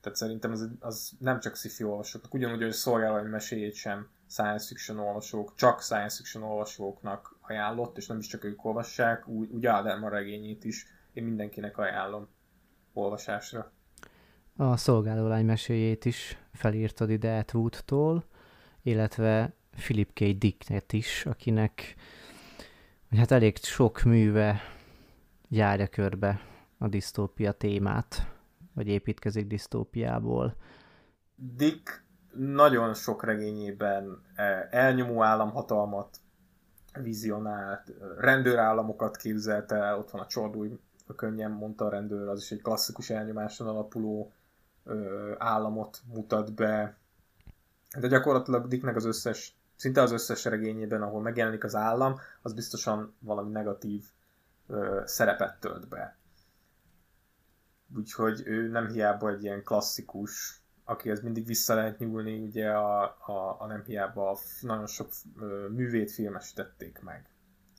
Tehát 0.00 0.18
szerintem 0.18 0.50
az, 0.50 0.68
az 0.80 1.12
nem 1.18 1.40
csak 1.40 1.56
sci-fi 1.56 1.84
olvasóknak, 1.84 2.34
ugyanúgy, 2.34 2.58
hogy 2.58 2.68
a 2.68 2.72
szolgálói 2.72 3.28
meséjét 3.28 3.74
sem 3.74 4.08
science 4.28 4.66
fiction 4.66 4.98
olvasók, 4.98 5.54
csak 5.54 5.82
science 5.82 6.16
fiction 6.16 6.42
olvasóknak 6.42 7.36
ajánlott, 7.40 7.96
és 7.96 8.06
nem 8.06 8.18
is 8.18 8.26
csak 8.26 8.44
ők 8.44 8.64
olvassák, 8.64 9.28
úgy, 9.28 9.50
úgy 9.50 9.66
Ádelma 9.66 10.08
regényét 10.08 10.64
is 10.64 10.95
én 11.16 11.24
mindenkinek 11.24 11.78
ajánlom 11.78 12.28
olvasásra. 12.92 13.72
A 14.56 14.76
szolgálólány 14.76 15.44
meséjét 15.44 16.04
is 16.04 16.38
felírtad 16.52 17.10
ide 17.10 17.38
Atwood-tól, 17.38 18.24
illetve 18.82 19.54
Philip 19.70 20.12
K. 20.12 20.18
Dicknet 20.38 20.92
is, 20.92 21.26
akinek 21.26 21.94
hát 23.16 23.30
elég 23.30 23.56
sok 23.56 24.02
műve 24.02 24.60
járja 25.48 25.86
körbe 25.86 26.40
a 26.78 26.88
disztópia 26.88 27.52
témát, 27.52 28.26
vagy 28.74 28.88
építkezik 28.88 29.46
disztópiából. 29.46 30.56
Dick 31.34 32.04
nagyon 32.32 32.94
sok 32.94 33.24
regényében 33.24 34.22
eh, 34.34 34.68
elnyomó 34.70 35.22
államhatalmat 35.22 36.20
vizionált, 37.02 37.92
rendőrállamokat 38.18 39.16
képzelt 39.16 39.72
el, 39.72 39.98
ott 39.98 40.10
van 40.10 40.20
a 40.20 40.26
Csordúj, 40.26 40.78
könnyen 41.14 41.50
mondta 41.50 41.84
a 41.84 41.90
rendőr, 41.90 42.28
az 42.28 42.40
is 42.42 42.50
egy 42.50 42.62
klasszikus 42.62 43.10
elnyomáson 43.10 43.68
alapuló 43.68 44.32
ö, 44.84 45.32
államot 45.38 46.00
mutat 46.06 46.54
be. 46.54 46.96
De 47.98 48.08
gyakorlatilag 48.08 48.68
Dicknek 48.68 48.96
az 48.96 49.04
összes, 49.04 49.56
szinte 49.76 50.02
az 50.02 50.12
összes 50.12 50.44
regényében, 50.44 51.02
ahol 51.02 51.22
megjelenik 51.22 51.64
az 51.64 51.74
állam, 51.74 52.18
az 52.42 52.52
biztosan 52.52 53.14
valami 53.18 53.50
negatív 53.50 54.04
ö, 54.66 55.02
szerepet 55.04 55.60
tölt 55.60 55.88
be. 55.88 56.16
Úgyhogy 57.96 58.42
ő 58.44 58.68
nem 58.68 58.88
hiába 58.88 59.30
egy 59.30 59.42
ilyen 59.42 59.62
klasszikus, 59.62 60.60
akihez 60.84 61.20
mindig 61.20 61.46
vissza 61.46 61.74
lehet 61.74 61.98
nyúlni, 61.98 62.38
ugye 62.38 62.70
a, 62.70 63.02
a, 63.02 63.56
a 63.58 63.66
nem 63.66 63.82
hiába 63.82 64.38
nagyon 64.60 64.86
sok 64.86 65.08
ö, 65.40 65.68
művét 65.68 66.10
filmesítették 66.10 67.00
meg. 67.00 67.28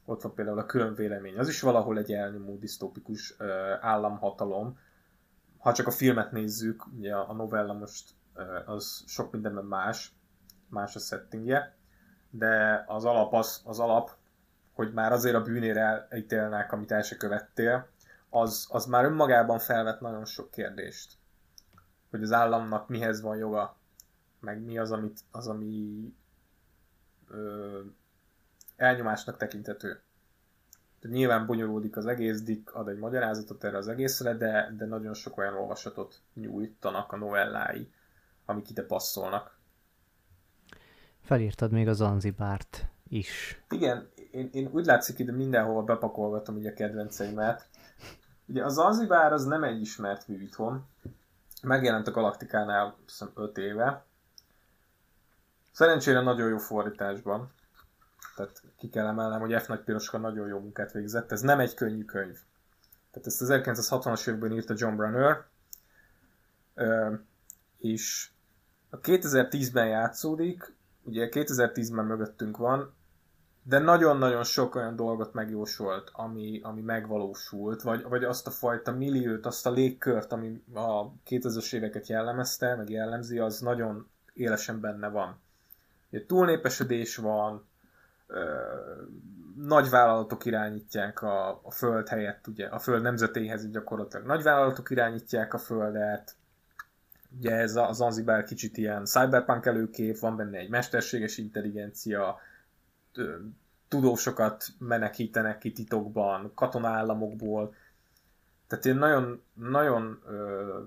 Ott 0.09 0.21
van 0.21 0.33
például 0.33 0.59
a 0.59 0.65
külön 0.65 0.93
vélemény. 0.93 1.37
Az 1.37 1.47
is 1.47 1.61
valahol 1.61 1.97
egy 1.97 2.11
elnyomó 2.11 2.57
disztópikus 2.57 3.35
ö, 3.37 3.73
államhatalom. 3.81 4.79
Ha 5.57 5.73
csak 5.73 5.87
a 5.87 5.91
filmet 5.91 6.31
nézzük, 6.31 6.87
ugye 6.97 7.15
a 7.15 7.33
novella 7.33 7.73
most 7.73 8.09
ö, 8.33 8.59
az 8.65 9.03
sok 9.07 9.31
mindenben 9.31 9.65
más, 9.65 10.13
más 10.69 10.95
a 10.95 10.99
settingje, 10.99 11.75
de 12.29 12.83
az 12.87 13.05
alap 13.05 13.33
az, 13.33 13.61
az 13.65 13.79
alap, 13.79 14.11
hogy 14.73 14.93
már 14.93 15.11
azért 15.11 15.35
a 15.35 15.41
bűnére 15.41 16.07
elítélnek, 16.09 16.71
amit 16.71 16.91
el 16.91 17.01
se 17.01 17.17
követtél, 17.17 17.87
az, 18.29 18.67
az 18.71 18.85
már 18.85 19.05
önmagában 19.05 19.59
felvet 19.59 20.01
nagyon 20.01 20.25
sok 20.25 20.51
kérdést. 20.51 21.17
Hogy 22.09 22.21
az 22.21 22.31
államnak 22.31 22.87
mihez 22.87 23.21
van 23.21 23.37
joga, 23.37 23.77
meg 24.39 24.61
mi 24.63 24.77
az, 24.77 24.91
amit, 24.91 25.19
az 25.31 25.47
ami 25.47 26.13
ö, 27.27 27.79
elnyomásnak 28.77 29.37
tekinthető. 29.37 30.01
Tehát 30.99 31.17
nyilván 31.17 31.45
bonyolódik 31.45 31.97
az 31.97 32.05
egész, 32.05 32.41
Dick 32.41 32.75
ad 32.75 32.87
egy 32.87 32.97
magyarázatot 32.97 33.63
erre 33.63 33.77
az 33.77 33.87
egészre, 33.87 34.33
de, 34.33 34.73
de 34.77 34.85
nagyon 34.85 35.13
sok 35.13 35.37
olyan 35.37 35.53
olvasatot 35.53 36.21
nyújtanak 36.33 37.11
a 37.11 37.17
novellái, 37.17 37.91
amik 38.45 38.69
ide 38.69 38.83
passzolnak. 38.83 39.57
Felírtad 41.21 41.71
még 41.71 41.87
az 41.87 41.97
Zanzibárt 41.97 42.85
is. 43.07 43.61
Igen, 43.69 44.09
én, 44.31 44.49
én 44.51 44.69
úgy 44.71 44.85
látszik, 44.85 45.15
hogy 45.17 45.35
mindenhol 45.35 45.83
bepakolgatom 45.83 46.55
ugye 46.55 46.69
a 46.69 46.73
kedvenceimet. 46.73 47.69
Ugye 48.45 48.63
a 48.63 48.69
Zanzibár 48.69 49.33
az 49.33 49.45
nem 49.45 49.63
egy 49.63 49.81
ismert 49.81 50.27
mű 50.27 50.41
itthon. 50.41 50.85
Megjelent 51.61 52.07
a 52.07 52.11
Galaktikánál 52.11 52.95
5 53.33 53.57
éve. 53.57 54.05
Szerencsére 55.71 56.21
nagyon 56.21 56.49
jó 56.49 56.57
fordításban. 56.57 57.51
Tehát 58.37 58.63
ki 58.77 58.89
kell 58.89 59.07
emelnem, 59.07 59.39
hogy 59.39 59.61
F. 59.61 59.67
Nagy 59.67 59.83
Piroska 59.83 60.17
nagyon 60.17 60.47
jó 60.47 60.59
munkát 60.59 60.91
végzett. 60.91 61.31
Ez 61.31 61.41
nem 61.41 61.59
egy 61.59 61.73
könnyű 61.73 62.05
könyv. 62.05 62.37
Tehát 63.11 63.27
ezt 63.27 63.43
1960-as 63.45 64.27
években 64.27 64.51
írta 64.51 64.73
John 64.77 64.95
Brunner. 64.95 65.45
És 67.77 68.29
a 68.89 68.99
2010-ben 68.99 69.87
játszódik, 69.87 70.75
ugye 71.03 71.29
2010-ben 71.31 72.05
mögöttünk 72.05 72.57
van, 72.57 72.93
de 73.63 73.79
nagyon-nagyon 73.79 74.43
sok 74.43 74.75
olyan 74.75 74.95
dolgot 74.95 75.33
megjósolt, 75.33 76.09
ami, 76.13 76.59
ami 76.63 76.81
megvalósult, 76.81 77.81
vagy, 77.81 78.03
vagy 78.03 78.23
azt 78.23 78.47
a 78.47 78.51
fajta 78.51 78.91
milliót, 78.91 79.45
azt 79.45 79.65
a 79.65 79.71
légkört, 79.71 80.31
ami 80.31 80.63
a 80.73 81.11
2000-es 81.13 81.73
éveket 81.73 82.07
jellemezte, 82.07 82.75
meg 82.75 82.89
jellemzi, 82.89 83.39
az 83.39 83.59
nagyon 83.59 84.09
élesen 84.33 84.79
benne 84.79 85.09
van. 85.09 85.39
Ugye 86.11 86.25
túlnépesedés 86.25 87.15
van, 87.15 87.65
ö, 88.27 88.55
nagy 89.55 89.89
vállalatok 89.89 90.45
irányítják 90.45 91.21
a, 91.21 91.49
a 91.63 91.71
föld 91.71 92.07
helyett, 92.07 92.47
ugye 92.47 92.67
a 92.67 92.79
föld 92.79 93.01
nemzetéhez 93.01 93.69
gyakorlatilag 93.69 94.25
nagy 94.25 94.43
vállalatok 94.43 94.89
irányítják 94.89 95.53
a 95.53 95.57
földet, 95.57 96.35
ugye 97.37 97.51
ez 97.51 97.75
a 97.75 97.93
Zanzibar 97.93 98.43
kicsit 98.43 98.77
ilyen 98.77 99.05
cyberpunk 99.05 99.65
előkép, 99.65 100.19
van 100.19 100.35
benne 100.35 100.57
egy 100.57 100.69
mesterséges 100.69 101.37
intelligencia, 101.37 102.39
tudósokat 103.87 104.65
menekítenek 104.79 105.57
ki 105.57 105.71
titokban, 105.71 106.51
katonaállamokból. 106.55 107.75
Tehát 108.67 108.85
ilyen 108.85 108.97
nagyon, 108.97 109.41
nagyon 109.53 110.21
ö, 110.27 110.79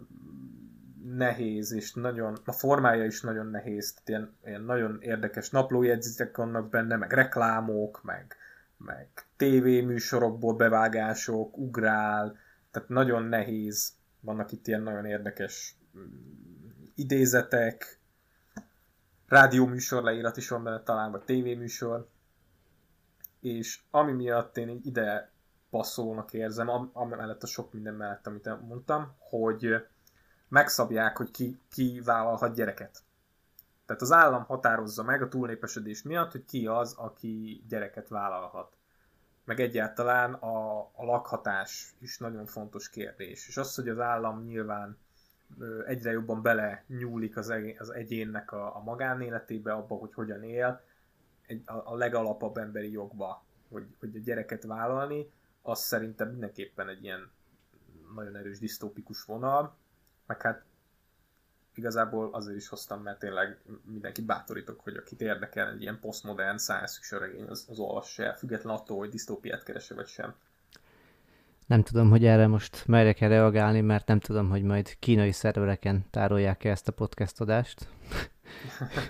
nehéz, 1.05 1.73
és 1.73 1.93
nagyon, 1.93 2.39
a 2.45 2.53
formája 2.53 3.05
is 3.05 3.21
nagyon 3.21 3.47
nehéz, 3.47 3.93
tehát 3.93 4.09
ilyen, 4.09 4.37
ilyen 4.45 4.63
nagyon 4.63 4.99
érdekes 5.01 5.51
naplójegyzetek 5.51 6.37
vannak 6.37 6.69
benne, 6.69 6.97
meg 6.97 7.13
reklámok, 7.13 8.03
meg, 8.03 8.37
meg 8.77 9.09
tévéműsorokból 9.37 10.55
bevágások, 10.55 11.59
ugrál, 11.59 12.39
tehát 12.71 12.89
nagyon 12.89 13.23
nehéz, 13.23 13.93
vannak 14.21 14.53
itt 14.53 14.67
ilyen 14.67 14.83
nagyon 14.83 15.05
érdekes 15.05 15.77
mm, 15.99 16.05
idézetek, 16.95 18.01
rádióműsor 19.27 20.03
leírat 20.03 20.37
is 20.37 20.49
van 20.49 20.65
benne 20.65 20.83
talán, 20.83 21.11
vagy 21.11 21.23
tévéműsor, 21.23 22.09
és 23.41 23.81
ami 23.91 24.13
miatt 24.13 24.57
én 24.57 24.81
ide 24.83 25.33
passzolónak 25.71 26.33
érzem, 26.33 26.91
amellett 26.93 27.43
a 27.43 27.47
sok 27.47 27.73
minden 27.73 27.95
mellett, 27.95 28.27
amit 28.27 28.61
mondtam, 28.69 29.15
hogy 29.19 29.87
megszabják, 30.51 31.17
hogy 31.17 31.31
ki, 31.31 31.61
ki 31.73 32.01
vállalhat 32.05 32.55
gyereket. 32.55 33.03
Tehát 33.87 34.03
az 34.03 34.13
állam 34.13 34.45
határozza 34.45 35.03
meg 35.03 35.23
a 35.23 35.29
túlnépesedés 35.29 36.03
miatt, 36.03 36.33
hogy 36.33 36.45
ki 36.45 36.67
az, 36.67 36.95
aki 36.97 37.65
gyereket 37.69 38.09
vállalhat. 38.09 38.77
Meg 39.45 39.61
egyáltalán 39.61 40.35
a, 40.35 40.79
a 40.79 41.05
lakhatás 41.05 41.95
is 41.99 42.19
nagyon 42.19 42.47
fontos 42.47 42.91
kérdés. 42.91 43.49
És 43.49 43.57
az, 43.57 43.75
hogy 43.75 43.89
az 43.89 43.99
állam 43.99 44.45
nyilván 44.45 44.99
egyre 45.87 46.11
jobban 46.11 46.43
bele 46.43 46.85
nyúlik 46.87 47.37
az, 47.37 47.51
egyénnek 47.93 48.53
a, 48.53 48.77
a 48.77 48.83
magánéletébe, 48.83 49.73
abba, 49.73 49.95
hogy 49.95 50.15
hogyan 50.15 50.43
él, 50.43 50.81
egy, 51.47 51.63
a, 51.67 51.93
a 51.93 51.97
legalapabb 51.97 52.57
emberi 52.57 52.91
jogba, 52.91 53.45
hogy, 53.69 53.87
hogy 53.99 54.17
a 54.17 54.19
gyereket 54.19 54.65
vállalni, 54.65 55.31
az 55.63 55.81
szerintem 55.81 56.29
mindenképpen 56.29 56.89
egy 56.89 57.05
ilyen 57.05 57.31
nagyon 58.15 58.37
erős 58.37 58.59
disztópikus 58.59 59.25
vonal, 59.25 59.77
meg 60.31 60.43
hát 60.43 60.62
igazából 61.74 62.31
azért 62.33 62.57
is 62.57 62.68
hoztam, 62.68 63.03
mert 63.03 63.18
tényleg 63.18 63.59
mindenki 63.85 64.22
bátorítok, 64.22 64.81
hogy 64.81 64.97
akit 64.97 65.20
érdekel 65.20 65.68
egy 65.68 65.83
ilyen 65.83 66.01
posztmodern 66.01 66.59
science 66.59 66.95
fiction 66.95 67.20
regény, 67.20 67.47
az, 67.49 67.66
az 67.68 67.78
olvassa 67.78 68.22
el, 68.22 68.37
független 68.37 68.74
attól, 68.74 68.99
hogy 68.99 69.09
disztópiát 69.09 69.62
keresse 69.62 69.95
vagy 69.95 70.07
sem. 70.07 70.35
Nem 71.66 71.83
tudom, 71.83 72.11
hogy 72.11 72.24
erre 72.24 72.47
most 72.47 72.87
merre 72.87 73.12
kell 73.12 73.28
reagálni, 73.28 73.81
mert 73.81 74.07
nem 74.07 74.20
tudom, 74.20 74.49
hogy 74.49 74.62
majd 74.62 74.99
kínai 74.99 75.33
szervereken 75.33 76.05
tárolják 76.11 76.64
-e 76.64 76.70
ezt 76.70 76.89
a 76.89 76.93
podcast 76.93 77.41
adást. 77.41 77.89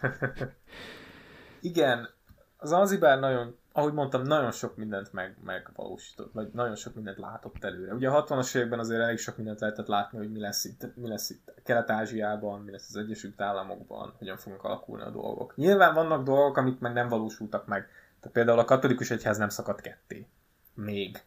Igen, 1.70 2.08
az 2.56 2.72
Anzibár 2.72 3.18
nagyon, 3.18 3.58
ahogy 3.72 3.92
mondtam, 3.92 4.22
nagyon 4.22 4.52
sok 4.52 4.76
mindent 4.76 5.12
meg, 5.12 5.36
megvalósított, 5.44 6.32
vagy 6.32 6.50
nagyon 6.52 6.74
sok 6.74 6.94
mindent 6.94 7.18
látott 7.18 7.64
előre. 7.64 7.94
Ugye 7.94 8.08
a 8.08 8.24
60-as 8.24 8.56
években 8.56 8.78
azért 8.78 9.00
elég 9.00 9.18
sok 9.18 9.36
mindent 9.36 9.60
lehetett 9.60 9.86
látni, 9.86 10.18
hogy 10.18 10.32
mi 10.32 10.40
lesz 10.40 10.64
itt, 10.64 10.96
mi 10.96 11.08
lesz 11.08 11.30
itt 11.30 11.52
Kelet-Ázsiában, 11.64 12.60
mi 12.60 12.70
lesz 12.70 12.88
az 12.88 12.96
Egyesült 12.96 13.40
Államokban, 13.40 14.14
hogyan 14.18 14.36
fognak 14.36 14.64
alakulni 14.64 15.02
a 15.02 15.10
dolgok. 15.10 15.56
Nyilván 15.56 15.94
vannak 15.94 16.24
dolgok, 16.24 16.56
amik 16.56 16.78
meg 16.78 16.92
nem 16.92 17.08
valósultak 17.08 17.66
meg. 17.66 17.88
Tehát 18.20 18.36
például 18.36 18.58
a 18.58 18.64
katolikus 18.64 19.10
egyház 19.10 19.38
nem 19.38 19.48
szakadt 19.48 19.80
ketté. 19.80 20.26
Még. 20.74 21.22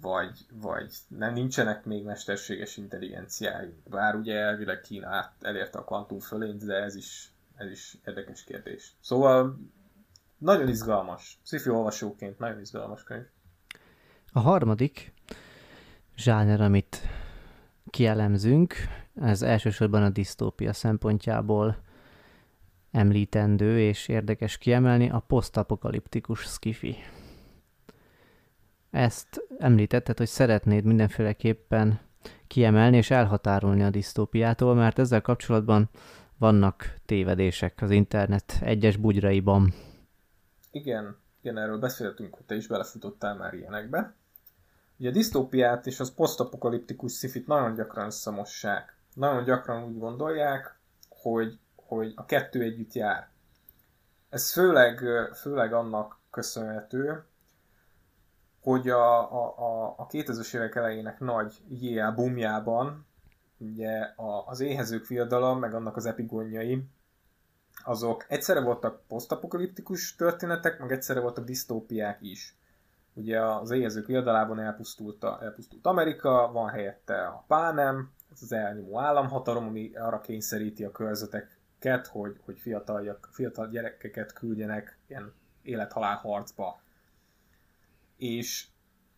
Vagy, 0.00 0.46
vagy 0.52 0.94
nem 1.08 1.32
nincsenek 1.32 1.84
még 1.84 2.04
mesterséges 2.04 2.76
intelligenciái. 2.76 3.74
Bár 3.90 4.14
ugye 4.14 4.34
elvileg 4.34 4.80
Kína 4.80 5.32
elérte 5.40 5.78
a 5.78 5.84
kvantum 5.84 6.18
fölényt, 6.18 6.64
de 6.64 6.74
ez 6.74 6.94
is, 6.94 7.32
ez 7.56 7.70
is 7.70 7.96
érdekes 8.04 8.44
kérdés. 8.44 8.94
Szóval 9.00 9.58
nagyon 10.38 10.68
izgalmas. 10.68 11.40
Sci-fi 11.42 11.68
olvasóként 11.68 12.38
nagyon 12.38 12.60
izgalmas 12.60 13.02
könyv. 13.04 13.24
A 14.32 14.40
harmadik 14.40 15.12
zsáner, 16.16 16.60
amit 16.60 17.00
kielemzünk, 17.90 18.74
ez 19.14 19.42
elsősorban 19.42 20.02
a 20.02 20.08
disztópia 20.10 20.72
szempontjából 20.72 21.84
említendő 22.90 23.80
és 23.80 24.08
érdekes 24.08 24.58
kiemelni, 24.58 25.10
a 25.10 25.18
posztapokaliptikus 25.18 26.40
skifi. 26.40 26.96
Ezt 28.90 29.46
említetted, 29.58 30.18
hogy 30.18 30.28
szeretnéd 30.28 30.84
mindenféleképpen 30.84 32.00
kiemelni 32.46 32.96
és 32.96 33.10
elhatárolni 33.10 33.82
a 33.82 33.90
disztópiától, 33.90 34.74
mert 34.74 34.98
ezzel 34.98 35.20
kapcsolatban 35.20 35.88
vannak 36.38 36.94
tévedések 37.06 37.82
az 37.82 37.90
internet 37.90 38.58
egyes 38.60 38.96
bugyraiban. 38.96 39.72
Igen, 40.76 41.16
igen, 41.40 41.58
erről 41.58 41.78
beszéltünk, 41.78 42.34
hogy 42.34 42.44
te 42.44 42.54
is 42.54 42.66
belefutottál 42.66 43.34
már 43.36 43.54
ilyenekbe. 43.54 44.14
Ugye 44.98 45.08
a 45.08 45.12
disztópiát 45.12 45.86
és 45.86 46.00
az 46.00 46.14
posztapokaliptikus 46.14 47.12
szifit 47.12 47.46
nagyon 47.46 47.74
gyakran 47.74 48.06
összemossák. 48.06 48.96
Nagyon 49.14 49.44
gyakran 49.44 49.84
úgy 49.84 49.98
gondolják, 49.98 50.78
hogy, 51.08 51.58
hogy 51.76 52.12
a 52.16 52.24
kettő 52.24 52.62
együtt 52.62 52.92
jár. 52.92 53.28
Ez 54.28 54.52
főleg, 54.52 55.04
főleg 55.34 55.72
annak 55.72 56.18
köszönhető, 56.30 57.24
hogy 58.60 58.88
a, 58.88 59.32
a, 59.32 59.94
a 59.96 60.06
2000-es 60.06 60.54
évek 60.54 60.74
elejének 60.74 61.20
nagy 61.20 61.62
JL 61.68 62.10
boomjában 62.10 63.06
ugye 63.58 64.00
a, 64.00 64.46
az 64.46 64.60
éhezők 64.60 65.04
fiadalom, 65.04 65.58
meg 65.58 65.74
annak 65.74 65.96
az 65.96 66.06
epigonjai, 66.06 66.84
azok 67.86 68.24
egyszerre 68.28 68.60
voltak 68.60 69.00
posztapokaliptikus 69.08 70.16
történetek, 70.16 70.78
meg 70.78 70.92
egyszerre 70.92 71.20
voltak 71.20 71.44
disztópiák 71.44 72.18
is. 72.20 72.56
Ugye 73.14 73.40
az 73.40 73.70
éhezők 73.70 74.06
viadalában 74.06 74.60
elpusztult, 74.60 75.24
a, 75.24 75.38
elpusztult 75.42 75.86
Amerika, 75.86 76.50
van 76.52 76.68
helyette 76.68 77.26
a 77.26 77.44
Pánem, 77.46 78.10
ez 78.32 78.42
az 78.42 78.52
elnyomó 78.52 79.00
államhatalom, 79.00 79.66
ami 79.66 79.94
arra 79.94 80.20
kényszeríti 80.20 80.84
a 80.84 80.90
körzeteket, 80.90 82.06
hogy, 82.06 82.40
hogy 82.44 82.58
fiatal, 82.58 83.18
fiatal 83.30 83.68
gyerekeket 83.68 84.32
küldjenek 84.32 84.98
ilyen 85.06 85.32
élethalál 85.62 86.16
harcba. 86.16 86.80
És 88.16 88.66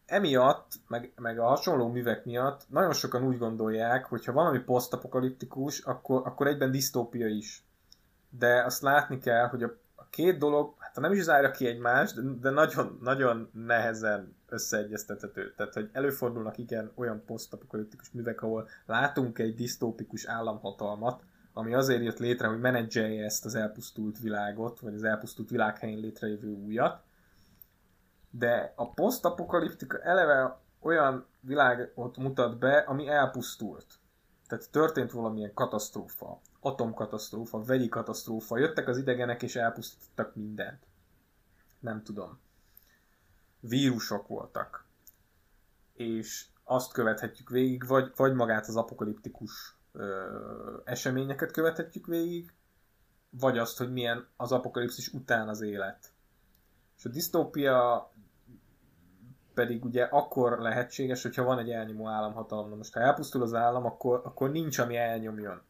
emiatt, 0.06 0.72
meg, 0.88 1.12
meg 1.16 1.38
a 1.38 1.46
hasonló 1.46 1.88
művek 1.88 2.24
miatt 2.24 2.62
nagyon 2.68 2.92
sokan 2.92 3.24
úgy 3.24 3.38
gondolják, 3.38 4.04
hogy 4.04 4.24
ha 4.24 4.32
valami 4.32 4.58
posztapokaliptikus, 4.58 5.80
akkor, 5.80 6.22
akkor 6.26 6.46
egyben 6.46 6.70
disztópia 6.70 7.26
is. 7.26 7.67
De 8.30 8.64
azt 8.64 8.82
látni 8.82 9.18
kell, 9.18 9.46
hogy 9.46 9.62
a, 9.62 9.76
a 9.94 10.06
két 10.10 10.38
dolog, 10.38 10.74
hát 10.78 10.96
nem 10.96 11.12
is 11.12 11.22
zárja 11.22 11.50
ki 11.50 11.66
egymást, 11.66 12.14
de, 12.14 12.30
de 12.40 12.50
nagyon, 12.50 12.98
nagyon 13.02 13.50
nehezen 13.52 14.36
összeegyeztethető. 14.48 15.54
Tehát, 15.56 15.74
hogy 15.74 15.90
előfordulnak 15.92 16.58
igen 16.58 16.92
olyan 16.94 17.22
posztapokaliptikus 17.26 18.10
művek, 18.10 18.42
ahol 18.42 18.68
látunk 18.86 19.38
egy 19.38 19.54
disztópikus 19.54 20.26
államhatalmat, 20.26 21.22
ami 21.52 21.74
azért 21.74 22.02
jött 22.02 22.18
létre, 22.18 22.46
hogy 22.46 22.60
menedzselje 22.60 23.24
ezt 23.24 23.44
az 23.44 23.54
elpusztult 23.54 24.18
világot, 24.18 24.80
vagy 24.80 24.94
az 24.94 25.02
elpusztult 25.02 25.50
világhelyén 25.50 25.98
létrejövő 25.98 26.48
újat, 26.48 27.02
de 28.30 28.72
a 28.76 28.90
posztapokaliptika 28.90 29.98
eleve 29.98 30.58
olyan 30.80 31.26
világot 31.40 32.16
mutat 32.16 32.58
be, 32.58 32.76
ami 32.76 33.08
elpusztult. 33.08 33.86
Tehát 34.46 34.70
történt 34.70 35.12
valamilyen 35.12 35.54
katasztrófa, 35.54 36.40
atomkatasztrófa, 36.60 37.62
vegyi 37.62 37.88
katasztrófa, 37.88 38.58
jöttek 38.58 38.88
az 38.88 38.98
idegenek 38.98 39.42
és 39.42 39.56
elpusztítottak 39.56 40.34
mindent. 40.34 40.86
Nem 41.80 42.02
tudom. 42.02 42.38
Vírusok 43.60 44.26
voltak. 44.26 44.86
És 45.92 46.46
azt 46.64 46.92
követhetjük 46.92 47.50
végig, 47.50 47.86
vagy, 47.86 48.12
vagy 48.16 48.34
magát 48.34 48.66
az 48.66 48.76
apokaliptikus 48.76 49.76
ö, 49.92 50.80
eseményeket 50.84 51.52
követhetjük 51.52 52.06
végig, 52.06 52.52
vagy 53.30 53.58
azt, 53.58 53.78
hogy 53.78 53.92
milyen 53.92 54.26
az 54.36 54.52
apokalipszis 54.52 55.08
után 55.12 55.48
az 55.48 55.60
élet. 55.60 56.12
És 56.96 57.04
a 57.04 57.08
disztópia 57.08 58.10
pedig 59.54 59.84
ugye 59.84 60.04
akkor 60.04 60.58
lehetséges, 60.58 61.22
hogyha 61.22 61.42
van 61.42 61.58
egy 61.58 61.70
elnyomó 61.70 62.08
államhatalom. 62.08 62.68
Na 62.68 62.76
most 62.76 62.94
ha 62.94 63.00
elpusztul 63.00 63.42
az 63.42 63.54
állam, 63.54 63.84
akkor, 63.84 64.20
akkor 64.24 64.50
nincs, 64.50 64.78
ami 64.78 64.96
elnyomjon. 64.96 65.62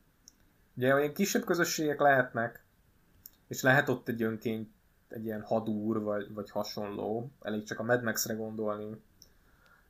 Ugye 0.79 0.95
olyan 0.95 1.13
kisebb 1.13 1.45
közösségek 1.45 2.01
lehetnek, 2.01 2.65
és 3.49 3.63
lehet 3.63 3.89
ott 3.89 4.09
egy 4.09 4.23
önként 4.23 4.69
egy 5.09 5.25
ilyen 5.25 5.43
hadúr, 5.43 6.03
vagy, 6.03 6.33
vagy 6.33 6.51
hasonló, 6.51 7.31
elég 7.43 7.65
csak 7.65 7.79
a 7.79 7.83
Mad 7.83 8.03
Max-re 8.03 8.35
gondolni, 8.35 9.03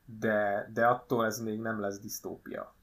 de, 0.05 0.71
de 0.73 0.87
attól 0.87 1.27
ez 1.27 1.41
még 1.41 1.61
nem 1.61 1.81
lesz 1.81 1.99
disztópia. 1.99 2.75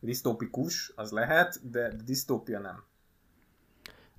Disztópikus 0.00 0.92
az 0.96 1.10
lehet, 1.10 1.70
de 1.70 1.92
disztópia 2.04 2.60
nem. 2.60 2.84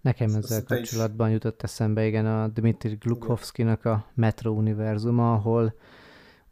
Nekem 0.02 0.36
ezzel 0.36 0.64
kapcsolatban 0.64 1.28
is... 1.28 1.34
jutott 1.34 1.62
eszembe 1.64 2.06
igen 2.06 2.26
a 2.26 2.48
Dmitri 2.48 2.96
Glukhovskinak 2.96 3.86
a 3.86 4.06
Metro 4.14 4.52
univerzuma, 4.52 5.34
ahol 5.34 5.74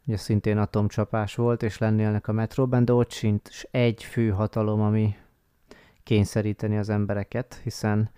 ugye 0.06 0.16
szintén 0.16 0.58
atomcsapás 0.58 1.34
volt, 1.34 1.62
és 1.62 1.78
lennélnek 1.78 2.28
a 2.28 2.32
metróban, 2.32 2.84
de 2.84 2.92
ott 2.92 3.10
sincs 3.10 3.62
egy 3.70 4.02
fő 4.02 4.30
hatalom, 4.30 4.80
ami 4.80 5.16
kényszeríteni 6.06 6.78
az 6.78 6.88
embereket, 6.88 7.60
hiszen 7.62 8.10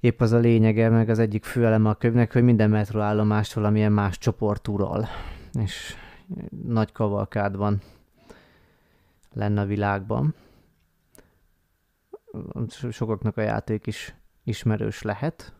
épp 0.00 0.20
az 0.20 0.32
a 0.32 0.38
lényege, 0.38 0.88
meg 0.88 1.08
az 1.08 1.18
egyik 1.18 1.44
fő 1.44 1.66
eleme 1.66 1.88
a 1.88 1.94
könyvnek, 1.94 2.32
hogy 2.32 2.42
minden 2.42 2.70
metróállomást 2.70 3.52
valamilyen 3.52 3.92
más 3.92 4.18
csoport 4.18 4.68
ural, 4.68 5.06
és 5.52 5.94
nagy 6.66 6.92
kavalkád 6.92 7.56
van 7.56 7.80
lenne 9.32 9.60
a 9.60 9.66
világban. 9.66 10.34
Sokaknak 12.90 13.36
a 13.36 13.40
játék 13.40 13.86
is 13.86 14.14
ismerős 14.44 15.02
lehet, 15.02 15.52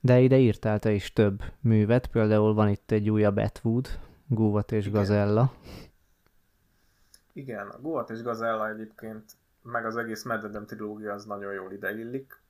de 0.00 0.20
ide 0.20 0.38
írtál 0.38 0.78
te 0.78 0.92
is 0.92 1.12
több 1.12 1.42
művet, 1.60 2.06
például 2.06 2.54
van 2.54 2.68
itt 2.68 2.90
egy 2.90 3.10
újabb 3.10 3.38
Etwood, 3.38 3.88
Gúvat 4.26 4.72
és 4.72 4.86
Igen. 4.86 5.00
Gazella. 5.00 5.52
Igen, 7.32 7.68
a 7.68 7.80
Gúvat 7.80 8.10
és 8.10 8.22
Gazella 8.22 8.68
egyébként, 8.68 9.24
meg 9.70 9.86
az 9.86 9.96
egész 9.96 10.22
Meddedem 10.22 10.66
trilógia 10.66 11.12
az 11.12 11.24
nagyon 11.24 11.52
jól 11.52 11.72
ideillik, 11.72 12.42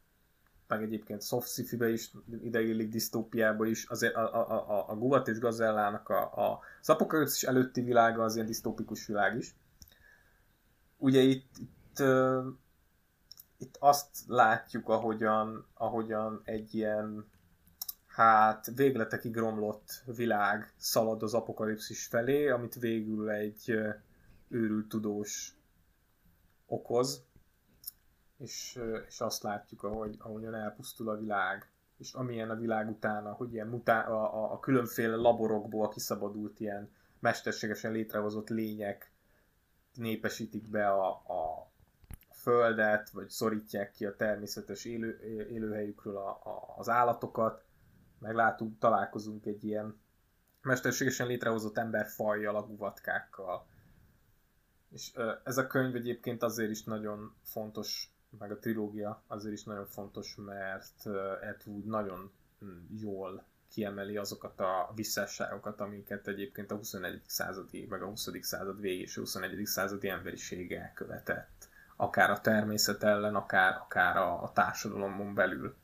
meg 0.66 0.82
egyébként 0.82 1.22
soft 1.22 1.48
sci 1.48 1.84
is 1.92 2.12
ideillik, 2.42 2.88
disztópiába 2.88 3.66
is, 3.66 3.84
azért 3.84 4.14
a, 4.14 4.34
a, 4.34 4.70
a, 4.70 4.90
a 4.90 4.96
Guvat 4.96 5.28
és 5.28 5.38
Gazellának 5.38 6.08
a, 6.08 6.50
a, 6.50 6.60
az 6.80 6.88
apokalipszis 6.88 7.42
előtti 7.42 7.80
világa 7.80 8.22
az 8.22 8.34
ilyen 8.34 8.46
disztópikus 8.46 9.06
világ 9.06 9.36
is. 9.36 9.54
Ugye 10.96 11.20
itt, 11.20 11.56
itt 11.58 12.02
itt 13.58 13.76
azt 13.78 14.24
látjuk, 14.26 14.88
ahogyan, 14.88 15.66
ahogyan 15.74 16.40
egy 16.44 16.74
ilyen 16.74 17.26
hát 18.06 18.70
végletekig 18.74 19.36
romlott 19.36 20.02
világ 20.16 20.72
szalad 20.76 21.22
az 21.22 21.34
apokalipszis 21.34 22.06
felé, 22.06 22.48
amit 22.48 22.74
végül 22.74 23.30
egy 23.30 23.78
őrült 24.48 24.88
tudós 24.88 25.57
okoz, 26.68 27.26
és, 28.38 28.80
és 29.06 29.20
azt 29.20 29.42
látjuk, 29.42 29.82
ahogy, 29.82 30.16
ahogyan 30.18 30.54
elpusztul 30.54 31.08
a 31.08 31.16
világ, 31.16 31.70
és 31.96 32.12
amilyen 32.12 32.50
a 32.50 32.56
világ 32.56 32.88
utána, 32.88 33.32
hogy 33.32 33.52
ilyen 33.52 33.66
mutá- 33.66 34.08
a, 34.08 34.44
a, 34.44 34.52
a 34.52 34.60
különféle 34.60 35.16
laborokból 35.16 35.88
kiszabadult 35.88 36.60
ilyen 36.60 36.90
mesterségesen 37.18 37.92
létrehozott 37.92 38.48
lények 38.48 39.12
népesítik 39.94 40.68
be 40.68 40.88
a, 40.88 41.08
a, 41.08 41.68
földet, 42.48 43.10
vagy 43.10 43.28
szorítják 43.28 43.92
ki 43.92 44.06
a 44.06 44.16
természetes 44.16 44.84
élő, 44.84 45.18
élőhelyükről 45.50 46.16
a, 46.16 46.28
a, 46.28 46.74
az 46.76 46.88
állatokat, 46.88 47.64
meglátunk, 48.18 48.78
találkozunk 48.78 49.46
egy 49.46 49.64
ilyen 49.64 50.00
mesterségesen 50.62 51.26
létrehozott 51.26 51.78
emberfajjal, 51.78 52.56
a 52.56 52.66
guvatkákkal. 52.66 53.66
És 54.90 55.12
ez 55.44 55.58
a 55.58 55.66
könyv 55.66 55.94
egyébként 55.94 56.42
azért 56.42 56.70
is 56.70 56.84
nagyon 56.84 57.34
fontos, 57.42 58.12
meg 58.38 58.50
a 58.50 58.58
trilógia 58.58 59.22
azért 59.26 59.54
is 59.54 59.64
nagyon 59.64 59.86
fontos, 59.86 60.36
mert 60.36 61.06
Atwood 61.50 61.86
nagyon 61.86 62.30
hm, 62.58 62.66
jól 63.00 63.44
kiemeli 63.68 64.16
azokat 64.16 64.60
a 64.60 64.92
visszásságokat, 64.94 65.80
amiket 65.80 66.26
egyébként 66.26 66.70
a 66.70 66.76
21. 66.76 67.20
századi, 67.26 67.86
meg 67.88 68.02
a 68.02 68.06
20. 68.06 68.28
század 68.40 68.80
végé 68.80 69.00
és 69.02 69.16
a 69.16 69.20
21. 69.20 69.66
századi 69.66 70.08
emberiség 70.08 70.72
elkövetett. 70.72 71.68
Akár 71.96 72.30
a 72.30 72.40
természet 72.40 73.02
ellen, 73.02 73.34
akár, 73.34 73.76
akár 73.76 74.16
a, 74.16 74.42
a 74.42 74.52
társadalomon 74.52 75.34
belül 75.34 75.74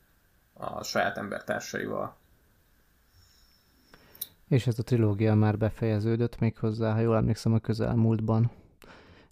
a 0.53 0.83
saját 0.83 1.17
embertársaival. 1.17 2.15
És 4.47 4.67
ez 4.67 4.79
a 4.79 4.83
trilógia 4.83 5.35
már 5.35 5.57
befejeződött 5.57 6.39
még 6.39 6.57
hozzá, 6.57 6.93
ha 6.93 6.99
jól 6.99 7.15
emlékszem, 7.15 7.53
a 7.53 7.59
közelmúltban 7.59 8.51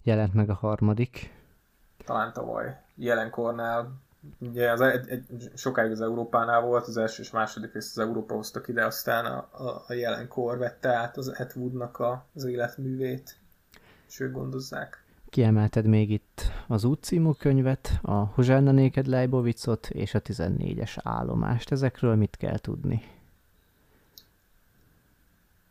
jelent 0.04 0.34
meg 0.34 0.50
a 0.50 0.54
harmadik. 0.54 1.32
Talán 2.04 2.32
tavaly 2.32 2.76
jelenkornál, 2.94 3.92
ugye 4.38 4.70
az 4.70 4.80
egy, 4.80 5.08
egy, 5.08 5.50
sokáig 5.54 5.90
az 5.90 6.00
Európánál 6.00 6.60
volt, 6.60 6.86
az 6.86 6.96
első 6.96 7.22
és 7.22 7.30
második 7.30 7.72
részt 7.72 7.98
az 7.98 8.04
Európa 8.06 8.34
hoztak 8.34 8.68
ide, 8.68 8.84
aztán 8.84 9.24
a, 9.24 9.48
a, 9.52 9.84
a 9.86 9.92
jelenkor 9.92 10.58
vette 10.58 10.88
át 10.88 11.16
az 11.16 11.28
Atwoodnak 11.28 11.98
a, 11.98 12.26
az 12.34 12.44
életművét, 12.44 13.36
és 14.08 14.20
ők 14.20 14.32
gondozzák. 14.32 15.04
Kiemelted 15.28 15.86
még 15.86 16.10
itt 16.10 16.42
az 16.66 16.84
út 16.84 17.02
című 17.02 17.30
könyvet, 17.30 17.98
a 18.02 18.12
Hozsánna 18.14 18.70
Néked 18.70 19.06
Leibovicot 19.06 19.88
és 19.90 20.14
a 20.14 20.20
14-es 20.20 20.96
állomást. 21.02 21.72
Ezekről 21.72 22.14
mit 22.14 22.36
kell 22.36 22.58
tudni? 22.58 23.02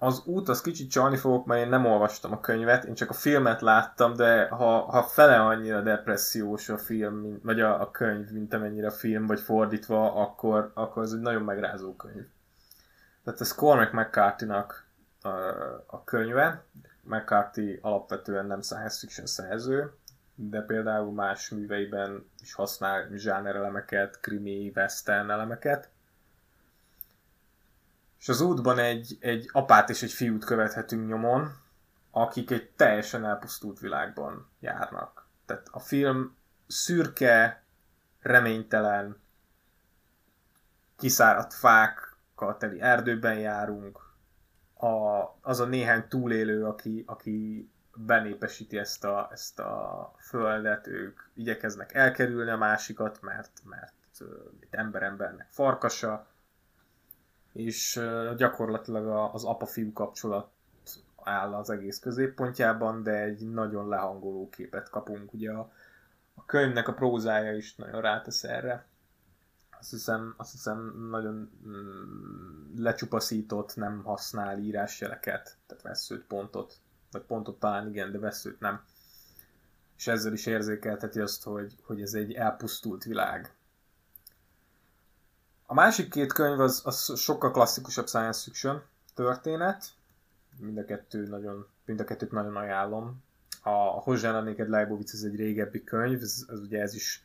Az 0.03 0.21
út, 0.25 0.49
az 0.49 0.61
kicsit 0.61 0.89
csalni 0.89 1.17
fogok, 1.17 1.45
mert 1.45 1.61
én 1.63 1.69
nem 1.69 1.85
olvastam 1.85 2.31
a 2.31 2.39
könyvet, 2.39 2.83
én 2.83 2.93
csak 2.93 3.09
a 3.09 3.13
filmet 3.13 3.61
láttam, 3.61 4.13
de 4.15 4.47
ha, 4.47 4.79
ha 4.79 5.03
fele 5.03 5.41
annyira 5.41 5.81
depressziós 5.81 6.69
a 6.69 6.77
film, 6.77 7.39
vagy 7.43 7.61
a, 7.61 7.81
a 7.81 7.91
könyv, 7.91 8.29
mint 8.31 8.53
amennyire 8.53 8.87
a 8.87 8.91
film, 8.91 9.25
vagy 9.25 9.39
fordítva, 9.39 10.15
akkor, 10.15 10.71
akkor 10.73 11.03
ez 11.03 11.11
egy 11.11 11.19
nagyon 11.19 11.41
megrázó 11.41 11.95
könyv. 11.95 12.25
Tehát 13.23 13.41
ez 13.41 13.55
Cormac 13.55 13.93
McCarthy-nak 13.93 14.85
a, 15.21 15.29
a 15.85 16.03
könyve. 16.03 16.63
McCarthy 17.01 17.79
alapvetően 17.81 18.45
nem 18.45 18.61
science 18.61 18.99
fiction 18.99 19.25
szerző, 19.25 19.93
de 20.35 20.61
például 20.61 21.11
más 21.11 21.49
műveiben 21.49 22.29
is 22.41 22.53
használ 22.53 23.07
zsáner 23.13 23.55
elemeket, 23.55 24.19
krimi, 24.19 24.71
western 24.75 25.29
elemeket. 25.29 25.89
És 28.23 28.29
az 28.29 28.41
útban 28.41 28.79
egy, 28.79 29.17
egy 29.19 29.49
apát 29.51 29.89
és 29.89 30.03
egy 30.03 30.11
fiút 30.11 30.45
követhetünk 30.45 31.07
nyomon, 31.07 31.51
akik 32.11 32.51
egy 32.51 32.69
teljesen 32.69 33.25
elpusztult 33.25 33.79
világban 33.79 34.49
járnak. 34.59 35.27
Tehát 35.45 35.67
a 35.71 35.79
film 35.79 36.35
szürke, 36.67 37.63
reménytelen, 38.19 39.21
kiszáradt 40.97 41.53
fákkal 41.53 42.57
teli 42.57 42.81
erdőben 42.81 43.39
járunk, 43.39 43.99
a, 44.73 45.23
az 45.41 45.59
a 45.59 45.65
néhány 45.65 46.07
túlélő, 46.07 46.65
aki, 46.65 47.03
aki 47.07 47.69
benépesíti 47.95 48.77
ezt 48.77 49.03
a, 49.03 49.29
ezt 49.31 49.59
a 49.59 50.11
földet, 50.19 50.87
ők 50.87 51.19
igyekeznek 51.33 51.93
elkerülni 51.93 52.49
a 52.49 52.57
másikat, 52.57 53.21
mert, 53.21 53.61
mert 53.63 53.93
ember 54.69 55.03
embernek 55.03 55.47
farkasa, 55.49 56.27
és 57.53 58.01
gyakorlatilag 58.37 59.33
az 59.33 59.43
apa-fiú 59.43 59.93
kapcsolat 59.93 60.49
áll 61.23 61.53
az 61.53 61.69
egész 61.69 61.99
középpontjában, 61.99 63.03
de 63.03 63.21
egy 63.21 63.49
nagyon 63.49 63.87
lehangoló 63.87 64.49
képet 64.49 64.89
kapunk. 64.89 65.33
Ugye 65.33 65.51
a, 65.51 65.71
a 66.33 66.45
könyvnek 66.45 66.87
a 66.87 66.93
prózája 66.93 67.55
is 67.55 67.75
nagyon 67.75 68.01
rátesz 68.01 68.43
erre. 68.43 68.85
Azt 69.79 69.89
hiszem, 69.89 70.33
azt 70.37 70.51
hiszem 70.51 71.07
nagyon 71.09 71.51
mm, 71.67 72.81
lecsupaszított, 72.83 73.75
nem 73.75 74.03
használ 74.03 74.57
írásjeleket, 74.57 75.57
tehát 75.67 75.83
veszőt 75.83 76.23
pontot, 76.23 76.77
vagy 77.11 77.21
pontot 77.21 77.59
talán 77.59 77.87
igen, 77.87 78.11
de 78.11 78.19
veszőt 78.19 78.59
nem. 78.59 78.83
És 79.97 80.07
ezzel 80.07 80.33
is 80.33 80.45
érzékelteti 80.45 81.19
azt, 81.19 81.43
hogy, 81.43 81.75
hogy 81.83 82.01
ez 82.01 82.13
egy 82.13 82.33
elpusztult 82.33 83.03
világ. 83.03 83.53
A 85.65 85.73
másik 85.73 86.09
két 86.09 86.33
könyv 86.33 86.59
az, 86.59 86.81
az 86.85 87.19
sokkal 87.19 87.51
klasszikusabb 87.51 88.07
science 88.07 88.41
fiction 88.43 88.83
történet. 89.13 89.85
Mind 90.57 90.77
a 90.77 90.85
kettő 90.85 91.27
nagyon, 91.27 91.67
mind 91.85 91.99
a 91.99 92.03
kettőt 92.03 92.31
nagyon 92.31 92.55
ajánlom. 92.55 93.23
A, 93.61 93.69
a 93.69 93.99
Hozsán 93.99 94.35
a 94.35 94.41
Naked 94.41 94.69
Leibovitz 94.69 95.13
ez 95.13 95.23
egy 95.23 95.35
régebbi 95.35 95.83
könyv, 95.83 96.21
ez, 96.21 96.45
ez 96.49 96.59
ugye 96.59 96.81
ez 96.81 96.93
is 96.93 97.23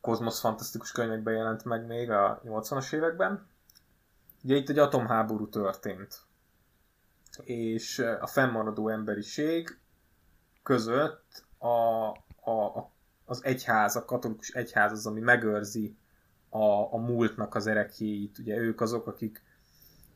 kozmosz 0.00 0.40
fantasztikus 0.40 0.92
könyvekben 0.92 1.34
jelent 1.34 1.64
meg 1.64 1.86
még 1.86 2.10
a 2.10 2.40
80-as 2.44 2.92
években. 2.92 3.46
Ugye 4.42 4.56
itt 4.56 4.68
egy 4.68 4.78
atomháború 4.78 5.48
történt, 5.48 6.22
és 7.42 7.98
a 8.20 8.26
fennmaradó 8.26 8.88
emberiség 8.88 9.78
között 10.62 11.44
a, 11.58 11.66
a, 12.40 12.50
a, 12.50 12.90
az 13.24 13.44
egyház, 13.44 13.96
a 13.96 14.04
katolikus 14.04 14.50
egyház 14.50 14.92
az, 14.92 15.06
ami 15.06 15.20
megőrzi 15.20 15.96
a, 16.54 16.92
a 16.92 16.96
múltnak 16.96 17.54
az 17.54 17.66
erekjéit. 17.66 18.38
Ugye 18.38 18.56
ők 18.56 18.80
azok, 18.80 19.06
akik 19.06 19.42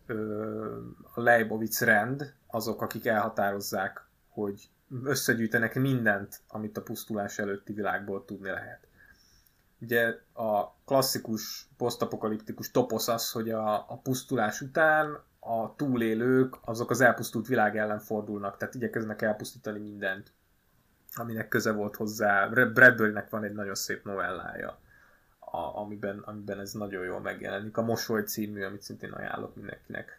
ö, 0.07 0.81
a 1.15 1.21
Leibovitz 1.21 1.81
rend, 1.81 2.35
azok, 2.47 2.83
akik 2.83 3.07
elhatározzák, 3.07 4.07
hogy 4.29 4.71
összegyűjtenek 5.05 5.75
mindent, 5.75 6.41
amit 6.49 6.77
a 6.77 6.83
pusztulás 6.83 7.39
előtti 7.39 7.73
világból 7.73 8.25
tudni 8.25 8.51
lehet. 8.51 8.89
Ugye 9.81 10.15
a 10.33 10.75
klasszikus 10.85 11.69
posztapokaliptikus 11.77 12.71
toposz 12.71 13.09
az, 13.09 13.31
hogy 13.31 13.51
a, 13.51 13.75
a 13.75 14.01
pusztulás 14.03 14.61
után 14.61 15.19
a 15.41 15.75
túlélők 15.77 16.57
azok 16.61 16.91
az 16.91 17.01
elpusztult 17.01 17.47
világ 17.47 17.77
ellen 17.77 17.99
fordulnak, 17.99 18.57
tehát 18.57 18.75
igyekeznek 18.75 19.23
elpusztítani 19.23 19.79
mindent, 19.79 20.33
aminek 21.15 21.49
köze 21.49 21.73
volt 21.73 21.97
hozzá. 21.97 22.49
Bradburynek 22.49 23.31
van 23.31 23.45
egy 23.45 23.53
nagyon 23.53 23.75
szép 23.75 24.05
novellája, 24.05 24.79
a, 25.51 25.79
amiben, 25.79 26.19
amiben 26.19 26.61
ez 26.61 26.73
nagyon 26.73 27.05
jól 27.05 27.21
megjelenik. 27.21 27.77
A 27.77 27.83
Mosoly 27.83 28.23
című, 28.23 28.65
amit 28.65 28.83
szintén 28.83 29.13
ajánlok 29.13 29.57
mindenkinek. 29.57 30.11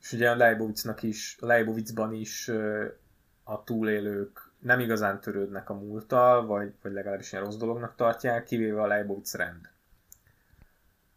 És 0.00 0.12
ugye 0.12 0.30
a 0.30 0.36
Leibovitznak 0.36 1.02
is, 1.02 1.36
a 1.40 1.46
Leibovitzban 1.46 2.12
is 2.12 2.50
a 3.44 3.64
túlélők 3.64 4.52
nem 4.58 4.80
igazán 4.80 5.20
törődnek 5.20 5.70
a 5.70 5.74
múlttal, 5.74 6.46
vagy, 6.46 6.74
vagy 6.82 6.92
legalábbis 6.92 7.32
ilyen 7.32 7.44
rossz 7.44 7.56
dolognak 7.56 7.96
tartják, 7.96 8.44
kivéve 8.44 8.82
a 8.82 8.86
Leibovitz 8.86 9.34
rend. 9.34 9.68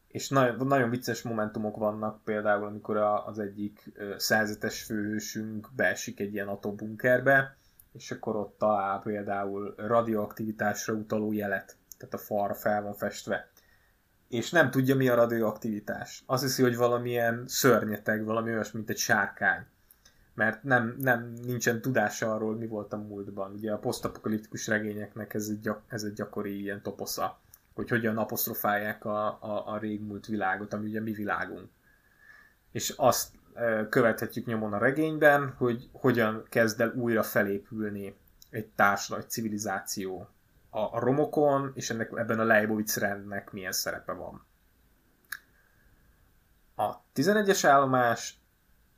És 0.07 0.29
nagyon, 0.29 0.67
nagyon 0.67 0.89
vicces 0.89 1.21
momentumok 1.21 1.77
vannak, 1.77 2.23
például 2.23 2.65
amikor 2.65 2.97
a, 2.97 3.27
az 3.27 3.39
egyik 3.39 3.91
szerzetes 4.17 4.83
főhősünk 4.83 5.67
beesik 5.75 6.19
egy 6.19 6.33
ilyen 6.33 6.47
atombunkerbe, 6.47 7.57
és 7.93 8.11
akkor 8.11 8.35
ott 8.35 8.57
talál 8.57 9.01
például 9.01 9.73
radioaktivitásra 9.77 10.93
utaló 10.93 11.31
jelet, 11.31 11.77
tehát 11.97 12.13
a 12.13 12.17
falra 12.17 12.53
fel 12.53 12.81
van 12.81 12.93
festve. 12.93 13.49
És 14.29 14.51
nem 14.51 14.71
tudja, 14.71 14.95
mi 14.95 15.09
a 15.09 15.15
radioaktivitás. 15.15 16.23
Azt 16.25 16.43
hiszi, 16.43 16.61
hogy 16.61 16.75
valamilyen 16.75 17.43
szörnyeteg, 17.47 18.25
valami 18.25 18.51
olyas, 18.51 18.71
mint 18.71 18.89
egy 18.89 18.97
sárkány 18.97 19.65
mert 20.37 20.63
nem, 20.63 20.95
nem 20.99 21.33
nincsen 21.45 21.81
tudása 21.81 22.33
arról, 22.33 22.55
mi 22.55 22.67
volt 22.67 22.93
a 22.93 22.97
múltban. 22.97 23.51
Ugye 23.53 23.71
a 23.71 23.77
posztapokaliptikus 23.77 24.67
regényeknek 24.67 25.33
ez 25.33 25.47
egy, 25.49 25.69
ez 25.87 26.03
egy 26.03 26.13
gyakori 26.13 26.61
ilyen 26.61 26.81
toposza, 26.81 27.39
hogy 27.73 27.89
hogyan 27.89 28.17
apostrofálják 28.17 29.05
a, 29.05 29.25
a, 29.27 29.63
a 29.67 29.77
régmúlt 29.77 30.25
világot, 30.25 30.73
ami 30.73 30.87
ugye 30.87 31.01
mi 31.01 31.11
világunk. 31.11 31.69
És 32.71 32.93
azt 32.97 33.29
követhetjük 33.89 34.45
nyomon 34.45 34.73
a 34.73 34.77
regényben, 34.77 35.53
hogy 35.57 35.89
hogyan 35.91 36.43
kezd 36.49 36.81
el 36.81 36.93
újra 36.95 37.23
felépülni 37.23 38.15
egy 38.49 38.67
társadalom, 38.67 39.23
egy 39.23 39.31
civilizáció 39.31 40.29
a, 40.69 40.99
romokon, 40.99 41.71
és 41.73 41.89
ennek 41.89 42.11
ebben 42.15 42.39
a 42.39 42.43
Leibovitz 42.43 42.97
rendnek 42.97 43.51
milyen 43.51 43.71
szerepe 43.71 44.11
van. 44.11 44.45
A 46.75 47.03
11-es 47.15 47.59
állomás 47.63 48.41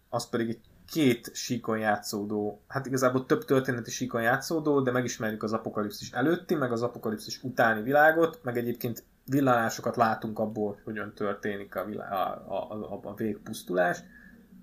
az 0.09 0.29
pedig 0.29 0.49
egy 0.49 0.61
két 0.91 1.35
síkon 1.35 1.79
játszódó, 1.79 2.61
hát 2.67 2.85
igazából 2.85 3.25
több 3.25 3.45
történeti 3.45 3.91
síkon 3.91 4.21
játszódó, 4.21 4.81
de 4.81 4.91
megismerjük 4.91 5.43
az 5.43 5.53
apokalipszis 5.53 6.11
előtti, 6.11 6.55
meg 6.55 6.71
az 6.71 6.81
apokalipszis 6.81 7.43
utáni 7.43 7.81
világot, 7.81 8.39
meg 8.43 8.57
egyébként 8.57 9.03
villanásokat 9.25 9.95
látunk 9.95 10.39
abból, 10.39 10.73
hogy 10.73 10.83
hogyan 10.83 11.13
történik 11.13 11.75
a, 11.75 11.85
világ, 11.85 12.11
a, 12.11 12.45
a, 12.47 12.73
a, 12.73 12.99
a 13.03 13.13
végpusztulás. 13.15 14.03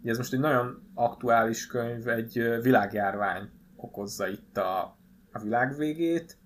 Ugye 0.01 0.11
ez 0.11 0.17
most 0.17 0.33
egy 0.33 0.41
nagyon 0.41 0.91
aktuális 0.95 1.67
könyv, 1.67 2.09
egy 2.09 2.61
világjárvány 2.63 3.51
okozza 3.77 4.29
itt 4.29 4.57
a, 4.57 4.97
a 5.33 5.39
világ 5.43 5.77
végét, 5.77 6.39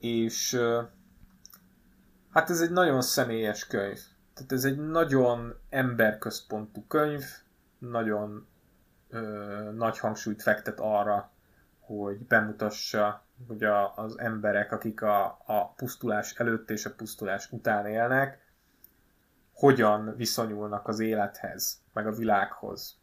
és 0.00 0.60
hát 2.30 2.50
ez 2.50 2.60
egy 2.60 2.70
nagyon 2.70 3.02
személyes 3.02 3.66
könyv. 3.66 3.98
Tehát 4.34 4.52
ez 4.52 4.64
egy 4.64 4.78
nagyon 4.78 5.54
emberközpontú 5.68 6.84
könyv, 6.86 7.24
nagyon 7.78 8.46
ö, 9.08 9.20
nagy 9.74 9.98
hangsúlyt 9.98 10.42
fektet 10.42 10.80
arra, 10.80 11.30
hogy 11.78 12.26
bemutassa, 12.26 13.24
hogy 13.48 13.64
a, 13.64 13.96
az 13.96 14.18
emberek, 14.18 14.72
akik 14.72 15.02
a, 15.02 15.24
a 15.46 15.72
pusztulás 15.76 16.34
előtt 16.34 16.70
és 16.70 16.86
a 16.86 16.94
pusztulás 16.94 17.52
után 17.52 17.86
élnek, 17.86 18.48
hogyan 19.52 20.14
viszonyulnak 20.16 20.88
az 20.88 20.98
élethez, 20.98 21.82
meg 21.92 22.06
a 22.06 22.12
világhoz. 22.12 22.98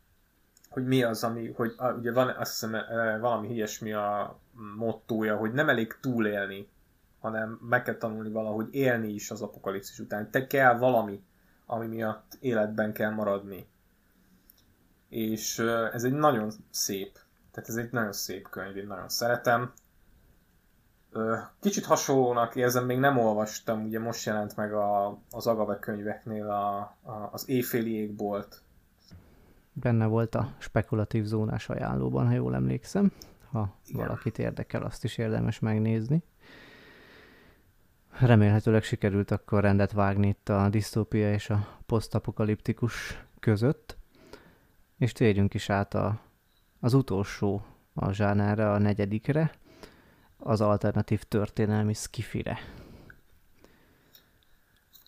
Hogy 0.70 0.86
mi 0.86 1.04
az, 1.04 1.24
ami, 1.24 1.52
hogy 1.52 1.74
a, 1.78 1.91
ugye 1.91 2.12
van, 2.12 2.30
azt 2.30 2.52
hiszem, 2.52 2.72
valami 3.20 3.54
ilyesmi 3.54 3.93
a 3.93 4.39
mottója, 4.78 5.38
hogy 5.38 5.54
nem 5.54 5.70
elég 5.70 5.98
túlélni, 6.02 6.70
hanem 7.20 7.59
meg 7.70 7.84
kell 7.84 7.97
tanulni 7.97 8.32
valahogy 8.32 8.68
élni 8.72 9.13
is 9.13 9.32
az 9.32 9.41
apokalipszis 9.41 9.99
után. 9.99 10.32
Te 10.32 10.47
kell 10.47 10.78
valami, 10.78 11.24
ami 11.65 11.88
miatt 11.88 12.38
életben 12.39 12.93
kell 12.93 13.11
maradni 13.11 13.68
és 15.09 15.59
ez 15.93 16.03
egy 16.03 16.13
nagyon 16.13 16.51
szép, 16.70 17.11
tehát 17.51 17.70
ez 17.70 17.76
egy 17.76 17.91
nagyon 17.91 18.13
szép 18.13 18.49
könyv, 18.49 18.78
én 18.78 18.88
nagyon 18.88 19.09
szeretem. 19.09 19.72
Kicsit 21.59 21.86
hasonlónak 21.86 22.55
érzem, 22.55 22.86
még 22.86 22.97
nem 22.99 23.18
olvastam, 23.18 23.84
ugye 23.84 23.99
most 23.99 24.26
jelent 24.26 24.55
meg 24.55 24.74
a, 24.74 25.18
az 25.32 25.47
Agave 25.47 25.80
könyveknél 25.80 26.49
a, 26.49 26.78
a, 27.01 27.30
az 27.32 27.49
Éjféli 27.49 27.93
égbolt. 27.93 28.61
Benne 29.74 30.05
volt 30.05 30.36
a 30.36 30.53
spekulatív 30.57 31.24
zónás 31.24 31.70
ajánlóban, 31.70 32.28
ha 32.28 32.34
jól 32.34 32.55
emlékszem. 32.55 33.11
Ha 33.51 33.76
Igen. 33.86 34.05
valakit 34.05 34.39
érdekel, 34.39 34.84
azt 34.84 35.03
is 35.03 35.18
érdemes 35.18 35.59
megnézni. 35.59 36.24
Remélhetőleg 38.20 38.84
sikerült 38.84 39.32
akkor 39.32 39.61
rendet 39.61 39.91
vágni 39.91 40.28
itt 40.28 40.49
a 40.49 40.70
disztópia 40.70 41.34
és 41.34 41.49
a 41.49 41.68
posztapokaliptikus 41.86 43.24
között. 43.39 43.97
És 44.97 45.11
térjünk 45.11 45.53
is 45.53 45.70
át 45.70 45.93
a, 45.93 46.20
az 46.80 46.93
utolsó 46.93 47.65
a 47.93 48.11
zsánára, 48.11 48.74
a 48.74 48.78
negyedikre, 48.78 49.51
az 50.38 50.61
alternatív 50.61 51.24
történelmi 51.24 51.93
skifire. 51.93 52.57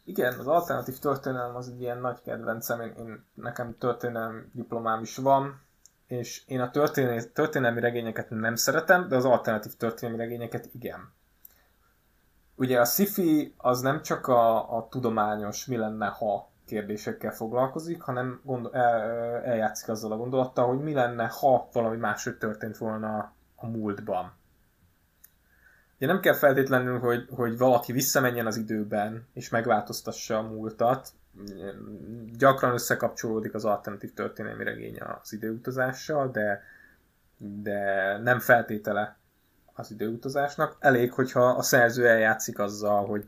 Igen, 0.03 0.39
az 0.39 0.47
alternatív 0.47 0.97
történelem 0.97 1.55
az 1.55 1.67
egy 1.67 1.81
ilyen 1.81 1.99
nagy 1.99 2.21
kedvencem, 2.21 2.81
én, 2.81 2.93
én 2.97 3.23
nekem 3.33 3.75
történelmi 3.77 4.41
diplomám 4.51 5.01
is 5.01 5.17
van, 5.17 5.61
és 6.07 6.43
én 6.47 6.59
a 6.59 6.69
történelmi, 6.69 7.31
történelmi 7.33 7.79
regényeket 7.79 8.29
nem 8.29 8.55
szeretem, 8.55 9.07
de 9.07 9.15
az 9.15 9.25
alternatív 9.25 9.73
történelmi 9.73 10.17
regényeket 10.17 10.69
igen. 10.73 11.17
Ugye 12.59 12.79
a 12.79 12.85
sci 12.85 13.53
az 13.57 13.81
nem 13.81 14.01
csak 14.01 14.27
a, 14.27 14.77
a 14.77 14.87
tudományos 14.89 15.65
mi 15.65 15.77
lenne, 15.77 16.07
ha 16.07 16.49
kérdésekkel 16.65 17.31
foglalkozik, 17.31 18.01
hanem 18.01 18.41
gondol, 18.43 18.73
el, 18.73 19.01
eljátszik 19.43 19.89
azzal 19.89 20.11
a 20.11 20.17
gondolattal, 20.17 20.67
hogy 20.67 20.79
mi 20.79 20.93
lenne, 20.93 21.27
ha 21.27 21.69
valami 21.73 21.97
máshogy 21.97 22.37
történt 22.37 22.77
volna 22.77 23.33
a 23.55 23.67
múltban. 23.67 24.33
Ugye 25.95 26.07
nem 26.07 26.19
kell 26.19 26.33
feltétlenül, 26.33 26.99
hogy, 26.99 27.27
hogy 27.35 27.57
valaki 27.57 27.91
visszamenjen 27.91 28.45
az 28.45 28.57
időben, 28.57 29.27
és 29.33 29.49
megváltoztassa 29.49 30.37
a 30.37 30.41
múltat. 30.41 31.11
Gyakran 32.37 32.73
összekapcsolódik 32.73 33.53
az 33.53 33.65
alternatív 33.65 34.13
történelmi 34.13 34.63
regény 34.63 34.97
az 35.21 35.33
időutazással, 35.33 36.31
de, 36.31 36.63
de 37.37 38.17
nem 38.17 38.39
feltétele 38.39 39.18
az 39.79 39.91
időutazásnak. 39.91 40.75
Elég, 40.79 41.11
hogyha 41.13 41.43
a 41.49 41.61
szerző 41.61 42.07
eljátszik 42.07 42.59
azzal, 42.59 43.05
hogy 43.05 43.25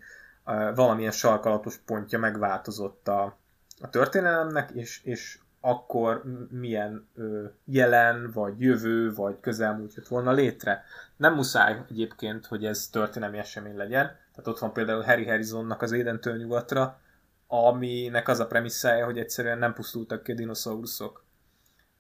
valamilyen 0.76 1.12
sarkalatos 1.12 1.78
pontja 1.78 2.20
megváltozott 2.20 3.08
a, 3.08 3.38
a 3.82 3.90
történelemnek, 3.90 4.72
és, 4.72 5.04
és 5.04 5.40
akkor 5.62 6.24
milyen 6.50 7.08
ö, 7.16 7.46
jelen, 7.66 8.32
vagy 8.34 8.62
jövő, 8.62 9.14
vagy 9.14 9.40
közelmúlt 9.40 9.94
jött 9.94 10.08
volna 10.08 10.32
létre. 10.32 10.84
Nem 11.18 11.34
muszáj 11.34 11.82
egyébként, 11.90 12.46
hogy 12.46 12.66
ez 12.66 12.88
történelmi 12.88 13.38
esemény 13.38 13.76
legyen. 13.76 14.06
Tehát 14.06 14.48
ott 14.48 14.60
van 14.60 14.74
például 14.74 15.02
Harry 15.02 15.28
Harrisonnak 15.28 15.82
az 15.82 15.92
Édentől 15.92 16.38
nyugatra, 16.38 17.00
aminek 17.48 18.28
az 18.28 18.40
a 18.40 18.48
premisszája, 18.48 19.06
hogy 19.06 19.18
egyszerűen 19.18 19.58
nem 19.58 19.74
pusztultak 19.74 20.24
ki 20.24 20.32
a 20.32 20.36
dinoszauruszok. 20.36 21.24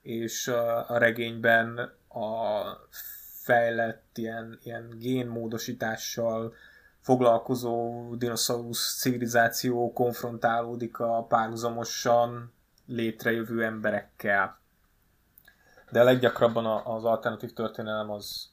És 0.01 0.47
a, 0.47 0.89
a 0.89 0.97
regényben 0.97 1.77
a 2.07 2.61
fejlett 3.43 4.17
ilyen, 4.17 4.59
ilyen 4.63 4.89
génmódosítással 4.97 6.53
foglalkozó 6.99 8.15
dinoszaurusz 8.15 8.99
civilizáció 8.99 9.93
konfrontálódik 9.93 10.99
a 10.99 11.23
párhuzamosan 11.23 12.53
létrejövő 12.85 13.63
emberekkel. 13.63 14.59
De 15.91 16.03
leggyakrabban 16.03 16.65
az 16.85 17.05
alternatív 17.05 17.53
történelem 17.53 18.09
az 18.09 18.51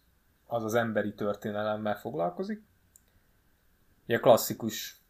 az, 0.48 0.64
az 0.64 0.74
emberi 0.74 1.14
történelemmel 1.14 1.96
foglalkozik. 1.98 2.62
Ugye 4.04 4.18
klasszikus, 4.18 5.00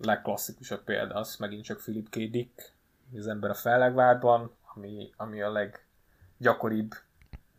legklasszikusabb 0.00 0.84
példa 0.84 1.14
az 1.14 1.36
megint 1.36 1.64
csak 1.64 1.78
Philip 1.78 2.08
K. 2.08 2.16
Dick, 2.16 2.74
az 3.16 3.26
ember 3.26 3.50
a 3.50 3.54
fellegvárban, 3.54 4.56
ami, 4.74 5.12
ami 5.16 5.42
a 5.42 5.52
leggyakoribb 5.52 6.94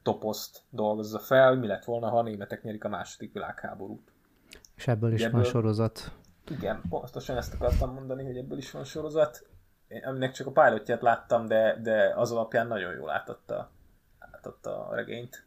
toposzt 0.04 0.62
dolgozza 0.70 1.20
fel, 1.20 1.56
mi 1.56 1.68
lett 1.68 1.84
volna, 1.84 2.10
ha 2.10 2.18
a 2.18 2.24
németek 2.24 2.64
nyerik 2.64 2.84
a 2.84 2.90
második 2.90 3.34
világháborút. 3.34 4.12
És 4.76 4.88
ebből 4.88 5.14
is 5.14 5.22
ebből, 5.22 5.42
van 5.42 5.50
sorozat. 5.50 6.12
Igen, 6.50 6.82
pontosan 6.90 7.38
ezt 7.38 7.54
akartam 7.54 7.94
mondani, 7.94 8.24
hogy 8.24 8.38
ebből 8.38 8.58
is 8.58 8.72
van 8.72 8.84
sorozat 8.84 9.46
aminek 10.02 10.32
csak 10.32 10.48
a 10.48 10.52
pilotját 10.52 11.02
láttam, 11.02 11.48
de, 11.48 11.78
de 11.82 12.14
az 12.16 12.32
alapján 12.32 12.68
nagyon 12.68 12.94
jól 12.94 13.10
átadta, 13.10 13.72
átadta 14.20 14.88
a 14.88 14.96
regényt. 14.96 15.46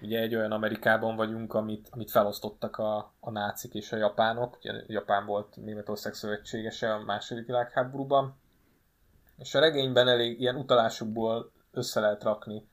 Ugye 0.00 0.20
egy 0.20 0.34
olyan 0.34 0.52
Amerikában 0.52 1.16
vagyunk, 1.16 1.54
amit, 1.54 1.88
amit 1.90 2.10
felosztottak 2.10 2.76
a, 2.76 3.12
a 3.20 3.30
nácik 3.30 3.74
és 3.74 3.92
a 3.92 3.96
japánok. 3.96 4.56
Ugye 4.56 4.82
Japán 4.86 5.26
volt 5.26 5.56
Németország 5.56 6.14
szövetségese 6.14 6.94
a 6.94 7.04
második 7.04 7.46
világháborúban. 7.46 8.36
És 9.36 9.54
a 9.54 9.60
regényben 9.60 10.08
elég 10.08 10.40
ilyen 10.40 10.56
utalásokból 10.56 11.52
össze 11.78 12.00
lehet 12.00 12.22
rakni, 12.22 12.68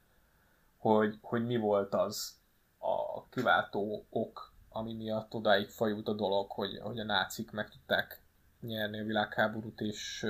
hogy, 0.77 1.17
hogy 1.21 1.45
mi 1.45 1.57
volt 1.57 1.93
az 1.93 2.39
a 2.77 3.27
kiváltó 3.29 4.05
ok, 4.09 4.53
ami 4.69 4.93
miatt 4.93 5.33
odáig 5.33 5.69
fajult 5.69 6.07
a 6.07 6.13
dolog, 6.13 6.51
hogy, 6.51 6.79
hogy 6.81 6.99
a 6.99 7.03
nácik 7.03 7.51
meg 7.51 7.69
tudták 7.69 8.23
nyerni 8.61 8.99
a 8.99 9.03
világháborút, 9.03 9.81
és 9.81 10.23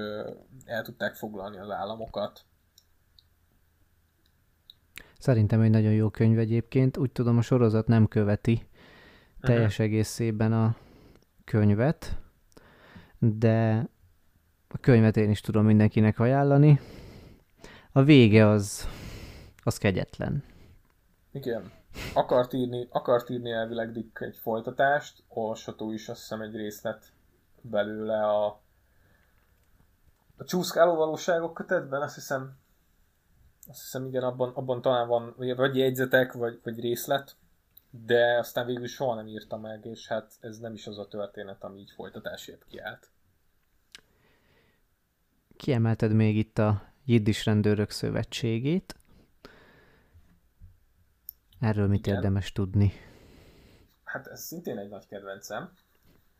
el 0.65 0.83
tudták 0.83 1.15
foglalni 1.15 1.57
az 1.57 1.69
államokat. 1.69 2.45
Szerintem 5.19 5.61
egy 5.61 5.69
nagyon 5.69 5.91
jó 5.91 6.09
könyv 6.09 6.39
egyébként. 6.39 6.97
Úgy 6.97 7.11
tudom, 7.11 7.37
a 7.37 7.41
sorozat 7.41 7.87
nem 7.87 8.07
követi 8.07 8.67
teljes 9.41 9.71
uh-huh. 9.71 9.85
egészében 9.85 10.53
a 10.53 10.75
könyvet, 11.43 12.17
de 13.19 13.89
a 14.67 14.77
könyvet 14.77 15.17
én 15.17 15.29
is 15.29 15.41
tudom 15.41 15.65
mindenkinek 15.65 16.19
ajánlani. 16.19 16.79
A 17.97 18.03
vége 18.03 18.47
az, 18.47 18.87
az 19.63 19.77
kegyetlen. 19.77 20.43
Igen. 21.31 21.71
Akart 22.13 22.53
írni, 22.53 22.87
akart 22.91 23.29
írni 23.29 23.51
elvileg 23.51 23.91
Dick 23.91 24.21
egy 24.21 24.35
folytatást, 24.35 25.23
olvasható 25.27 25.91
is 25.91 26.09
azt 26.09 26.19
hiszem 26.19 26.41
egy 26.41 26.55
részlet 26.55 27.13
belőle 27.61 28.27
a, 28.27 28.45
a 30.37 30.43
csúszkáló 30.43 30.95
valóságok 30.95 31.53
kötetben, 31.53 32.01
azt 32.01 32.15
hiszem, 32.15 32.57
azt 33.67 33.79
hiszem 33.79 34.05
igen, 34.05 34.23
abban, 34.23 34.51
abban 34.53 34.81
talán 34.81 35.07
van 35.07 35.33
vagy 35.37 35.75
jegyzetek, 35.75 36.33
vagy, 36.33 36.59
vagy 36.63 36.79
részlet, 36.79 37.35
de 37.89 38.37
aztán 38.37 38.65
végül 38.65 38.87
soha 38.87 39.15
nem 39.15 39.27
írta 39.27 39.57
meg, 39.57 39.85
és 39.85 40.07
hát 40.07 40.33
ez 40.39 40.59
nem 40.59 40.73
is 40.73 40.87
az 40.87 40.97
a 40.97 41.07
történet, 41.07 41.63
ami 41.63 41.79
így 41.79 41.91
folytatásért 41.91 42.65
kiállt. 42.65 43.09
Kiemelted 45.57 46.13
még 46.13 46.37
itt 46.37 46.57
a 46.57 46.93
Jiddis 47.05 47.45
Rendőrök 47.45 47.89
Szövetségét. 47.89 48.95
Erről 51.59 51.87
mit 51.87 52.05
Igen. 52.05 52.15
érdemes 52.15 52.51
tudni? 52.51 52.91
Hát 54.03 54.27
ez 54.27 54.41
szintén 54.41 54.77
egy 54.77 54.89
nagy 54.89 55.07
kedvencem 55.07 55.71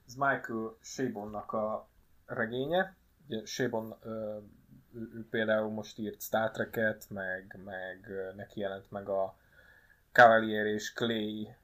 ez 0.08 0.14
Michael 0.14 0.76
Shabonnak 0.82 1.52
a 1.52 1.88
regénye. 2.26 2.96
Ugye 3.28 3.46
Shabon 3.46 3.96
ő, 4.94 5.10
ő 5.14 5.28
például 5.30 5.70
most 5.70 6.00
írt 6.00 6.22
Star 6.22 6.52
Trek-et, 6.52 7.06
meg, 7.10 7.60
meg 7.66 8.12
neki 8.36 8.60
jelent 8.60 8.92
meg 8.92 9.10
a 9.10 9.36
Cavalier 10.12 10.66
és 10.66 10.94
Clay 10.94 11.56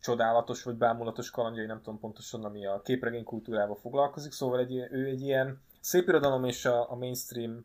csodálatos 0.00 0.62
vagy 0.62 0.74
bámulatos 0.74 1.30
kalandjai, 1.30 1.66
nem 1.66 1.78
tudom 1.82 1.98
pontosan, 1.98 2.44
ami 2.44 2.66
a 2.66 2.82
képregény 2.82 3.24
kultúrával 3.24 3.76
foglalkozik, 3.76 4.32
szóval 4.32 4.58
egy, 4.58 4.74
ő 4.74 5.06
egy 5.06 5.20
ilyen 5.20 5.62
szép 5.80 6.08
irodalom 6.08 6.44
és 6.44 6.64
a, 6.64 6.90
a 6.90 6.94
mainstream, 6.94 7.64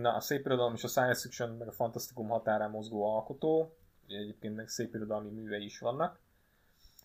na 0.00 0.14
a 0.14 0.20
szép 0.20 0.44
irodalom 0.44 0.74
és 0.74 0.84
a 0.84 0.88
science 0.88 1.20
fiction 1.20 1.50
meg 1.50 1.68
a 1.68 1.72
fantasztikum 1.72 2.28
határán 2.28 2.70
mozgó 2.70 3.14
alkotó, 3.14 3.76
egyébként 4.06 4.56
meg 4.56 4.68
szép 4.68 4.94
irodalmi 4.94 5.30
művei 5.30 5.64
is 5.64 5.78
vannak, 5.78 6.20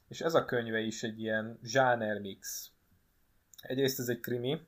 és 0.08 0.22
ez 0.22 0.34
a 0.34 0.46
könyve 0.46 0.80
is 0.80 1.04
egy 1.04 1.20
ilyen 1.20 1.60
zsáner 1.64 2.20
mix. 2.20 2.72
Egyrészt 3.62 4.00
ez 4.00 4.08
egy 4.08 4.20
krimi, 4.20 4.68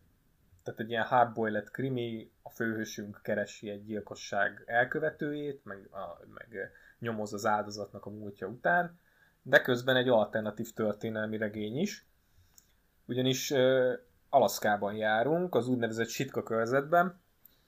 tehát 0.64 0.80
egy 0.80 0.90
ilyen 0.90 1.04
hardboiled 1.04 1.72
krimi, 1.72 2.32
a 2.42 2.50
főhősünk 2.50 3.20
keresi 3.24 3.70
egy 3.70 3.86
gyilkosság 3.86 4.64
elkövetőjét, 4.66 5.66
meg, 5.66 5.90
a, 5.92 6.26
meg 6.34 6.72
nyomoz 7.00 7.34
az 7.34 7.46
áldozatnak 7.46 8.06
a 8.06 8.10
múltja 8.10 8.48
után, 8.48 9.00
de 9.42 9.62
közben 9.62 9.96
egy 9.96 10.10
alternatív 10.10 10.74
történelmi 10.74 11.38
regény 11.38 11.78
is, 11.78 12.08
ugyanis 13.06 13.52
uh, 13.52 13.94
Alaszkában 14.30 14.94
járunk, 14.94 15.56
az 15.56 15.68
úgynevezett 15.68 16.08
Sitka 16.08 16.44
körzetben, 16.44 17.22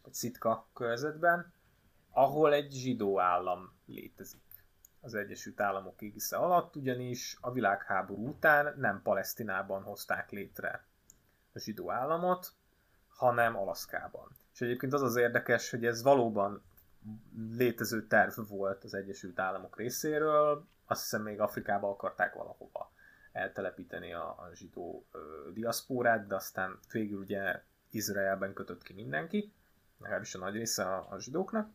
vagy 0.10 0.18
Sitka 0.18 0.70
körzetben, 0.74 1.54
ahol 2.12 2.54
egy 2.54 2.72
zsidó 2.72 3.20
állam 3.20 3.74
létezik 3.86 4.42
az 5.02 5.14
Egyesült 5.14 5.62
Államok 5.62 6.02
égisze 6.02 6.38
alatt, 6.38 6.76
ugyanis 6.76 7.38
a 7.42 7.52
világháború 7.52 8.28
után 8.28 8.74
nem 8.78 9.02
Palesztinában 9.02 9.84
hozták 9.84 10.30
létre 10.30 10.86
a 11.54 11.60
zsidó 11.60 11.92
államot, 11.92 12.54
hanem 13.08 13.58
Alaszkában. 13.58 14.28
És 14.54 14.62
egyébként 14.62 14.94
az 14.94 15.02
az 15.02 15.16
érdekes, 15.16 15.70
hogy 15.70 15.86
ez 15.86 16.04
valóban 16.04 16.64
létező 17.58 18.08
terv 18.08 18.40
volt 18.48 18.84
az 18.84 18.94
Egyesült 18.94 19.40
Államok 19.40 19.78
részéről, 19.78 20.68
azt 20.86 21.02
hiszem 21.02 21.22
még 21.22 21.40
Afrikába 21.40 21.90
akarták 21.90 22.34
valahova 22.34 22.92
eltelepíteni 23.32 24.14
a, 24.14 24.28
a 24.28 24.50
zsidó 24.54 25.06
ö, 25.12 25.20
diaszpórát, 25.54 26.28
de 26.28 26.36
aztán 26.36 26.80
végül 26.92 27.20
ugye 27.20 27.64
Izraelben 27.92 28.54
kötött 28.54 28.84
ki 28.84 28.94
mindenki, 28.94 29.54
legalábbis 30.00 30.36
a 30.36 30.40
nagy 30.40 30.54
része 30.54 30.84
a, 30.84 31.08
a 31.10 31.20
zsidóknak. 31.20 31.70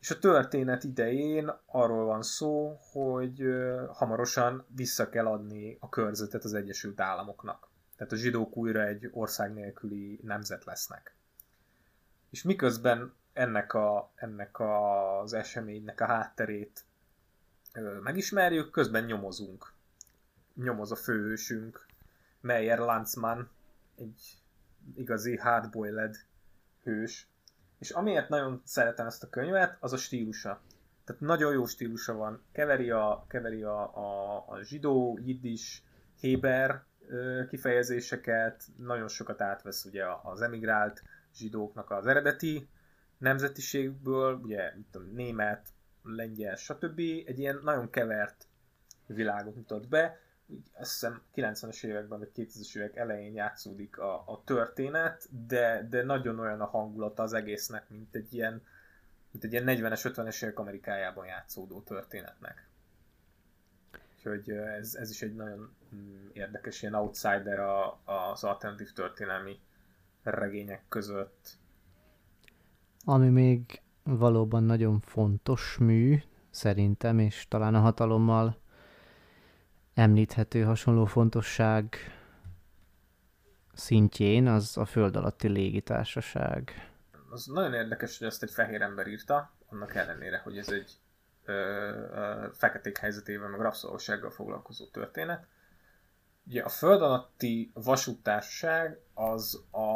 És 0.00 0.10
a 0.10 0.18
történet 0.18 0.84
idején 0.84 1.52
arról 1.66 2.04
van 2.04 2.22
szó, 2.22 2.80
hogy 2.92 3.42
hamarosan 3.88 4.66
vissza 4.68 5.08
kell 5.08 5.26
adni 5.26 5.76
a 5.80 5.88
körzetet 5.88 6.44
az 6.44 6.54
Egyesült 6.54 7.00
Államoknak. 7.00 7.68
Tehát 7.96 8.12
a 8.12 8.16
zsidók 8.16 8.56
újra 8.56 8.82
egy 8.82 9.10
ország 9.12 9.54
nélküli 9.54 10.20
nemzet 10.22 10.64
lesznek. 10.64 11.14
és 12.30 12.42
miközben 12.42 13.14
ennek, 13.32 13.72
a, 13.72 14.10
ennek 14.14 14.58
a, 14.58 15.20
az 15.20 15.32
eseménynek 15.32 16.00
a 16.00 16.06
hátterét 16.06 16.84
megismerjük, 18.02 18.70
közben 18.70 19.04
nyomozunk. 19.04 19.72
Nyomoz 20.54 20.92
a 20.92 20.96
főhősünk, 20.96 21.86
Meyer 22.40 22.78
Lanzmann, 22.78 23.40
egy 23.96 24.42
igazi 24.94 25.36
hardboiled 25.36 26.16
hős. 26.86 27.28
És 27.78 27.90
amiért 27.90 28.28
nagyon 28.28 28.60
szeretem 28.64 29.06
ezt 29.06 29.22
a 29.22 29.28
könyvet, 29.28 29.76
az 29.80 29.92
a 29.92 29.96
stílusa. 29.96 30.60
Tehát 31.04 31.22
nagyon 31.22 31.52
jó 31.52 31.66
stílusa 31.66 32.14
van. 32.14 32.42
Keveri 32.52 32.90
a, 32.90 33.24
keveri 33.28 33.62
a, 33.62 33.96
a, 33.96 34.44
a 34.48 34.62
zsidó, 34.62 35.18
jiddis, 35.22 35.82
héber 36.20 36.84
kifejezéseket, 37.48 38.64
nagyon 38.76 39.08
sokat 39.08 39.40
átvesz 39.40 39.84
ugye 39.84 40.04
az 40.22 40.42
emigrált 40.42 41.02
zsidóknak 41.34 41.90
az 41.90 42.06
eredeti 42.06 42.68
nemzetiségből, 43.18 44.34
ugye 44.34 44.72
tudom, 44.90 45.08
német, 45.14 45.68
lengyel, 46.02 46.56
stb. 46.56 46.98
Egy 46.98 47.38
ilyen 47.38 47.60
nagyon 47.62 47.90
kevert 47.90 48.48
világot 49.06 49.54
mutat 49.54 49.88
be. 49.88 50.18
Azt 50.72 50.90
hiszem 50.90 51.22
90-es 51.34 51.84
években 51.84 52.18
vagy 52.18 52.30
2000-es 52.36 52.76
évek 52.76 52.96
elején 52.96 53.34
játszódik 53.34 53.98
a, 53.98 54.14
a 54.14 54.42
történet, 54.44 55.28
de, 55.46 55.86
de 55.90 56.02
nagyon 56.02 56.38
olyan 56.38 56.60
a 56.60 56.66
hangulata 56.66 57.22
az 57.22 57.32
egésznek, 57.32 57.88
mint 57.88 58.14
egy 58.14 58.34
ilyen, 58.34 58.62
mint 59.30 59.44
egy 59.44 59.52
ilyen 59.52 59.64
40-es, 59.66 60.12
50-es 60.14 60.42
évek 60.42 60.58
Amerikájában 60.58 61.26
játszódó 61.26 61.80
történetnek. 61.80 62.68
Úgyhogy 64.16 64.50
ez, 64.50 64.94
ez 64.94 65.10
is 65.10 65.22
egy 65.22 65.34
nagyon 65.34 65.74
mm, 65.94 66.26
érdekes 66.32 66.82
ilyen 66.82 66.94
outsider 66.94 67.58
a, 67.58 67.98
az 68.04 68.44
alternatív 68.44 68.92
történelmi 68.92 69.60
regények 70.22 70.82
között. 70.88 71.58
Ami 73.04 73.28
még 73.28 73.80
valóban 74.02 74.62
nagyon 74.62 75.00
fontos 75.00 75.76
mű, 75.78 76.18
szerintem, 76.50 77.18
és 77.18 77.48
talán 77.48 77.74
a 77.74 77.80
hatalommal 77.80 78.58
említhető 79.96 80.62
hasonló 80.62 81.04
fontosság 81.04 81.96
szintjén, 83.72 84.46
az 84.46 84.76
a 84.76 84.84
föld 84.84 85.16
alatti 85.16 85.48
légitársaság. 85.48 86.90
Az 87.30 87.46
nagyon 87.46 87.74
érdekes, 87.74 88.18
hogy 88.18 88.26
ezt 88.26 88.42
egy 88.42 88.50
fehér 88.50 88.82
ember 88.82 89.06
írta, 89.06 89.52
annak 89.68 89.94
ellenére, 89.94 90.38
hogy 90.38 90.58
ez 90.58 90.68
egy 90.68 90.92
ö, 91.44 91.52
ö, 91.52 92.46
feketék 92.52 92.98
helyzetével, 92.98 93.48
meg 93.48 93.60
rabszolgasággal 93.60 94.30
foglalkozó 94.30 94.86
történet. 94.86 95.46
Ugye 96.46 96.62
a 96.62 96.68
föld 96.68 97.02
alatti 97.02 97.70
vasúttársaság 97.74 98.98
az 99.14 99.64
a 99.70 99.86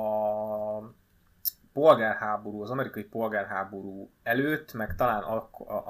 polgárháború, 1.72 2.62
az 2.62 2.70
amerikai 2.70 3.04
polgárháború 3.04 4.10
előtt, 4.22 4.72
meg 4.72 4.96
talán 4.96 5.22
az, 5.22 5.42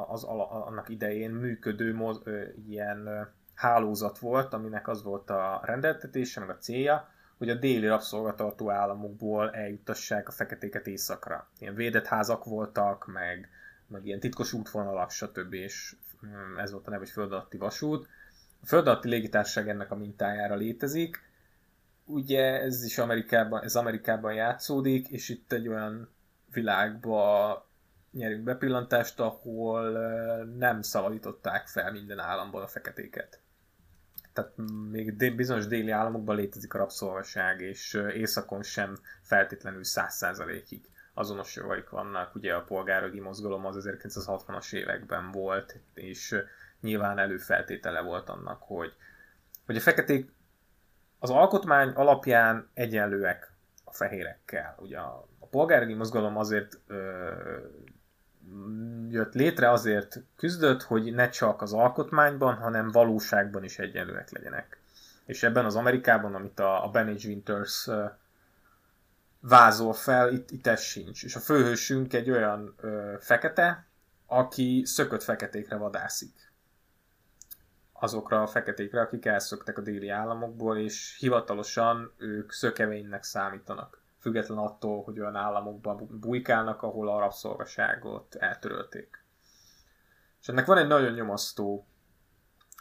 az, 0.08 0.24
annak 0.48 0.88
idején 0.88 1.30
működő 1.30 1.94
moz, 1.94 2.20
ö, 2.24 2.42
ilyen 2.66 3.30
hálózat 3.60 4.18
volt, 4.18 4.52
aminek 4.52 4.88
az 4.88 5.02
volt 5.02 5.30
a 5.30 5.60
rendeltetése, 5.64 6.40
meg 6.40 6.48
a 6.48 6.58
célja, 6.58 7.08
hogy 7.38 7.50
a 7.50 7.54
déli 7.54 7.86
rabszolgatartó 7.86 8.70
államokból 8.70 9.50
eljuttassák 9.50 10.28
a 10.28 10.32
feketéket 10.32 10.86
északra. 10.86 11.48
Ilyen 11.58 11.74
védett 11.74 12.06
házak 12.06 12.44
voltak, 12.44 13.06
meg, 13.06 13.48
meg 13.86 14.06
ilyen 14.06 14.20
titkos 14.20 14.52
útvonalak, 14.52 15.10
stb. 15.10 15.52
És 15.52 15.96
mm, 16.26 16.58
ez 16.58 16.72
volt 16.72 16.86
a 16.86 16.90
neve, 16.90 17.02
hogy 17.02 17.10
föld 17.12 17.32
alatti 17.32 17.56
vasút. 17.56 18.08
A 18.62 18.66
föld 18.66 18.86
alatti 18.86 19.08
légitársaság 19.08 19.68
ennek 19.68 19.90
a 19.90 19.96
mintájára 19.96 20.54
létezik. 20.54 21.22
Ugye 22.04 22.60
ez 22.60 22.84
is 22.84 22.98
Amerikában, 22.98 23.62
ez 23.62 23.76
Amerikában 23.76 24.34
játszódik, 24.34 25.08
és 25.08 25.28
itt 25.28 25.52
egy 25.52 25.68
olyan 25.68 26.08
világba 26.52 27.68
nyerünk 28.12 28.44
bepillantást, 28.44 29.20
ahol 29.20 29.90
nem 30.58 30.82
szabadították 30.82 31.66
fel 31.66 31.92
minden 31.92 32.18
államból 32.18 32.62
a 32.62 32.68
feketéket. 32.68 33.40
Tehát 34.32 34.52
még 34.90 35.34
bizonyos 35.36 35.66
déli 35.66 35.90
államokban 35.90 36.36
létezik 36.36 36.74
a 36.74 36.78
rabszolgaság, 36.78 37.60
és 37.60 37.94
északon 38.14 38.62
sem 38.62 38.96
feltétlenül 39.22 39.84
száz 39.84 40.14
százalékig 40.14 40.88
azonos 41.14 41.56
jogaik 41.56 41.88
vannak. 41.88 42.34
Ugye 42.34 42.54
a 42.54 42.64
polgárjogi 42.64 43.20
mozgalom 43.20 43.66
az 43.66 43.88
1960-as 43.88 44.74
években 44.74 45.30
volt, 45.30 45.80
és 45.94 46.36
nyilván 46.80 47.18
előfeltétele 47.18 48.00
volt 48.00 48.28
annak, 48.28 48.62
hogy, 48.62 48.92
hogy 49.66 49.76
a 49.76 49.80
feketék 49.80 50.32
az 51.18 51.30
alkotmány 51.30 51.88
alapján 51.88 52.70
egyenlőek 52.74 53.52
a 53.84 53.92
fehérekkel. 53.92 54.76
Ugye 54.78 54.98
a, 54.98 55.28
a 55.38 55.46
polgárjogi 55.46 55.94
mozgalom 55.94 56.36
azért 56.36 56.80
ö, 56.86 57.30
jött 59.08 59.34
létre, 59.34 59.70
azért 59.70 60.22
küzdött, 60.36 60.82
hogy 60.82 61.14
ne 61.14 61.28
csak 61.28 61.62
az 61.62 61.72
alkotmányban, 61.72 62.54
hanem 62.54 62.90
valóságban 62.90 63.64
is 63.64 63.78
egyenlőek 63.78 64.30
legyenek. 64.30 64.80
És 65.24 65.42
ebben 65.42 65.64
az 65.64 65.76
Amerikában, 65.76 66.34
amit 66.34 66.60
a, 66.60 66.84
a 66.84 66.88
Ben 66.88 67.16
H. 67.16 67.24
Winters 67.24 67.88
vázol 69.40 69.92
fel, 69.92 70.32
itt, 70.32 70.50
itt 70.50 70.66
ez 70.66 70.80
sincs. 70.80 71.24
És 71.24 71.36
a 71.36 71.40
főhősünk 71.40 72.12
egy 72.12 72.30
olyan 72.30 72.74
uh, 72.82 73.14
fekete, 73.18 73.86
aki 74.26 74.82
szökött 74.84 75.22
feketékre 75.22 75.76
vadászik. 75.76 76.52
Azokra 77.92 78.42
a 78.42 78.46
feketékre, 78.46 79.00
akik 79.00 79.24
elszöktek 79.24 79.78
a 79.78 79.82
déli 79.82 80.08
államokból, 80.08 80.78
és 80.78 81.16
hivatalosan 81.18 82.12
ők 82.18 82.52
szökevénynek 82.52 83.22
számítanak 83.22 83.99
független 84.20 84.58
attól, 84.58 85.02
hogy 85.02 85.20
olyan 85.20 85.36
államokban 85.36 86.08
bujkálnak, 86.20 86.82
ahol 86.82 87.08
a 87.08 87.18
rabszolgaságot 87.18 88.34
eltörölték. 88.34 89.24
És 90.40 90.48
ennek 90.48 90.66
van 90.66 90.78
egy 90.78 90.86
nagyon 90.86 91.12
nyomasztó 91.12 91.86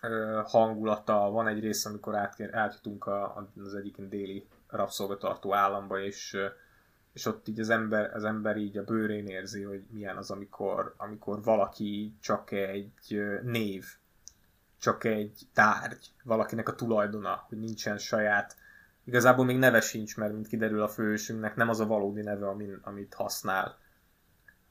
ö, 0.01 0.41
hangulata, 0.45 1.29
van 1.29 1.47
egy 1.47 1.59
rész, 1.59 1.85
amikor 1.85 2.15
át, 2.15 2.41
átjutunk 2.51 3.05
a, 3.05 3.49
az 3.63 3.75
egyik 3.75 3.97
déli 3.97 4.47
rabszolgatartó 4.67 5.53
államba, 5.53 5.99
és, 5.99 6.37
és 7.13 7.25
ott 7.25 7.47
így 7.47 7.59
az 7.59 7.69
ember, 7.69 8.15
az 8.15 8.23
ember 8.23 8.57
így 8.57 8.77
a 8.77 8.83
bőrén 8.83 9.27
érzi, 9.27 9.63
hogy 9.63 9.83
milyen 9.89 10.17
az, 10.17 10.31
amikor, 10.31 10.93
amikor 10.97 11.43
valaki 11.43 12.15
csak 12.19 12.51
egy 12.51 13.21
név, 13.43 13.85
csak 14.79 15.03
egy 15.03 15.41
tárgy, 15.53 16.13
valakinek 16.23 16.69
a 16.69 16.75
tulajdona, 16.75 17.45
hogy 17.47 17.59
nincsen 17.59 17.97
saját 17.97 18.55
Igazából 19.09 19.45
még 19.45 19.57
neve 19.57 19.81
sincs, 19.81 20.17
mert 20.17 20.33
mint 20.33 20.47
kiderül 20.47 20.81
a 20.81 20.87
fősünknek, 20.87 21.55
nem 21.55 21.69
az 21.69 21.79
a 21.79 21.85
valódi 21.85 22.21
neve, 22.21 22.47
amin, 22.47 22.79
amit 22.81 23.13
használ. 23.13 23.77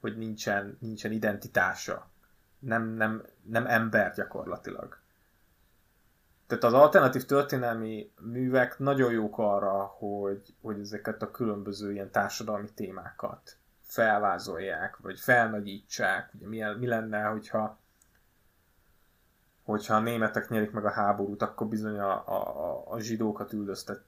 Hogy 0.00 0.16
nincsen, 0.16 0.76
nincsen 0.80 1.12
identitása. 1.12 2.10
Nem, 2.58 2.88
nem, 2.88 3.22
nem 3.42 3.66
ember 3.66 4.12
gyakorlatilag. 4.14 4.98
Tehát 6.46 6.64
az 6.64 6.72
alternatív 6.72 7.24
történelmi 7.24 8.12
művek 8.20 8.78
nagyon 8.78 9.12
jók 9.12 9.38
arra, 9.38 9.84
hogy, 9.84 10.54
hogy 10.60 10.80
ezeket 10.80 11.22
a 11.22 11.30
különböző 11.30 11.92
ilyen 11.92 12.10
társadalmi 12.10 12.68
témákat 12.74 13.56
felvázolják, 13.82 14.96
vagy 14.96 15.20
felnagyítsák. 15.20 16.30
Ugye 16.34 16.46
mi, 16.46 16.62
mi 16.78 16.86
lenne, 16.86 17.22
hogyha 17.22 17.78
hogyha 19.68 19.94
a 19.94 20.00
németek 20.00 20.48
nyerik 20.48 20.70
meg 20.70 20.84
a 20.84 20.90
háborút, 20.90 21.42
akkor 21.42 21.66
bizony 21.66 21.98
a, 21.98 22.12
a, 22.12 22.84
a 22.86 23.00
zsidókat 23.00 23.52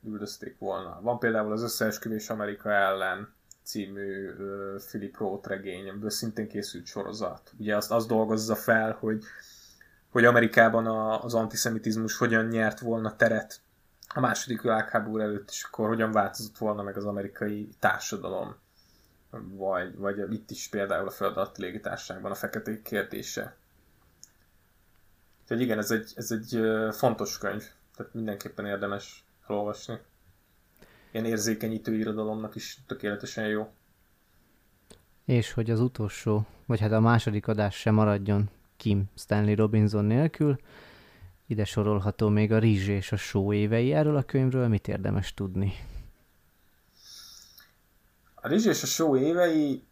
üldözték 0.05 0.59
volna. 0.59 0.99
Van 1.03 1.19
például 1.19 1.53
az 1.53 1.63
Összeesküvés 1.63 2.31
Amerika 2.31 2.71
ellen 2.73 3.35
című 3.63 4.29
uh, 4.29 4.81
Philip 4.87 5.17
Roth 5.17 5.49
regény, 5.49 5.89
amiből 5.89 6.11
szintén 6.11 6.49
készült 6.49 6.87
sorozat. 6.87 7.53
Ugye 7.59 7.77
azt, 7.77 7.91
azt 7.91 8.09
dolgozza 8.09 8.55
fel, 8.55 8.97
hogy, 9.01 9.25
hogy 10.11 10.25
Amerikában 10.25 10.87
a, 10.87 11.25
az 11.25 11.35
antiszemitizmus 11.35 12.17
hogyan 12.17 12.47
nyert 12.47 12.81
volna 12.81 13.17
teret 13.17 13.61
a 14.15 14.21
második 14.21 14.63
világháború 14.63 15.19
előtt, 15.19 15.49
és 15.49 15.65
akkor 15.65 15.89
hogyan 15.89 16.13
változott 16.13 16.59
volna 16.59 16.83
meg 16.83 16.97
az 16.97 17.05
amerikai 17.05 17.69
társadalom. 17.79 18.57
Vagy, 19.31 19.97
vagy 19.97 20.33
itt 20.33 20.51
is 20.51 20.69
például 20.69 21.07
a 21.07 21.11
föld 21.11 21.37
alatti 21.37 21.63
légitárságban 21.63 22.31
a 22.31 22.35
feketék 22.35 22.83
kérdése 22.83 23.59
Úgyhogy 25.51 25.65
igen, 25.65 25.79
ez 25.79 25.91
egy, 25.91 26.13
ez 26.15 26.31
egy 26.31 26.61
fontos 26.93 27.39
könyv, 27.39 27.65
tehát 27.97 28.15
mindenképpen 28.15 28.67
érdemes 28.67 29.25
elolvasni. 29.49 29.99
Ilyen 31.11 31.25
érzékenyítő 31.25 31.95
irodalomnak 31.95 32.55
is 32.55 32.79
tökéletesen 32.87 33.49
jó. 33.49 33.73
És 35.25 35.53
hogy 35.53 35.71
az 35.71 35.81
utolsó, 35.81 36.47
vagy 36.67 36.81
hát 36.81 36.93
a 36.93 37.01
második 37.01 37.49
adás 37.49 37.75
sem 37.75 37.95
maradjon 37.95 38.51
Kim 38.77 39.05
Stanley 39.17 39.55
Robinson 39.55 40.05
nélkül, 40.05 40.61
ide 41.47 41.65
sorolható 41.65 42.29
még 42.29 42.53
a 42.53 42.59
Rizs 42.59 42.89
és 42.89 43.13
a 43.13 43.17
Só 43.17 43.53
évei. 43.53 43.93
Erről 43.93 44.17
a 44.17 44.23
könyvről 44.23 44.69
mit 44.69 44.89
érdemes 44.89 45.35
tudni? 45.35 45.73
A 48.35 48.49
Rizs 48.49 48.67
és 48.67 48.83
a 48.83 48.87
Só 48.87 49.17
évei 49.17 49.83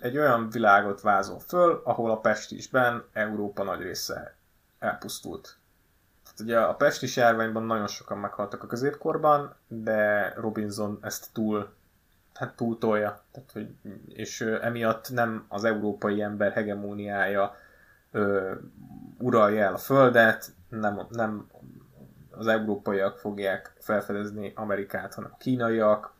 egy 0.00 0.18
olyan 0.18 0.50
világot 0.50 1.00
vázol 1.00 1.38
föl, 1.38 1.80
ahol 1.84 2.10
a 2.10 2.20
pestisben 2.20 3.04
Európa 3.12 3.62
nagy 3.62 3.80
része 3.80 4.36
elpusztult. 4.78 5.56
Tehát 6.24 6.40
ugye 6.40 6.58
a 6.58 6.74
pestis 6.74 7.16
járványban 7.16 7.62
nagyon 7.62 7.86
sokan 7.86 8.18
meghaltak 8.18 8.62
a 8.62 8.66
középkorban, 8.66 9.54
de 9.68 10.32
Robinson 10.36 10.98
ezt 11.02 11.32
túl 11.32 11.74
hát 12.34 12.56
túltolja. 12.56 13.20
Tehát, 13.32 13.52
hogy, 13.52 13.74
és 14.08 14.40
emiatt 14.40 15.10
nem 15.10 15.44
az 15.48 15.64
európai 15.64 16.22
ember 16.22 16.52
hegemóniája 16.52 17.56
ö, 18.10 18.54
uralja 19.18 19.64
el 19.64 19.74
a 19.74 19.78
földet, 19.78 20.52
nem, 20.68 21.00
nem 21.08 21.50
az 22.30 22.46
európaiak 22.46 23.18
fogják 23.18 23.72
felfedezni 23.78 24.52
Amerikát, 24.54 25.14
hanem 25.14 25.30
a 25.32 25.36
kínaiak, 25.38 26.12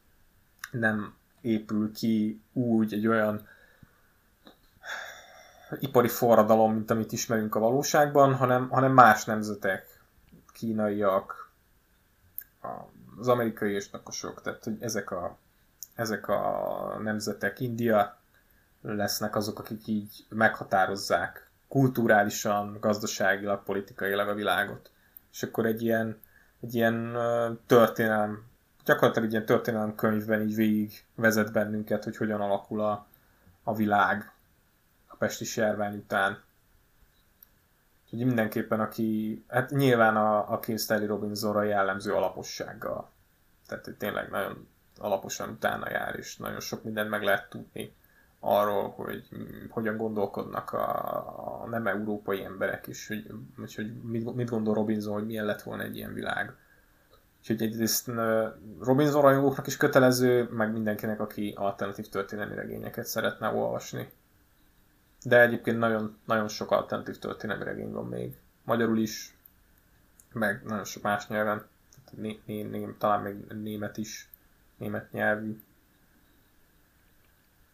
nem 0.71 1.15
épül 1.41 1.93
ki 1.93 2.41
úgy 2.53 2.93
egy 2.93 3.07
olyan 3.07 3.49
ipari 5.79 6.09
forradalom, 6.09 6.73
mint 6.73 6.91
amit 6.91 7.13
ismerünk 7.13 7.55
a 7.55 7.61
valóságban, 7.61 8.35
hanem, 8.35 8.69
hanem 8.69 8.93
más 8.93 9.25
nemzetek, 9.25 10.01
kínaiak, 10.53 11.51
az 13.19 13.29
amerikai 13.29 13.73
érsnakosok, 13.73 14.43
tehát 14.43 14.65
hogy 14.65 14.77
ezek 14.81 15.11
a, 15.11 15.39
ezek 15.95 16.29
a 16.29 16.99
nemzetek, 17.03 17.61
India 17.61 18.19
lesznek 18.83 19.37
azok, 19.37 19.59
akik 19.59 19.87
így 19.87 20.27
meghatározzák 20.29 21.51
kulturálisan, 21.69 22.77
gazdaságilag, 22.81 23.63
politikailag 23.63 24.29
a 24.29 24.35
világot. 24.35 24.91
És 25.33 25.43
akkor 25.43 25.67
egy 25.67 25.83
ilyen, 25.83 26.21
egy 26.61 26.75
ilyen 26.75 27.19
történelem, 27.67 28.46
gyakorlatilag 28.87 29.27
egy 29.29 29.33
ilyen 29.35 29.47
történelem 29.47 29.95
könyvben 29.95 30.41
így 30.41 30.55
végig 30.55 31.05
vezet 31.15 31.53
bennünket, 31.53 32.05
hogy 32.05 32.17
hogyan 32.17 32.41
alakul 32.41 32.81
a, 32.81 33.07
a 33.63 33.75
világ 33.75 34.33
a 35.07 35.17
pestis 35.17 35.57
járvány 35.57 35.97
után. 35.97 36.43
Úgyhogy 38.05 38.27
mindenképpen, 38.27 38.81
aki, 38.81 39.45
hát 39.49 39.71
nyilván 39.71 40.17
a, 40.17 40.53
a 40.53 40.59
Kim 40.59 40.77
Stanley 40.77 41.07
Robinsonra 41.07 41.63
jellemző 41.63 42.13
alapossággal. 42.13 43.11
Tehát, 43.69 43.85
hogy 43.85 43.97
tényleg 43.97 44.31
nagyon 44.31 44.69
alaposan 44.99 45.49
utána 45.49 45.91
jár, 45.91 46.15
és 46.19 46.37
nagyon 46.37 46.61
sok 46.61 46.85
mindent 46.85 47.11
meg 47.11 47.23
lehet 47.23 47.49
tudni 47.49 47.95
arról, 48.41 48.91
hogy 48.91 49.29
hogyan 49.69 49.97
gondolkodnak 49.97 50.73
a, 50.73 51.63
a 51.63 51.69
nem 51.69 51.87
európai 51.87 52.45
emberek 52.45 52.87
is, 52.87 53.09
hogy, 53.09 53.27
hogy 53.75 54.03
mit, 54.03 54.35
mit 54.35 54.51
gondol 54.51 54.75
Robinson, 54.75 55.13
hogy 55.13 55.27
milyen 55.27 55.45
lett 55.45 55.63
volna 55.63 55.83
egy 55.83 55.97
ilyen 55.97 56.13
világ. 56.13 56.55
Úgyhogy 57.49 57.67
egyrészt 57.67 58.11
Robinson 58.81 59.23
rajongóknak 59.23 59.67
is 59.67 59.77
kötelező, 59.77 60.49
meg 60.51 60.73
mindenkinek, 60.73 61.21
aki 61.21 61.55
alternatív 61.57 62.09
történelmi 62.09 62.55
regényeket 62.55 63.07
szeretne 63.07 63.49
olvasni. 63.49 64.09
De 65.23 65.41
egyébként 65.41 65.79
nagyon, 65.79 66.19
nagyon 66.25 66.49
sok 66.49 66.71
alternatív 66.71 67.19
történelmi 67.19 67.65
regény 67.65 67.93
van 67.93 68.07
még. 68.07 68.37
Magyarul 68.65 68.99
is, 68.99 69.37
meg 70.33 70.63
nagyon 70.65 70.85
sok 70.85 71.03
más 71.03 71.29
nyelven. 71.29 71.67
Né, 72.11 72.41
né, 72.45 72.63
né, 72.63 72.95
talán 72.99 73.23
még 73.23 73.37
német 73.63 73.97
is, 73.97 74.31
német 74.77 75.13
nyelvű. 75.13 75.61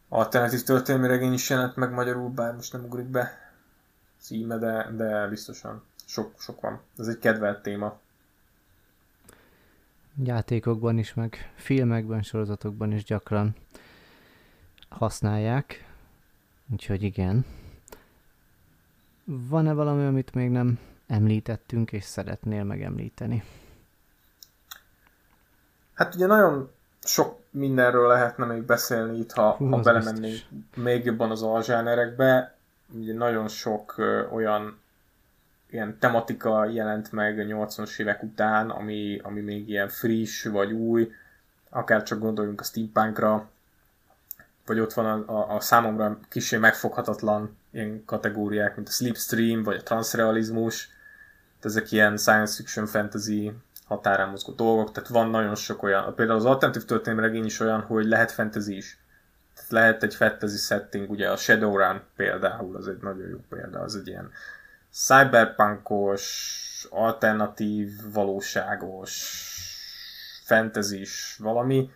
Alternatív 0.09 0.63
történelmi 0.63 1.07
regény 1.07 1.33
is 1.33 1.51
jelent 1.51 1.77
meg 1.77 1.91
magyarul, 1.93 2.29
bár 2.29 2.55
most 2.55 2.73
nem 2.73 2.85
ugrik 2.85 3.07
be 3.07 3.53
címe, 4.19 4.59
de, 4.59 4.91
de 4.97 5.29
biztosan 5.29 5.83
sok, 6.07 6.33
sok 6.39 6.61
van. 6.61 6.81
Ez 6.99 7.07
egy 7.07 7.19
kedvelt 7.19 7.63
téma. 7.63 8.01
Játékokban 10.25 10.99
is, 10.99 11.15
meg 11.15 11.53
filmekben, 11.55 12.23
sorozatokban 12.23 12.93
is 12.93 13.05
gyakran 13.05 13.55
használják. 14.89 15.87
Úgyhogy 16.73 17.03
igen. 17.03 17.45
Van-e 19.25 19.73
valami, 19.73 20.05
amit 20.05 20.35
még 20.35 20.51
nem 20.51 20.79
említettünk, 21.07 21.93
és 21.93 22.05
szeretnél 22.05 22.65
megemlíteni? 22.65 23.43
Hát 25.95 26.15
ugye 26.15 26.27
nagyon 26.27 26.71
sok 27.01 27.39
mindenről 27.51 28.09
lehetne 28.09 28.45
még 28.45 28.63
beszélni 28.63 29.19
itt, 29.19 29.33
ha, 29.33 29.51
Hú, 29.51 29.71
ha 29.71 29.81
belemennénk 29.81 30.41
még 30.75 31.05
jobban 31.05 31.31
az 31.31 31.43
alzsánerekbe. 31.43 32.57
Ugye 32.95 33.15
nagyon 33.15 33.49
sok 33.49 33.95
ö, 33.97 34.29
olyan 34.29 34.82
ilyen 35.73 35.99
tematika 35.99 36.65
jelent 36.65 37.13
meg 37.13 37.39
a 37.39 37.43
80-as 37.43 37.99
évek 37.99 38.23
után, 38.23 38.71
ami, 38.71 39.21
ami 39.23 39.41
még 39.41 39.69
ilyen 39.69 39.89
friss 39.89 40.45
vagy 40.45 40.73
új, 40.73 41.13
akár 41.71 42.03
csak 42.03 42.19
gondoljunk 42.19 42.61
a 42.61 42.65
steampunkra, 42.65 43.51
vagy 44.67 44.81
ott 44.81 44.93
van 44.93 45.07
a, 45.07 45.39
a, 45.39 45.55
a 45.55 45.61
számomra 45.61 46.19
kicsi 46.29 46.57
megfoghatatlan 46.57 47.57
ilyen 47.71 48.03
kategóriák, 48.05 48.77
mint 48.77 48.89
a 48.89 48.91
slipstream, 48.91 49.63
vagy 49.63 49.77
a 49.77 49.83
transrealizmus, 49.83 50.89
ezek 51.61 51.93
ilyen 51.93 52.17
science 52.17 52.55
fiction 52.55 52.87
fantasy 52.87 53.53
határán 53.85 54.29
mozgó 54.29 54.53
dolgok, 54.53 54.93
tehát 54.93 55.09
van 55.09 55.31
nagyon 55.31 55.55
sok 55.55 55.83
olyan, 55.83 56.15
például 56.15 56.39
az 56.39 56.45
alternatív 56.45 56.85
történelmi 56.85 57.27
regény 57.27 57.45
is 57.45 57.61
olyan, 57.61 57.81
hogy 57.81 58.07
lehet 58.07 58.31
fantasy 58.31 58.77
is. 58.77 58.99
Tehát 59.55 59.71
lehet 59.71 60.03
egy 60.03 60.15
fantasy 60.15 60.57
setting, 60.57 61.11
ugye 61.11 61.31
a 61.31 61.37
Shadowrun 61.37 62.01
például, 62.17 62.77
az 62.77 62.89
egy 62.89 62.99
nagyon 63.03 63.29
jó 63.29 63.39
példa, 63.49 63.81
az 63.81 63.97
egy 63.97 64.07
ilyen 64.07 64.31
cyberpunkos, 64.93 66.87
alternatív, 66.91 67.91
valóságos, 68.13 69.13
fantasy 70.45 71.07
valami, 71.39 71.91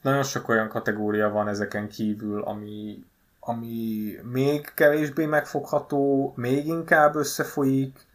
nagyon 0.00 0.22
sok 0.22 0.48
olyan 0.48 0.68
kategória 0.68 1.28
van 1.28 1.48
ezeken 1.48 1.88
kívül, 1.88 2.42
ami, 2.42 3.04
ami 3.40 4.12
még 4.22 4.70
kevésbé 4.74 5.26
megfogható, 5.26 6.32
még 6.36 6.66
inkább 6.66 7.14
összefolyik, 7.14 8.06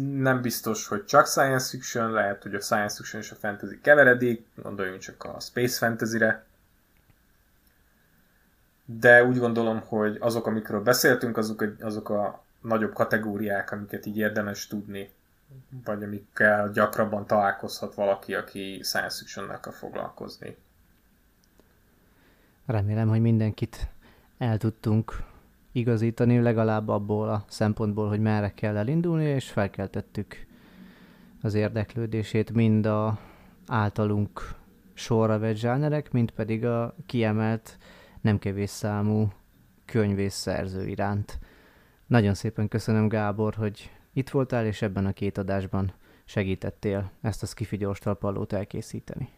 nem 0.00 0.40
biztos, 0.40 0.86
hogy 0.86 1.04
csak 1.04 1.26
science 1.26 1.68
fiction, 1.68 2.10
lehet, 2.10 2.42
hogy 2.42 2.54
a 2.54 2.60
science 2.60 2.96
fiction 2.96 3.22
és 3.22 3.30
a 3.30 3.34
fantasy 3.34 3.80
keveredik, 3.80 4.46
gondoljunk 4.54 5.00
csak 5.00 5.24
a 5.24 5.40
space 5.40 5.76
fantasy-re. 5.76 6.44
De 8.84 9.24
úgy 9.24 9.38
gondolom, 9.38 9.80
hogy 9.80 10.16
azok, 10.20 10.46
amikről 10.46 10.82
beszéltünk, 10.82 11.36
azok, 11.36 11.74
azok 11.80 12.08
a 12.08 12.44
nagyobb 12.60 12.92
kategóriák, 12.92 13.72
amiket 13.72 14.06
így 14.06 14.16
érdemes 14.16 14.66
tudni, 14.66 15.10
vagy 15.84 16.02
amikkel 16.02 16.70
gyakrabban 16.70 17.26
találkozhat 17.26 17.94
valaki, 17.94 18.34
aki 18.34 18.80
science 18.82 19.16
fiction 19.18 19.48
akar 19.48 19.72
foglalkozni. 19.72 20.56
Remélem, 22.66 23.08
hogy 23.08 23.20
mindenkit 23.20 23.88
el 24.38 24.58
tudtunk 24.58 25.22
igazítani, 25.72 26.40
legalább 26.40 26.88
abból 26.88 27.28
a 27.28 27.44
szempontból, 27.48 28.08
hogy 28.08 28.20
merre 28.20 28.54
kell 28.54 28.76
elindulni, 28.76 29.24
és 29.24 29.50
felkeltettük 29.50 30.46
az 31.42 31.54
érdeklődését 31.54 32.52
mind 32.52 32.86
a 32.86 33.18
általunk 33.66 34.54
sorra 34.94 35.38
vett 35.38 35.56
zsánerek, 35.56 36.12
mint 36.12 36.30
pedig 36.30 36.64
a 36.64 36.94
kiemelt, 37.06 37.78
nem 38.24 38.38
kevés 38.38 38.70
számú 38.70 39.28
könyvész 39.84 40.34
szerző 40.34 40.86
iránt. 40.86 41.38
Nagyon 42.06 42.34
szépen 42.34 42.68
köszönöm, 42.68 43.08
Gábor, 43.08 43.54
hogy 43.54 43.90
itt 44.12 44.30
voltál, 44.30 44.66
és 44.66 44.82
ebben 44.82 45.06
a 45.06 45.12
két 45.12 45.38
adásban 45.38 45.92
segítettél 46.24 47.10
ezt 47.20 47.42
a 47.42 47.46
Skifi 47.46 47.76
gyors 47.76 47.98
talpalót 47.98 48.52
elkészíteni. 48.52 49.28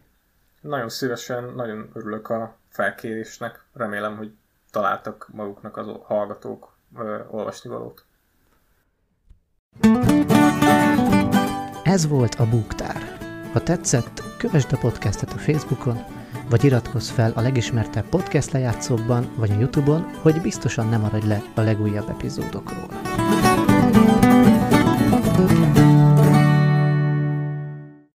Nagyon 0.61 0.89
szívesen, 0.89 1.45
nagyon 1.55 1.91
örülök 1.93 2.29
a 2.29 2.59
felkérésnek. 2.69 3.65
Remélem, 3.73 4.17
hogy 4.17 4.33
találtak 4.71 5.29
maguknak 5.33 5.77
az 5.77 5.87
hallgatók 6.03 6.77
ö, 6.97 7.21
olvasni 7.31 7.71
valót. 7.71 8.05
Ez 11.83 12.09
volt 12.09 12.35
a 12.35 12.49
Búktár. 12.49 12.97
Ha 13.53 13.63
tetszett, 13.63 14.23
kövesd 14.39 14.73
a 14.73 14.79
podcastet 14.79 15.33
a 15.33 15.39
Facebookon, 15.39 16.16
vagy 16.49 16.65
iratkozz 16.65 17.09
fel 17.09 17.33
a 17.35 17.41
legismertebb 17.41 18.09
podcast 18.09 18.51
lejátszókban, 18.51 19.29
vagy 19.37 19.51
a 19.51 19.59
Youtube-on, 19.59 20.11
hogy 20.23 20.41
biztosan 20.41 20.89
nem 20.89 21.01
maradj 21.01 21.27
le 21.27 21.43
a 21.55 21.61
legújabb 21.61 22.09
epizódokról. 22.09 24.26